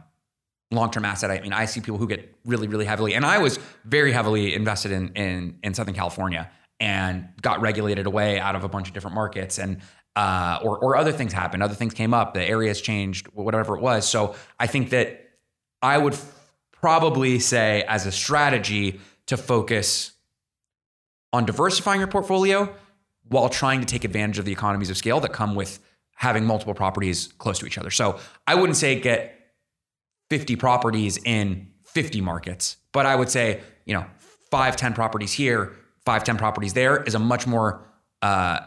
long-term 0.72 1.04
asset. 1.04 1.30
I 1.30 1.42
mean, 1.42 1.52
I 1.52 1.66
see 1.66 1.82
people 1.82 1.98
who 1.98 2.08
get 2.08 2.34
really, 2.46 2.70
really 2.70 2.86
heavily, 2.86 3.16
and 3.16 3.26
I 3.26 3.40
was 3.40 3.60
very 3.84 4.14
heavily 4.14 4.56
invested 4.56 4.94
in 4.94 5.10
in 5.10 5.60
in 5.62 5.74
Southern 5.74 5.94
California 5.94 6.50
and 6.80 7.28
got 7.42 7.60
regulated 7.60 8.06
away 8.06 8.40
out 8.40 8.56
of 8.56 8.64
a 8.64 8.70
bunch 8.70 8.88
of 8.88 8.94
different 8.94 9.16
markets 9.16 9.60
and 9.60 9.82
uh, 10.18 10.58
or 10.64 10.80
or 10.80 10.98
other 10.98 11.12
things 11.12 11.32
happened, 11.32 11.62
other 11.62 11.76
things 11.76 11.94
came 11.94 12.12
up, 12.12 12.34
the 12.34 12.44
areas 12.44 12.82
changed, 12.82 13.28
whatever 13.34 13.78
it 13.78 13.82
was. 13.82 14.10
So 14.10 14.34
I 14.60 14.66
think 14.66 14.90
that 14.90 15.30
I 15.84 16.00
would 16.00 16.18
probably 16.72 17.38
say 17.38 17.84
as 17.88 18.08
a 18.08 18.12
strategy 18.12 19.00
to 19.28 19.38
focus 19.38 20.14
on 21.32 21.46
diversifying 21.46 22.00
your 22.00 22.08
portfolio 22.08 22.74
while 23.30 23.48
trying 23.48 23.80
to 23.80 23.86
take 23.86 24.04
advantage 24.04 24.40
of 24.40 24.46
the 24.46 24.52
economies 24.52 24.90
of 24.90 24.98
scale 24.98 25.20
that 25.20 25.34
come 25.34 25.54
with 25.54 25.80
having 26.16 26.46
multiple 26.46 26.74
properties 26.74 27.32
close 27.38 27.60
to 27.60 27.68
each 27.68 27.78
other. 27.78 27.92
So 27.92 28.20
I 28.48 28.56
wouldn't 28.56 28.78
say 28.78 29.00
get 29.00 29.36
50 30.32 30.56
properties 30.56 31.20
in 31.26 31.68
50 31.86 32.22
markets, 32.22 32.78
but 32.92 33.06
I 33.06 33.16
would 33.16 33.30
say, 33.30 33.62
you 33.86 33.94
know, 33.94 34.06
five, 34.50 34.78
10 34.78 34.94
properties 34.94 35.34
here, 35.34 35.76
five, 36.06 36.24
10 36.24 36.38
properties 36.38 36.74
there 36.74 37.04
is 37.04 37.14
a 37.14 37.20
much 37.20 37.46
more 37.46 37.86
uh, 38.24 38.60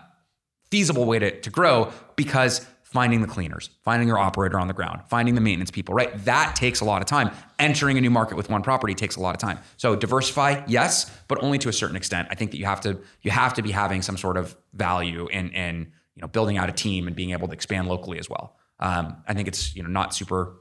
feasible 0.71 1.05
way 1.05 1.19
to, 1.19 1.41
to 1.41 1.51
grow 1.51 1.93
because 2.17 2.67
finding 2.83 3.21
the 3.21 3.27
cleaners, 3.29 3.71
finding 3.85 4.09
your 4.09 4.19
operator 4.19 4.59
on 4.59 4.67
the 4.67 4.75
ground, 4.75 5.01
finding 5.09 5.35
the 5.37 5.41
maintenance 5.41 5.71
people, 5.71 5.95
right? 5.95 6.25
That 6.25 6.57
takes 6.57 6.81
a 6.81 6.85
lot 6.85 7.01
of 7.03 7.07
time. 7.07 7.31
Entering 7.61 7.97
a 7.97 8.01
new 8.01 8.11
market 8.11 8.37
with 8.37 8.51
one 8.51 8.63
property 8.63 8.95
takes 8.95 9.15
a 9.17 9.21
lot 9.21 9.33
of 9.35 9.41
time. 9.41 9.59
So 9.77 9.95
diversify, 9.95 10.63
yes, 10.67 11.09
but 11.29 11.41
only 11.43 11.59
to 11.59 11.69
a 11.69 11.73
certain 11.73 11.95
extent. 11.97 12.27
I 12.31 12.35
think 12.35 12.51
that 12.51 12.57
you 12.59 12.65
have 12.67 12.81
to 12.83 12.99
you 13.23 13.31
have 13.31 13.55
to 13.55 13.63
be 13.63 13.71
having 13.71 14.03
some 14.03 14.17
sort 14.17 14.37
of 14.37 14.57
value 14.73 15.29
in 15.29 15.51
in 15.51 15.93
you 16.17 16.21
know 16.23 16.27
building 16.29 16.59
out 16.59 16.69
a 16.69 16.73
team 16.73 17.07
and 17.07 17.15
being 17.15 17.31
able 17.31 17.47
to 17.49 17.55
expand 17.55 17.87
locally 17.87 18.19
as 18.19 18.29
well. 18.29 18.57
Um, 18.81 19.23
I 19.29 19.35
think 19.35 19.47
it's 19.47 19.75
you 19.77 19.83
know 19.85 19.89
not 19.89 20.13
super 20.15 20.57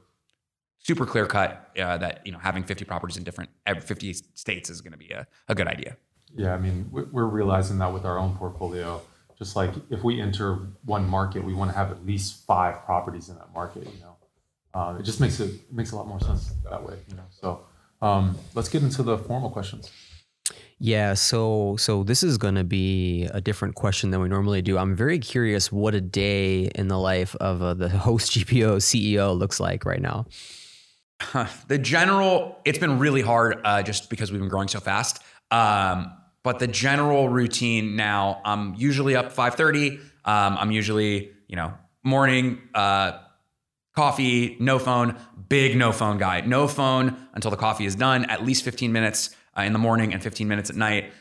super 0.78 1.04
clear 1.06 1.26
cut 1.26 1.70
uh, 1.80 1.98
that 1.98 2.20
you 2.24 2.30
know 2.32 2.38
having 2.38 2.62
50 2.62 2.84
properties 2.84 3.16
in 3.16 3.24
different 3.24 3.50
50 3.66 4.12
states 4.34 4.70
is 4.70 4.80
going 4.80 4.92
to 4.92 4.98
be 4.98 5.10
a, 5.10 5.26
a 5.48 5.54
good 5.54 5.66
idea. 5.66 5.96
Yeah, 6.36 6.54
I 6.54 6.58
mean 6.58 6.88
we- 6.92 7.02
we're 7.04 7.24
realizing 7.26 7.78
that 7.78 7.92
with 7.92 8.04
our 8.04 8.18
own 8.18 8.36
portfolio. 8.36 9.00
Just 9.40 9.56
like 9.56 9.72
if 9.88 10.04
we 10.04 10.20
enter 10.20 10.58
one 10.84 11.08
market, 11.08 11.42
we 11.42 11.54
want 11.54 11.70
to 11.70 11.76
have 11.76 11.90
at 11.90 12.04
least 12.04 12.44
five 12.46 12.84
properties 12.84 13.30
in 13.30 13.36
that 13.36 13.52
market. 13.54 13.84
You 13.84 14.00
know, 14.02 14.78
um, 14.78 14.98
it 14.98 15.02
just 15.02 15.18
makes 15.18 15.40
it, 15.40 15.50
it 15.50 15.72
makes 15.72 15.92
a 15.92 15.96
lot 15.96 16.06
more 16.06 16.20
sense 16.20 16.52
that 16.68 16.86
way. 16.86 16.98
You 17.08 17.16
know, 17.16 17.24
so 17.30 17.62
um, 18.02 18.36
let's 18.54 18.68
get 18.68 18.82
into 18.82 19.02
the 19.02 19.16
formal 19.16 19.48
questions. 19.48 19.90
Yeah, 20.78 21.14
so 21.14 21.76
so 21.78 22.02
this 22.02 22.22
is 22.22 22.36
going 22.36 22.56
to 22.56 22.64
be 22.64 23.24
a 23.32 23.40
different 23.40 23.76
question 23.76 24.10
than 24.10 24.20
we 24.20 24.28
normally 24.28 24.60
do. 24.60 24.76
I'm 24.76 24.94
very 24.94 25.18
curious 25.18 25.72
what 25.72 25.94
a 25.94 26.02
day 26.02 26.70
in 26.74 26.88
the 26.88 26.98
life 26.98 27.34
of 27.36 27.62
uh, 27.62 27.72
the 27.72 27.88
host 27.88 28.32
GPO 28.36 28.76
CEO 28.76 29.36
looks 29.38 29.58
like 29.58 29.86
right 29.86 30.02
now. 30.02 30.26
the 31.68 31.78
general, 31.78 32.58
it's 32.66 32.78
been 32.78 32.98
really 32.98 33.22
hard 33.22 33.58
uh, 33.64 33.82
just 33.82 34.10
because 34.10 34.30
we've 34.30 34.40
been 34.40 34.50
growing 34.50 34.68
so 34.68 34.80
fast. 34.80 35.22
Um, 35.50 36.12
but 36.42 36.58
the 36.58 36.66
general 36.66 37.28
routine 37.28 37.96
now, 37.96 38.40
I'm 38.44 38.74
usually 38.76 39.16
up 39.16 39.32
5:30. 39.32 39.98
Um, 40.24 40.56
I'm 40.58 40.70
usually, 40.70 41.30
you 41.48 41.56
know, 41.56 41.74
morning, 42.02 42.60
uh, 42.74 43.18
coffee, 43.94 44.56
no 44.60 44.78
phone, 44.78 45.16
big 45.48 45.76
no 45.76 45.92
phone 45.92 46.18
guy. 46.18 46.40
No 46.42 46.68
phone 46.68 47.16
until 47.34 47.50
the 47.50 47.56
coffee 47.56 47.84
is 47.86 47.94
done. 47.94 48.24
At 48.26 48.44
least 48.44 48.64
15 48.64 48.92
minutes 48.92 49.30
uh, 49.58 49.62
in 49.62 49.72
the 49.72 49.78
morning 49.78 50.12
and 50.14 50.22
15 50.22 50.46
minutes 50.48 50.70
at 50.70 50.76
night. 50.76 51.12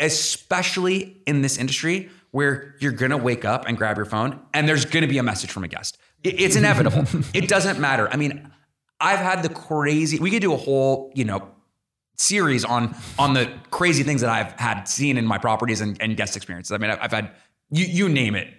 Especially 0.00 1.22
in 1.26 1.42
this 1.42 1.58
industry 1.58 2.08
where 2.30 2.74
you're 2.80 2.92
gonna 2.92 3.16
wake 3.16 3.44
up 3.44 3.66
and 3.66 3.76
grab 3.76 3.96
your 3.96 4.06
phone 4.06 4.40
and 4.54 4.68
there's 4.68 4.84
gonna 4.84 5.06
be 5.06 5.18
a 5.18 5.22
message 5.22 5.50
from 5.50 5.64
a 5.64 5.68
guest. 5.68 5.98
It- 6.24 6.40
it's 6.40 6.56
inevitable. 6.56 7.04
it 7.34 7.48
doesn't 7.48 7.78
matter. 7.78 8.08
I 8.10 8.16
mean, 8.16 8.50
I've 9.00 9.18
had 9.18 9.42
the 9.42 9.48
crazy. 9.48 10.18
We 10.18 10.30
could 10.30 10.40
do 10.42 10.52
a 10.52 10.56
whole, 10.56 11.12
you 11.14 11.24
know, 11.24 11.48
series 12.16 12.64
on 12.64 12.94
on 13.18 13.34
the 13.34 13.52
crazy 13.70 14.02
things 14.02 14.20
that 14.20 14.30
I've 14.30 14.52
had 14.52 14.84
seen 14.84 15.18
in 15.18 15.26
my 15.26 15.38
properties 15.38 15.80
and, 15.80 16.00
and 16.00 16.16
guest 16.16 16.36
experiences. 16.36 16.72
I 16.72 16.78
mean, 16.78 16.90
I've, 16.90 17.12
had 17.12 17.32
you 17.70 17.84
you 17.84 18.08
name 18.08 18.34
it, 18.34 18.52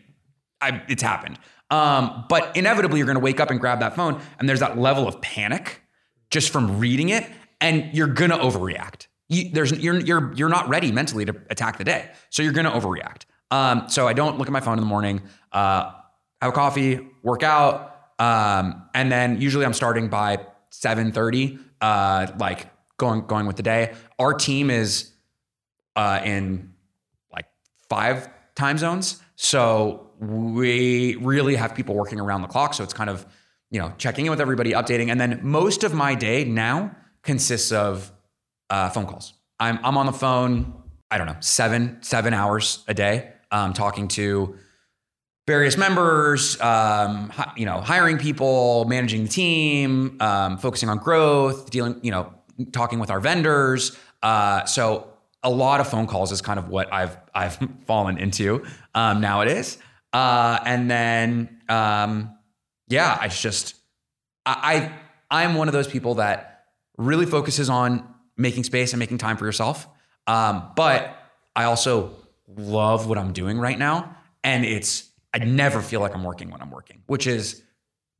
I, 0.62 0.84
it's 0.88 1.04
happened. 1.04 1.40
Um, 1.70 2.26
but 2.30 2.56
inevitably, 2.56 3.00
you're 3.00 3.06
going 3.06 3.18
to 3.18 3.24
wake 3.24 3.40
up 3.40 3.52
and 3.52 3.60
grab 3.60 3.80
that 3.82 3.96
phone, 3.96 4.22
and 4.40 4.48
there's 4.48 4.62
that 4.62 4.78
level 4.78 5.08
of 5.08 5.20
panic 5.22 5.82
just 6.30 6.52
from 6.52 6.80
reading 6.80 7.10
it, 7.10 7.26
and 7.60 7.94
you're 7.94 8.08
going 8.08 8.32
to 8.32 8.38
overreact. 8.38 9.08
You, 9.30 9.50
there's 9.52 9.72
you're 9.72 10.00
you're 10.00 10.34
you're 10.34 10.50
not 10.50 10.70
ready 10.70 10.92
mentally 10.92 11.26
to 11.26 11.36
attack 11.50 11.78
the 11.78 11.84
day, 11.84 12.10
so 12.30 12.42
you're 12.42 12.54
going 12.54 12.66
to 12.66 12.72
overreact. 12.72 13.24
Um, 13.52 13.90
so 13.90 14.08
I 14.08 14.14
don't 14.14 14.38
look 14.38 14.48
at 14.48 14.54
my 14.54 14.60
phone 14.60 14.74
in 14.74 14.82
the 14.82 14.88
morning. 14.88 15.22
Uh, 15.52 15.92
have 16.42 16.52
a 16.52 16.54
coffee, 16.54 17.00
work 17.24 17.44
out, 17.44 18.12
um, 18.20 18.84
and 18.94 19.12
then 19.12 19.42
usually 19.42 19.66
I'm 19.66 19.74
starting 19.74 20.08
by 20.08 20.46
7:30, 20.72 21.60
uh, 21.82 22.28
like 22.40 22.68
going 22.98 23.26
going 23.28 23.46
with 23.46 23.56
the 23.56 23.64
day. 23.64 23.94
Our 24.20 24.34
team 24.34 24.70
is 24.70 25.12
uh, 25.96 26.22
in 26.24 26.74
like 27.32 27.46
five 27.90 28.30
time 28.56 28.78
zones, 28.78 29.22
so 29.36 30.12
we 30.20 31.16
really 31.16 31.56
have 31.56 31.76
people 31.76 31.96
working 31.96 32.20
around 32.20 32.42
the 32.42 32.48
clock. 32.48 32.74
So 32.74 32.84
it's 32.84 32.94
kind 32.94 33.10
of 33.10 33.26
you 33.72 33.80
know 33.80 33.94
checking 33.98 34.26
in 34.26 34.32
with 34.32 34.42
everybody, 34.42 34.72
updating, 34.72 35.10
and 35.10 35.20
then 35.20 35.40
most 35.44 35.84
of 35.84 35.94
my 35.94 36.16
day 36.16 36.44
now 36.44 36.96
consists 37.24 37.72
of 37.72 38.12
uh, 38.70 38.90
phone 38.90 39.06
calls. 39.06 39.34
I'm 39.60 39.80
I'm 39.84 39.98
on 39.98 40.06
the 40.06 40.14
phone. 40.14 40.74
I 41.10 41.18
don't 41.18 41.28
know 41.28 41.38
seven 41.40 41.98
seven 42.02 42.34
hours 42.34 42.84
a 42.88 42.94
day, 42.94 43.32
um, 43.52 43.74
talking 43.74 44.08
to 44.10 44.58
various 45.48 45.78
members, 45.78 46.60
um, 46.60 47.32
you 47.56 47.66
know, 47.66 47.80
hiring 47.80 48.18
people, 48.18 48.84
managing 48.86 49.24
the 49.24 49.30
team, 49.30 50.18
um, 50.20 50.58
focusing 50.58 50.90
on 50.90 50.98
growth, 50.98 51.72
dealing, 51.72 51.98
you 52.04 52.12
know, 52.12 52.34
talking 52.72 53.00
with 53.00 53.10
our 53.10 53.20
vendors. 53.20 53.98
Uh, 54.22 54.66
so 54.66 55.08
a 55.44 55.50
lot 55.50 55.80
of 55.80 55.88
phone 55.88 56.08
calls 56.08 56.32
is 56.32 56.42
kind 56.42 56.60
of 56.60 56.70
what 56.70 56.92
I've 56.92 57.18
I've 57.34 57.58
fallen 57.86 58.18
into 58.18 58.66
um, 58.96 59.22
nowadays. 59.22 59.78
Uh, 60.14 60.60
and 60.66 60.90
then 60.90 61.62
um, 61.70 62.36
yeah, 62.88 63.18
I 63.20 63.28
just 63.28 63.76
I, 64.46 64.92
I 65.30 65.44
I'm 65.44 65.56
one 65.56 65.68
of 65.68 65.74
those 65.74 65.88
people 65.88 66.16
that 66.16 66.66
really 66.98 67.26
focuses 67.26 67.70
on 67.70 68.08
making 68.38 68.64
space 68.64 68.94
and 68.94 69.00
making 69.00 69.18
time 69.18 69.38
for 69.38 69.46
yourself. 69.46 69.88
Um, 70.26 70.72
but 70.76 71.18
I 71.56 71.66
also 71.66 72.12
love 72.48 73.08
what 73.08 73.18
I'm 73.18 73.34
doing 73.34 73.60
right 73.60 73.78
now, 73.78 74.16
and 74.44 74.66
it's 74.66 75.10
I 75.34 75.40
never 75.40 75.82
feel 75.82 76.02
like 76.02 76.16
I'm 76.16 76.24
working 76.24 76.50
when 76.50 76.62
I'm 76.62 76.72
working, 76.72 77.04
which 77.08 77.28
is 77.28 77.62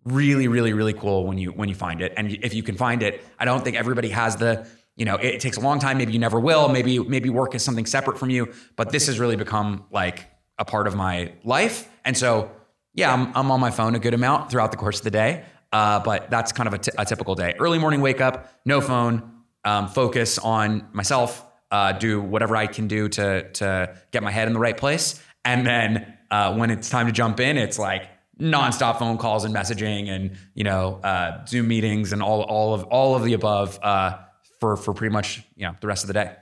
really, 0.08 0.48
really, 0.48 0.74
really 0.74 0.94
cool 0.94 1.26
when 1.26 1.38
you 1.38 1.52
when 1.52 1.70
you 1.70 1.76
find 1.76 2.02
it. 2.02 2.14
And 2.18 2.32
if 2.32 2.54
you 2.54 2.64
can 2.64 2.76
find 2.76 3.04
it, 3.04 3.24
I 3.40 3.46
don't 3.46 3.64
think 3.64 3.78
everybody 3.78 4.10
has 4.10 4.38
the 4.38 4.68
you 4.96 5.06
know 5.06 5.16
it, 5.16 5.40
takes 5.40 5.58
a 5.58 5.62
long 5.62 5.80
time. 5.80 5.98
Maybe 5.98 6.14
you 6.14 6.20
never 6.20 6.40
will. 6.40 6.70
Maybe 6.70 7.00
maybe 7.00 7.30
work 7.30 7.56
is 7.56 7.64
something 7.64 7.86
separate 7.86 8.18
from 8.18 8.30
you. 8.30 8.54
But 8.76 8.92
this 8.92 9.08
has 9.08 9.20
really 9.20 9.36
become 9.36 9.86
like 9.92 10.26
a 10.58 10.66
part 10.66 10.88
of 10.88 10.96
my 10.96 11.34
life, 11.44 11.90
and 12.04 12.18
so 12.18 12.52
yeah, 12.94 13.14
I'm, 13.14 13.32
I'm 13.36 13.52
on 13.52 13.60
my 13.60 13.70
phone 13.70 13.94
a 13.96 14.00
good 14.00 14.16
amount 14.16 14.50
throughout 14.50 14.72
the 14.72 14.78
course 14.78 14.98
of 14.98 15.04
the 15.04 15.12
day. 15.12 15.44
Uh, 15.72 16.00
but 16.00 16.30
that's 16.32 16.52
kind 16.52 16.66
of 16.66 16.74
a, 16.74 16.78
t- 16.78 16.92
a 16.98 17.06
typical 17.06 17.36
day. 17.36 17.54
Early 17.60 17.78
morning 17.78 18.00
wake 18.02 18.22
up, 18.22 18.52
no 18.66 18.80
phone, 18.80 19.32
um, 19.66 19.90
focus 19.90 20.40
on 20.40 20.88
myself, 20.94 21.46
uh, 21.72 21.92
do 21.92 22.22
whatever 22.22 22.56
I 22.56 22.68
can 22.68 22.88
do 22.88 23.10
to 23.10 23.52
to 23.52 23.96
get 24.12 24.24
my 24.24 24.32
head 24.32 24.48
in 24.48 24.54
the 24.54 24.60
right 24.60 24.78
place, 24.78 25.22
and 25.44 25.68
then 25.68 26.18
uh, 26.32 26.56
when 26.56 26.72
it's 26.72 26.90
time 26.90 27.06
to 27.08 27.12
jump 27.12 27.40
in, 27.40 27.58
it's 27.58 27.78
like 27.78 28.08
nonstop 28.40 29.00
phone 29.00 29.18
calls 29.18 29.46
and 29.46 29.56
messaging, 29.56 30.10
and 30.10 30.38
you 30.54 30.64
know 30.64 31.00
uh, 31.04 31.46
Zoom 31.46 31.68
meetings 31.68 32.14
and 32.14 32.22
all 32.22 32.42
all 32.44 32.74
of 32.74 32.84
all 32.86 33.16
of 33.16 33.24
the 33.24 33.34
above 33.34 33.80
uh, 33.82 34.18
for 34.60 34.76
for 34.76 34.94
pretty 34.94 35.14
much 35.14 35.44
you 35.56 35.66
know 35.66 35.76
the 35.82 35.88
rest 35.88 36.04
of 36.04 36.08
the 36.08 36.14
day. 36.14 36.36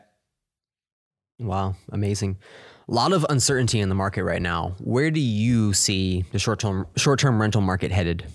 Wow, 1.39 1.75
amazing. 1.91 2.37
A 2.87 2.93
lot 2.93 3.13
of 3.13 3.25
uncertainty 3.29 3.79
in 3.79 3.89
the 3.89 3.95
market 3.95 4.23
right 4.23 4.41
now. 4.41 4.75
Where 4.79 5.09
do 5.09 5.19
you 5.19 5.73
see 5.73 6.23
the 6.31 6.39
short-term 6.39 6.87
short-term 6.95 7.41
rental 7.41 7.61
market 7.61 7.91
headed? 7.91 8.25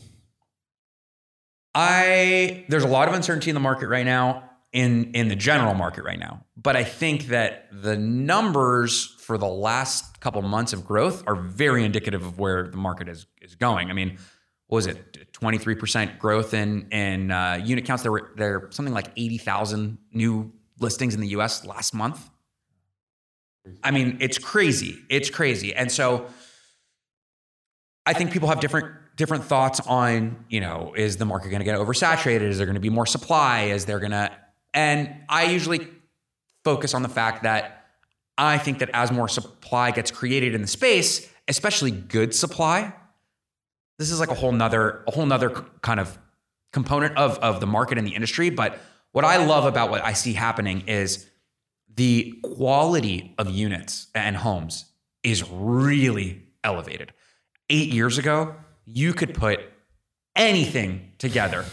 I 1.75 2.65
there's 2.69 2.83
a 2.83 2.89
lot 2.89 3.09
of 3.09 3.15
uncertainty 3.15 3.51
in 3.51 3.55
the 3.55 3.61
market 3.61 3.89
right 3.89 4.05
now 4.05 4.50
in 4.73 5.13
in 5.15 5.29
the 5.29 5.37
general 5.37 5.75
market 5.75 6.05
right 6.05 6.19
now. 6.19 6.45
But 6.57 6.77
I 6.77 6.85
think 6.85 7.27
that 7.27 7.69
the 7.73 7.97
numbers 7.97 9.07
for 9.21 9.37
the 9.37 9.49
last 9.49 10.21
couple 10.21 10.43
months 10.43 10.73
of 10.73 10.85
growth 10.85 11.25
are 11.27 11.35
very 11.35 11.85
indicative 11.85 12.25
of 12.25 12.39
where 12.39 12.69
the 12.69 12.77
market 12.77 13.09
is 13.09 13.27
is 13.43 13.55
going. 13.55 13.91
I 13.91 13.95
mean, 13.95 14.19
what 14.67 14.77
was 14.77 14.87
it? 14.87 15.33
23% 15.33 16.19
growth 16.19 16.55
in 16.55 16.87
in 16.93 17.31
uh, 17.31 17.61
unit 17.65 17.85
counts. 17.85 18.03
There 18.03 18.13
were 18.13 18.31
there 18.37 18.61
were 18.61 18.69
something 18.71 18.95
like 18.95 19.09
80,000 19.17 19.99
new 20.13 20.53
listings 20.79 21.15
in 21.15 21.21
the 21.21 21.29
US 21.29 21.65
last 21.65 21.93
month. 21.95 22.31
I 23.83 23.91
mean, 23.91 24.19
it's 24.21 24.39
crazy. 24.39 24.99
It's 25.09 25.31
crazy. 25.31 25.75
And 25.75 25.91
so 25.91 26.27
I 28.07 28.13
think 28.13 28.33
people 28.33 28.49
have 28.49 28.61
different 28.61 28.95
different 29.17 29.45
thoughts 29.45 29.81
on, 29.81 30.45
you 30.49 30.61
know, 30.61 30.95
is 30.97 31.17
the 31.17 31.27
market 31.27 31.51
going 31.51 31.61
to 31.61 31.65
get 31.65 31.79
oversaturated? 31.79 32.43
Is 32.43 32.57
there 32.57 32.67
going 32.67 32.75
to 32.75 32.81
be 32.81 32.89
more 32.89 33.07
supply? 33.07 33.65
Is 33.65 33.85
there 33.85 33.99
going 33.99 34.13
to 34.13 34.31
and 34.75 35.15
I 35.29 35.45
usually 35.45 35.87
focus 36.65 36.95
on 36.95 37.03
the 37.03 37.09
fact 37.09 37.43
that 37.43 37.87
I 38.39 38.59
think 38.59 38.79
that 38.79 38.91
as 38.93 39.13
more 39.13 39.29
supply 39.29 39.91
gets 39.91 40.11
created 40.11 40.55
in 40.55 40.63
the 40.63 40.69
space, 40.69 41.29
especially 41.49 41.91
good 41.91 42.35
supply, 42.35 42.93
this 43.99 44.11
is 44.11 44.21
like 44.21 44.31
a 44.31 44.35
whole 44.35 44.53
nother 44.53 45.05
a 45.07 45.11
whole 45.11 45.27
nother 45.27 45.51
kind 45.83 46.01
of 46.01 46.19
component 46.73 47.17
of 47.17 47.39
of 47.39 47.61
the 47.61 47.67
market 47.67 47.99
and 47.99 48.07
the 48.07 48.15
industry. 48.15 48.51
But 48.51 48.79
what 49.13 49.25
I 49.25 49.45
love 49.45 49.67
about 49.67 49.91
what 49.91 50.05
I 50.05 50.13
see 50.13 50.33
happening 50.33 50.85
is 50.87 51.29
the 51.95 52.35
quality 52.43 53.35
of 53.39 53.51
units 53.51 54.07
and 54.15 54.37
homes 54.37 54.87
is 55.23 55.49
really 55.51 56.43
elevated. 56.65 57.13
Eight 57.69 57.93
years 57.93 58.19
ago, 58.19 58.55
you 58.87 59.13
could 59.13 59.35
put 59.35 59.61
anything 60.37 61.13
together 61.19 61.65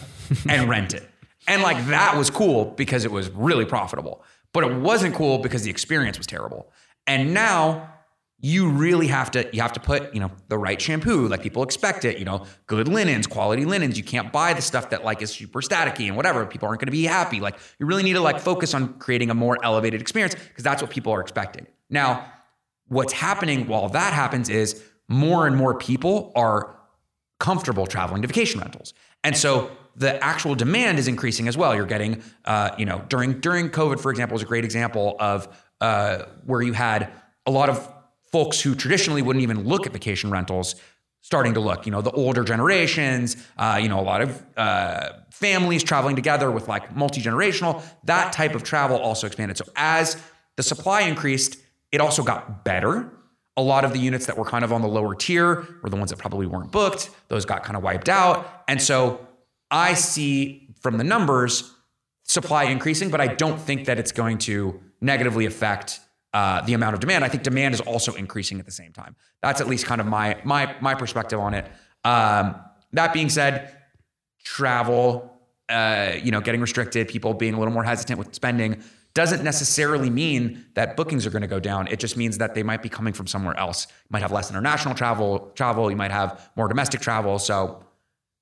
and 0.48 0.68
rent 0.68 0.94
it. 0.94 1.08
And 1.48 1.62
like 1.62 1.86
that 1.86 2.16
was 2.16 2.30
cool 2.30 2.66
because 2.66 3.04
it 3.04 3.10
was 3.10 3.30
really 3.30 3.64
profitable, 3.64 4.22
but 4.52 4.64
it 4.64 4.74
wasn't 4.74 5.14
cool 5.14 5.38
because 5.38 5.62
the 5.62 5.70
experience 5.70 6.18
was 6.18 6.26
terrible. 6.26 6.70
And 7.06 7.32
now 7.32 7.94
you 8.40 8.70
really 8.70 9.08
have 9.08 9.32
to 9.32 9.48
you 9.52 9.60
have 9.60 9.72
to 9.72 9.80
put 9.80 10.14
you 10.14 10.20
know 10.20 10.30
the 10.48 10.58
right 10.58 10.80
shampoo. 10.80 11.26
Like 11.26 11.42
people 11.42 11.62
expect 11.62 12.04
it 12.04 12.18
you 12.18 12.24
know 12.24 12.44
good 12.66 12.86
linens 12.86 13.26
quality 13.26 13.64
linens. 13.64 13.96
You 13.96 14.04
can't 14.04 14.32
buy 14.32 14.52
the 14.52 14.62
stuff 14.62 14.90
that 14.90 15.04
like 15.04 15.22
is 15.22 15.30
super 15.30 15.60
staticky 15.60 16.06
and 16.06 16.16
whatever. 16.16 16.46
People 16.46 16.68
aren't 16.68 16.80
going 16.80 16.86
to 16.86 16.92
be 16.92 17.04
happy. 17.04 17.40
Like 17.40 17.58
you 17.78 17.86
really 17.86 18.04
need 18.04 18.12
to 18.12 18.20
like 18.20 18.38
focus 18.38 18.74
on 18.74 18.94
creating 18.98 19.30
a 19.30 19.34
more 19.34 19.56
elevated 19.64 20.00
experience 20.00 20.34
because 20.34 20.62
that's 20.62 20.82
what 20.82 20.90
people 20.90 21.12
are 21.12 21.20
expecting. 21.20 21.66
Now 21.90 22.30
what's 22.88 23.12
happening 23.12 23.66
while 23.66 23.88
that 23.88 24.12
happens 24.12 24.48
is 24.48 24.82
more 25.08 25.46
and 25.46 25.56
more 25.56 25.74
people 25.74 26.32
are 26.36 26.76
comfortable 27.40 27.86
traveling 27.86 28.22
to 28.22 28.28
vacation 28.28 28.60
rentals. 28.60 28.94
And 29.24 29.36
so 29.36 29.70
the 29.98 30.22
actual 30.24 30.54
demand 30.54 30.98
is 30.98 31.08
increasing 31.08 31.48
as 31.48 31.56
well 31.56 31.74
you're 31.74 31.86
getting 31.86 32.22
uh, 32.44 32.70
you 32.78 32.86
know 32.86 33.04
during 33.08 33.40
during 33.40 33.68
covid 33.68 34.00
for 34.00 34.10
example 34.10 34.36
is 34.36 34.42
a 34.42 34.46
great 34.46 34.64
example 34.64 35.16
of 35.20 35.48
uh, 35.80 36.24
where 36.44 36.62
you 36.62 36.72
had 36.72 37.10
a 37.46 37.50
lot 37.50 37.68
of 37.68 37.92
folks 38.32 38.60
who 38.60 38.74
traditionally 38.74 39.22
wouldn't 39.22 39.42
even 39.42 39.64
look 39.64 39.86
at 39.86 39.92
vacation 39.92 40.30
rentals 40.30 40.74
starting 41.20 41.54
to 41.54 41.60
look. 41.60 41.86
You 41.86 41.92
know, 41.92 42.00
the 42.00 42.10
older 42.12 42.44
generations, 42.44 43.36
uh, 43.56 43.78
you 43.80 43.88
know, 43.88 44.00
a 44.00 44.02
lot 44.02 44.22
of 44.22 44.42
uh, 44.56 45.10
families 45.30 45.82
traveling 45.82 46.16
together 46.16 46.50
with 46.50 46.68
like 46.68 46.94
multi 46.96 47.20
generational, 47.20 47.82
that 48.04 48.32
type 48.32 48.54
of 48.54 48.62
travel 48.62 48.96
also 48.96 49.26
expanded. 49.26 49.58
So 49.58 49.64
as 49.76 50.16
the 50.56 50.62
supply 50.62 51.02
increased, 51.02 51.58
it 51.92 52.00
also 52.00 52.22
got 52.22 52.64
better. 52.64 53.12
A 53.56 53.62
lot 53.62 53.84
of 53.84 53.92
the 53.92 53.98
units 53.98 54.26
that 54.26 54.38
were 54.38 54.44
kind 54.44 54.64
of 54.64 54.72
on 54.72 54.82
the 54.82 54.88
lower 54.88 55.14
tier 55.14 55.66
were 55.82 55.90
the 55.90 55.96
ones 55.96 56.10
that 56.10 56.18
probably 56.18 56.46
weren't 56.46 56.70
booked. 56.70 57.10
Those 57.28 57.44
got 57.44 57.64
kind 57.64 57.76
of 57.76 57.82
wiped 57.82 58.08
out. 58.08 58.62
And 58.68 58.80
so 58.80 59.27
I 59.70 59.94
see 59.94 60.68
from 60.80 60.98
the 60.98 61.04
numbers 61.04 61.74
supply 62.24 62.64
increasing, 62.64 63.10
but 63.10 63.20
I 63.20 63.28
don't 63.28 63.60
think 63.60 63.86
that 63.86 63.98
it's 63.98 64.12
going 64.12 64.38
to 64.38 64.80
negatively 65.00 65.46
affect 65.46 66.00
uh, 66.34 66.60
the 66.62 66.74
amount 66.74 66.94
of 66.94 67.00
demand. 67.00 67.24
I 67.24 67.28
think 67.28 67.42
demand 67.42 67.74
is 67.74 67.80
also 67.80 68.12
increasing 68.14 68.58
at 68.60 68.66
the 68.66 68.72
same 68.72 68.92
time. 68.92 69.16
That's 69.42 69.60
at 69.60 69.66
least 69.66 69.86
kind 69.86 70.00
of 70.00 70.06
my 70.06 70.40
my 70.44 70.74
my 70.80 70.94
perspective 70.94 71.40
on 71.40 71.54
it. 71.54 71.66
Um, 72.04 72.56
that 72.92 73.12
being 73.12 73.28
said, 73.28 73.76
travel, 74.44 75.40
uh, 75.68 76.12
you 76.22 76.30
know, 76.30 76.40
getting 76.40 76.60
restricted, 76.60 77.08
people 77.08 77.34
being 77.34 77.54
a 77.54 77.58
little 77.58 77.72
more 77.72 77.84
hesitant 77.84 78.18
with 78.18 78.34
spending 78.34 78.82
doesn't 79.14 79.42
necessarily 79.42 80.10
mean 80.10 80.66
that 80.74 80.96
bookings 80.96 81.26
are 81.26 81.30
going 81.30 81.42
to 81.42 81.48
go 81.48 81.58
down. 81.58 81.88
It 81.88 81.98
just 81.98 82.16
means 82.16 82.38
that 82.38 82.54
they 82.54 82.62
might 82.62 82.82
be 82.82 82.88
coming 82.88 83.14
from 83.14 83.26
somewhere 83.26 83.58
else. 83.58 83.86
You 83.88 84.10
might 84.10 84.22
have 84.22 84.32
less 84.32 84.50
international 84.50 84.94
travel. 84.94 85.50
Travel. 85.54 85.90
You 85.90 85.96
might 85.96 86.12
have 86.12 86.50
more 86.56 86.68
domestic 86.68 87.00
travel. 87.00 87.38
So. 87.38 87.84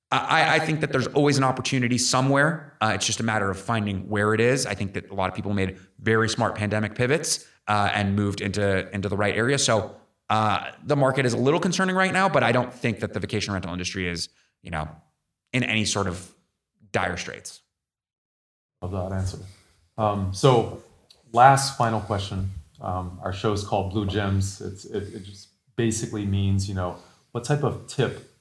I, 0.09 0.55
I, 0.55 0.59
think 0.59 0.79
that 0.81 0.93
there's 0.93 1.07
always 1.07 1.37
an 1.37 1.43
opportunity 1.43 1.97
somewhere. 1.97 2.77
Uh, 2.79 2.93
it's 2.95 3.05
just 3.05 3.19
a 3.19 3.23
matter 3.23 3.51
of 3.51 3.59
finding 3.59 4.07
where 4.07 4.33
it 4.33 4.39
is. 4.39 4.65
I 4.65 4.73
think 4.73 4.93
that 4.93 5.09
a 5.09 5.13
lot 5.13 5.27
of 5.27 5.35
people 5.35 5.53
made 5.53 5.77
very 5.99 6.29
smart 6.29 6.55
pandemic 6.55 6.95
pivots 6.95 7.45
uh, 7.67 7.91
and 7.93 8.15
moved 8.15 8.39
into 8.39 8.89
into 8.95 9.09
the 9.09 9.17
right 9.17 9.35
area. 9.35 9.57
So 9.57 9.97
uh, 10.29 10.71
the 10.83 10.95
market 10.95 11.25
is 11.25 11.33
a 11.33 11.37
little 11.37 11.59
concerning 11.59 11.95
right 11.95 12.13
now, 12.13 12.29
but 12.29 12.43
I 12.43 12.51
don't 12.51 12.73
think 12.73 12.99
that 12.99 13.13
the 13.13 13.19
vacation 13.19 13.53
rental 13.53 13.71
industry 13.71 14.07
is, 14.07 14.29
you 14.61 14.71
know, 14.71 14.89
in 15.53 15.63
any 15.63 15.85
sort 15.85 16.07
of 16.07 16.33
dire 16.91 17.17
straits. 17.17 17.61
Love 18.81 18.91
that 18.91 19.15
answer. 19.15 19.39
Um, 19.97 20.33
so, 20.33 20.83
last 21.33 21.77
final 21.77 22.01
question. 22.01 22.51
Um, 22.79 23.19
our 23.23 23.33
show 23.33 23.53
is 23.53 23.63
called 23.63 23.91
Blue 23.91 24.05
Gems. 24.05 24.61
It's, 24.61 24.85
it, 24.85 25.13
it, 25.15 25.23
just 25.23 25.49
basically 25.75 26.25
means, 26.25 26.69
you 26.69 26.75
know, 26.75 26.97
what 27.31 27.43
type 27.43 27.63
of 27.63 27.87
tip 27.87 28.31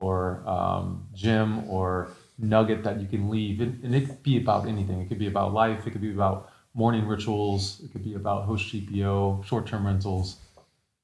or 0.00 0.42
um, 0.46 1.06
gem 1.14 1.68
or 1.68 2.08
nugget 2.38 2.84
that 2.84 3.00
you 3.00 3.06
can 3.06 3.28
leave. 3.28 3.60
And, 3.60 3.82
and 3.84 3.94
it 3.94 4.06
could 4.06 4.22
be 4.22 4.38
about 4.38 4.66
anything. 4.66 5.00
It 5.00 5.08
could 5.08 5.18
be 5.18 5.26
about 5.26 5.52
life. 5.52 5.86
It 5.86 5.90
could 5.90 6.00
be 6.00 6.12
about 6.12 6.50
morning 6.74 7.06
rituals. 7.06 7.80
It 7.84 7.92
could 7.92 8.04
be 8.04 8.14
about 8.14 8.44
host 8.44 8.72
GPO, 8.72 9.44
short 9.44 9.66
term 9.66 9.86
rentals. 9.86 10.36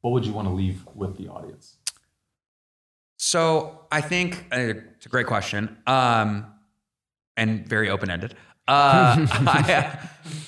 What 0.00 0.12
would 0.12 0.24
you 0.24 0.32
want 0.32 0.48
to 0.48 0.54
leave 0.54 0.84
with 0.94 1.16
the 1.16 1.28
audience? 1.28 1.76
So 3.16 3.86
I 3.90 4.00
think 4.00 4.46
uh, 4.52 4.74
it's 4.96 5.06
a 5.06 5.08
great 5.08 5.26
question 5.26 5.78
um, 5.86 6.46
and 7.36 7.66
very 7.66 7.88
open 7.88 8.10
ended. 8.10 8.34
Uh, 8.68 9.26
I, 9.30 9.98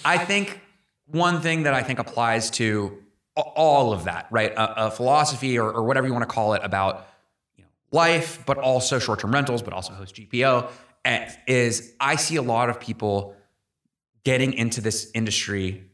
I, 0.05 0.19
think 0.19 0.61
one 1.07 1.41
thing 1.41 1.65
that 1.65 1.75
I 1.75 1.83
think 1.83 1.99
applies 1.99 2.51
to 2.53 3.03
all 3.35 3.93
of 3.93 4.05
that, 4.05 4.27
right? 4.31 4.53
A, 4.53 4.87
a 4.87 4.91
philosophy 4.91 5.59
or, 5.59 5.71
or, 5.71 5.85
whatever 5.85 6.07
you 6.07 6.13
want 6.13 6.23
to 6.23 6.35
call 6.35 6.55
it 6.55 6.63
about 6.65 7.07
life, 7.91 8.43
but 8.47 8.59
also 8.59 8.99
short 8.99 9.21
term 9.21 9.33
rentals, 9.33 9.63
but 9.63 9.73
also 9.73 9.93
host 9.93 10.17
GPO, 10.17 10.71
is 11.47 11.93
I 12.01 12.17
see 12.17 12.37
a 12.37 12.43
lot 12.43 12.69
of 12.69 12.81
people 12.81 13.37
getting 14.25 14.53
into 14.55 14.81
this 14.81 15.11
industry 15.15 15.85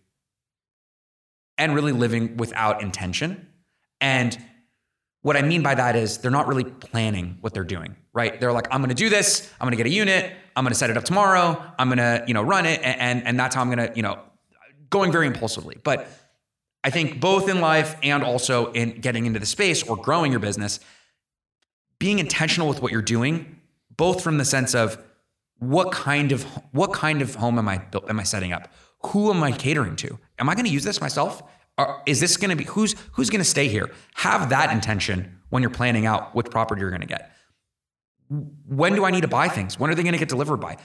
and 1.58 1.74
really 1.74 1.92
living 1.92 2.36
without 2.38 2.82
intention. 2.82 3.46
And 4.00 4.36
what 5.20 5.36
I 5.36 5.42
mean 5.42 5.62
by 5.62 5.74
that 5.74 5.94
is 5.94 6.18
they're 6.18 6.30
not 6.30 6.48
really 6.48 6.64
planning 6.64 7.38
what 7.40 7.54
they're 7.54 7.62
doing, 7.62 7.94
right? 8.12 8.40
They're 8.40 8.52
like, 8.52 8.66
I'm 8.70 8.80
gonna 8.80 8.94
do 8.94 9.08
this, 9.08 9.52
I'm 9.60 9.66
gonna 9.66 9.76
get 9.76 9.86
a 9.86 9.90
unit, 9.90 10.32
I'm 10.56 10.64
gonna 10.64 10.74
set 10.74 10.90
it 10.90 10.96
up 10.96 11.04
tomorrow, 11.04 11.62
I'm 11.78 11.88
gonna, 11.88 12.24
you 12.26 12.34
know, 12.34 12.42
run 12.42 12.66
it, 12.66 12.80
and 12.82 13.24
and 13.26 13.38
that's 13.38 13.54
how 13.54 13.60
I'm 13.60 13.68
gonna, 13.68 13.92
you 13.94 14.02
know, 14.02 14.18
going 14.90 15.12
very 15.12 15.26
impulsively. 15.26 15.76
But 15.82 16.08
I 16.82 16.90
think 16.90 17.20
both 17.20 17.48
in 17.48 17.60
life 17.60 17.96
and 18.02 18.24
also 18.24 18.72
in 18.72 19.00
getting 19.00 19.26
into 19.26 19.38
the 19.38 19.46
space 19.46 19.82
or 19.84 19.96
growing 19.96 20.32
your 20.32 20.40
business, 20.40 20.80
being 22.02 22.18
intentional 22.18 22.66
with 22.66 22.82
what 22.82 22.90
you're 22.90 23.00
doing, 23.00 23.60
both 23.96 24.24
from 24.24 24.36
the 24.36 24.44
sense 24.44 24.74
of 24.74 25.00
what 25.60 25.92
kind 25.92 26.32
of 26.32 26.42
what 26.72 26.92
kind 26.92 27.22
of 27.22 27.36
home 27.36 27.60
am 27.60 27.68
I 27.68 27.80
am 28.08 28.18
I 28.18 28.24
setting 28.24 28.52
up? 28.52 28.66
Who 29.06 29.30
am 29.30 29.40
I 29.40 29.52
catering 29.52 29.94
to? 29.96 30.18
Am 30.40 30.48
I 30.48 30.56
going 30.56 30.64
to 30.64 30.70
use 30.72 30.82
this 30.82 31.00
myself? 31.00 31.44
Or 31.78 32.02
is 32.04 32.18
this 32.18 32.36
going 32.36 32.50
to 32.50 32.56
be 32.56 32.64
who's 32.64 32.96
who's 33.12 33.30
going 33.30 33.40
to 33.40 33.48
stay 33.48 33.68
here? 33.68 33.88
Have 34.14 34.50
that 34.50 34.72
intention 34.72 35.38
when 35.50 35.62
you're 35.62 35.70
planning 35.70 36.04
out 36.04 36.34
which 36.34 36.46
property 36.50 36.80
you're 36.80 36.90
going 36.90 37.02
to 37.02 37.06
get. 37.06 37.30
When 38.66 38.96
do 38.96 39.04
I 39.04 39.12
need 39.12 39.20
to 39.20 39.28
buy 39.28 39.46
things? 39.46 39.78
When 39.78 39.88
are 39.88 39.94
they 39.94 40.02
going 40.02 40.14
to 40.14 40.18
get 40.18 40.28
delivered 40.28 40.56
by? 40.56 40.78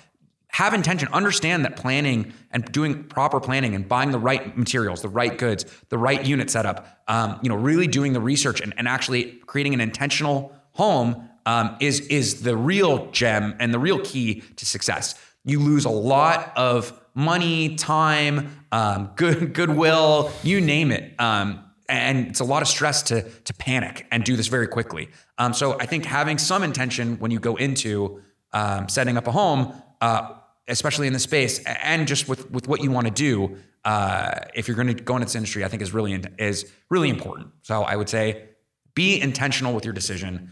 Have 0.50 0.76
intention. 0.76 1.08
Understand 1.14 1.66
that 1.66 1.78
planning 1.78 2.32
and 2.52 2.64
doing 2.72 3.06
proper 3.06 3.40
planning 3.40 3.74
and 3.74 3.88
buying 3.88 4.12
the 4.12 4.20
right 4.20 4.56
materials, 4.56 5.02
the 5.02 5.10
right 5.10 5.36
goods, 5.36 5.66
the 5.90 5.98
right 5.98 6.24
unit 6.24 6.52
setup, 6.52 6.86
um, 7.08 7.40
you 7.42 7.50
know, 7.50 7.56
really 7.56 7.88
doing 7.88 8.14
the 8.14 8.22
research 8.22 8.62
and, 8.62 8.72
and 8.78 8.88
actually 8.88 9.32
creating 9.48 9.74
an 9.74 9.82
intentional 9.82 10.54
home 10.78 11.28
um, 11.46 11.76
is 11.80 12.02
is 12.02 12.42
the 12.44 12.56
real 12.56 13.10
gem 13.12 13.56
and 13.60 13.74
the 13.74 13.80
real 13.80 14.00
key 14.00 14.42
to 14.58 14.66
success. 14.66 15.16
You 15.44 15.60
lose 15.60 15.86
a 15.86 15.90
lot 15.90 16.52
of 16.56 16.94
money, 17.14 17.76
time, 17.76 18.66
um, 18.72 19.12
good 19.16 19.54
goodwill, 19.54 20.32
you 20.44 20.62
name 20.62 20.92
it. 20.92 21.20
Um, 21.20 21.64
and 21.90 22.28
it's 22.28 22.42
a 22.42 22.44
lot 22.44 22.62
of 22.62 22.68
stress 22.68 23.02
to 23.04 23.22
to 23.22 23.54
panic 23.54 24.06
and 24.12 24.24
do 24.24 24.36
this 24.36 24.48
very 24.48 24.68
quickly. 24.68 25.10
Um, 25.38 25.54
so 25.54 25.80
I 25.80 25.86
think 25.86 26.06
having 26.06 26.38
some 26.38 26.64
intention 26.64 27.18
when 27.20 27.32
you 27.32 27.40
go 27.40 27.56
into 27.56 28.22
um, 28.54 28.90
setting 28.90 29.18
up 29.18 29.28
a 29.28 29.32
home, 29.32 29.74
uh, 30.02 30.34
especially 30.68 31.08
in 31.08 31.14
the 31.14 31.20
space, 31.20 31.60
and 31.66 32.08
just 32.08 32.28
with 32.28 32.52
with 32.52 32.68
what 32.68 32.84
you 32.84 32.92
want 32.92 33.08
to 33.08 33.14
do, 33.14 33.58
uh, 33.86 34.42
if 34.54 34.68
you're 34.68 34.76
going 34.76 34.94
to 34.94 35.02
go 35.02 35.16
into 35.16 35.26
this 35.26 35.36
industry, 35.36 35.64
I 35.64 35.70
think 35.70 35.82
is 35.82 35.94
really 35.94 36.22
is 36.38 36.70
really 36.90 37.10
important. 37.10 37.48
So 37.62 37.84
I 37.84 37.96
would 37.96 38.10
say 38.10 38.50
be 38.94 39.22
intentional 39.22 39.74
with 39.74 39.86
your 39.86 39.94
decision 39.94 40.52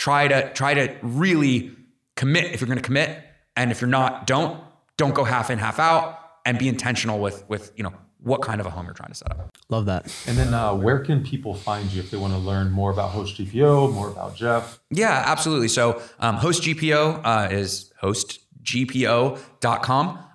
try 0.00 0.26
to 0.26 0.50
try 0.54 0.72
to 0.72 0.96
really 1.02 1.70
commit 2.16 2.46
if 2.46 2.60
you're 2.60 2.66
going 2.66 2.78
to 2.78 2.82
commit 2.82 3.22
and 3.54 3.70
if 3.70 3.82
you're 3.82 3.90
not 3.90 4.26
don't 4.26 4.58
don't 4.96 5.14
go 5.14 5.24
half 5.24 5.50
in 5.50 5.58
half 5.58 5.78
out 5.78 6.18
and 6.46 6.58
be 6.58 6.68
intentional 6.68 7.20
with 7.20 7.44
with 7.48 7.70
you 7.76 7.84
know 7.84 7.92
what 8.22 8.40
kind 8.40 8.60
of 8.60 8.66
a 8.66 8.70
home 8.70 8.86
you're 8.86 8.94
trying 8.94 9.08
to 9.10 9.14
set 9.14 9.30
up. 9.30 9.56
Love 9.70 9.86
that. 9.86 10.04
And 10.26 10.36
then 10.36 10.52
uh, 10.52 10.74
where 10.74 10.98
can 10.98 11.24
people 11.24 11.54
find 11.54 11.90
you 11.90 12.00
if 12.00 12.10
they 12.10 12.18
want 12.18 12.34
to 12.34 12.38
learn 12.38 12.70
more 12.70 12.90
about 12.90 13.10
host 13.10 13.36
gpo 13.38 13.92
more 13.92 14.08
about 14.08 14.34
jeff? 14.34 14.80
Yeah 14.90 15.22
absolutely. 15.26 15.68
So 15.68 16.00
um, 16.18 16.36
host 16.36 16.62
gpo 16.62 17.20
uh, 17.22 17.48
is 17.50 17.92
hostgpo.com 18.02 19.38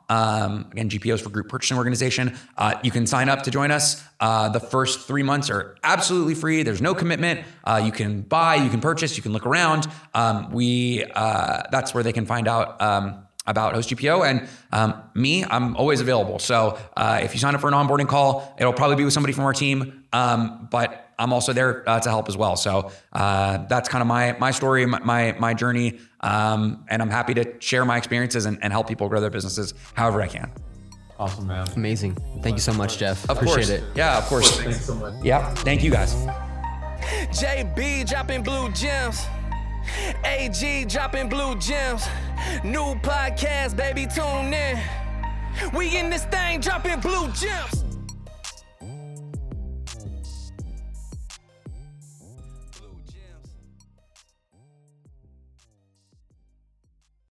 um, 0.09 0.67
again, 0.71 0.89
GPOs 0.89 1.21
for 1.21 1.29
Group 1.29 1.49
Purchasing 1.49 1.77
Organization. 1.77 2.37
Uh, 2.57 2.75
you 2.83 2.91
can 2.91 3.07
sign 3.07 3.29
up 3.29 3.43
to 3.43 3.51
join 3.51 3.71
us. 3.71 4.03
Uh, 4.19 4.49
the 4.49 4.59
first 4.59 5.07
three 5.07 5.23
months 5.23 5.49
are 5.49 5.75
absolutely 5.83 6.35
free. 6.35 6.63
There's 6.63 6.81
no 6.81 6.93
commitment. 6.93 7.41
Uh, 7.63 7.81
you 7.83 7.91
can 7.91 8.21
buy, 8.21 8.55
you 8.55 8.69
can 8.69 8.81
purchase, 8.81 9.17
you 9.17 9.23
can 9.23 9.33
look 9.33 9.45
around. 9.45 9.87
Um, 10.13 10.51
we 10.51 11.03
uh, 11.15 11.63
that's 11.71 11.93
where 11.93 12.03
they 12.03 12.13
can 12.13 12.25
find 12.25 12.47
out. 12.47 12.81
Um, 12.81 13.21
about 13.47 13.75
Host 13.75 13.89
GPO 13.89 14.27
and 14.27 14.47
um, 14.71 15.03
me, 15.13 15.45
I'm 15.45 15.75
always 15.77 16.01
available. 16.01 16.39
So 16.39 16.79
uh, 16.97 17.19
if 17.21 17.33
you 17.33 17.39
sign 17.39 17.53
up 17.53 17.61
for 17.61 17.67
an 17.67 17.73
onboarding 17.73 18.07
call, 18.07 18.55
it'll 18.57 18.73
probably 18.73 18.95
be 18.95 19.03
with 19.03 19.13
somebody 19.13 19.33
from 19.33 19.43
our 19.45 19.53
team. 19.53 20.05
Um, 20.11 20.67
but 20.71 21.04
I'm 21.17 21.33
also 21.33 21.53
there 21.53 21.87
uh, 21.87 21.99
to 21.99 22.09
help 22.09 22.27
as 22.27 22.37
well. 22.37 22.55
So 22.55 22.91
uh, 23.13 23.65
that's 23.67 23.89
kind 23.89 24.01
of 24.01 24.07
my 24.07 24.35
my 24.39 24.51
story, 24.51 24.85
my 24.85 24.99
my, 24.99 25.35
my 25.39 25.53
journey, 25.53 25.99
um, 26.21 26.85
and 26.89 27.01
I'm 27.01 27.09
happy 27.09 27.33
to 27.35 27.53
share 27.59 27.85
my 27.85 27.97
experiences 27.97 28.45
and, 28.45 28.57
and 28.61 28.73
help 28.73 28.87
people 28.87 29.07
grow 29.09 29.21
their 29.21 29.29
businesses 29.29 29.73
however 29.93 30.21
I 30.21 30.27
can. 30.27 30.51
Awesome, 31.17 31.47
man. 31.47 31.65
Amazing. 31.75 32.17
Thank 32.41 32.55
you 32.55 32.61
so 32.61 32.73
much, 32.73 32.97
Jeff. 32.97 33.23
Of 33.29 33.37
Appreciate 33.37 33.55
course, 33.55 33.69
it. 33.69 33.83
yeah, 33.95 34.17
of 34.17 34.25
course. 34.25 34.59
Thanks 34.59 34.85
so 34.85 34.95
much. 34.95 35.23
Yeah, 35.23 35.53
thank 35.55 35.81
you 35.81 35.91
guys. 35.91 36.13
JB 37.31 38.09
dropping 38.09 38.43
blue 38.43 38.69
gems. 38.73 39.25
AG 40.25 40.85
dropping 40.85 41.29
blue 41.29 41.55
gems. 41.55 42.05
New 42.63 42.95
podcast, 42.95 43.77
baby, 43.77 44.07
tune 44.13 44.53
in. 44.53 44.77
We 45.73 45.97
in 45.97 46.09
this 46.09 46.25
thing 46.25 46.59
dropping 46.59 46.99
blue 46.99 47.29
gems. 47.31 47.84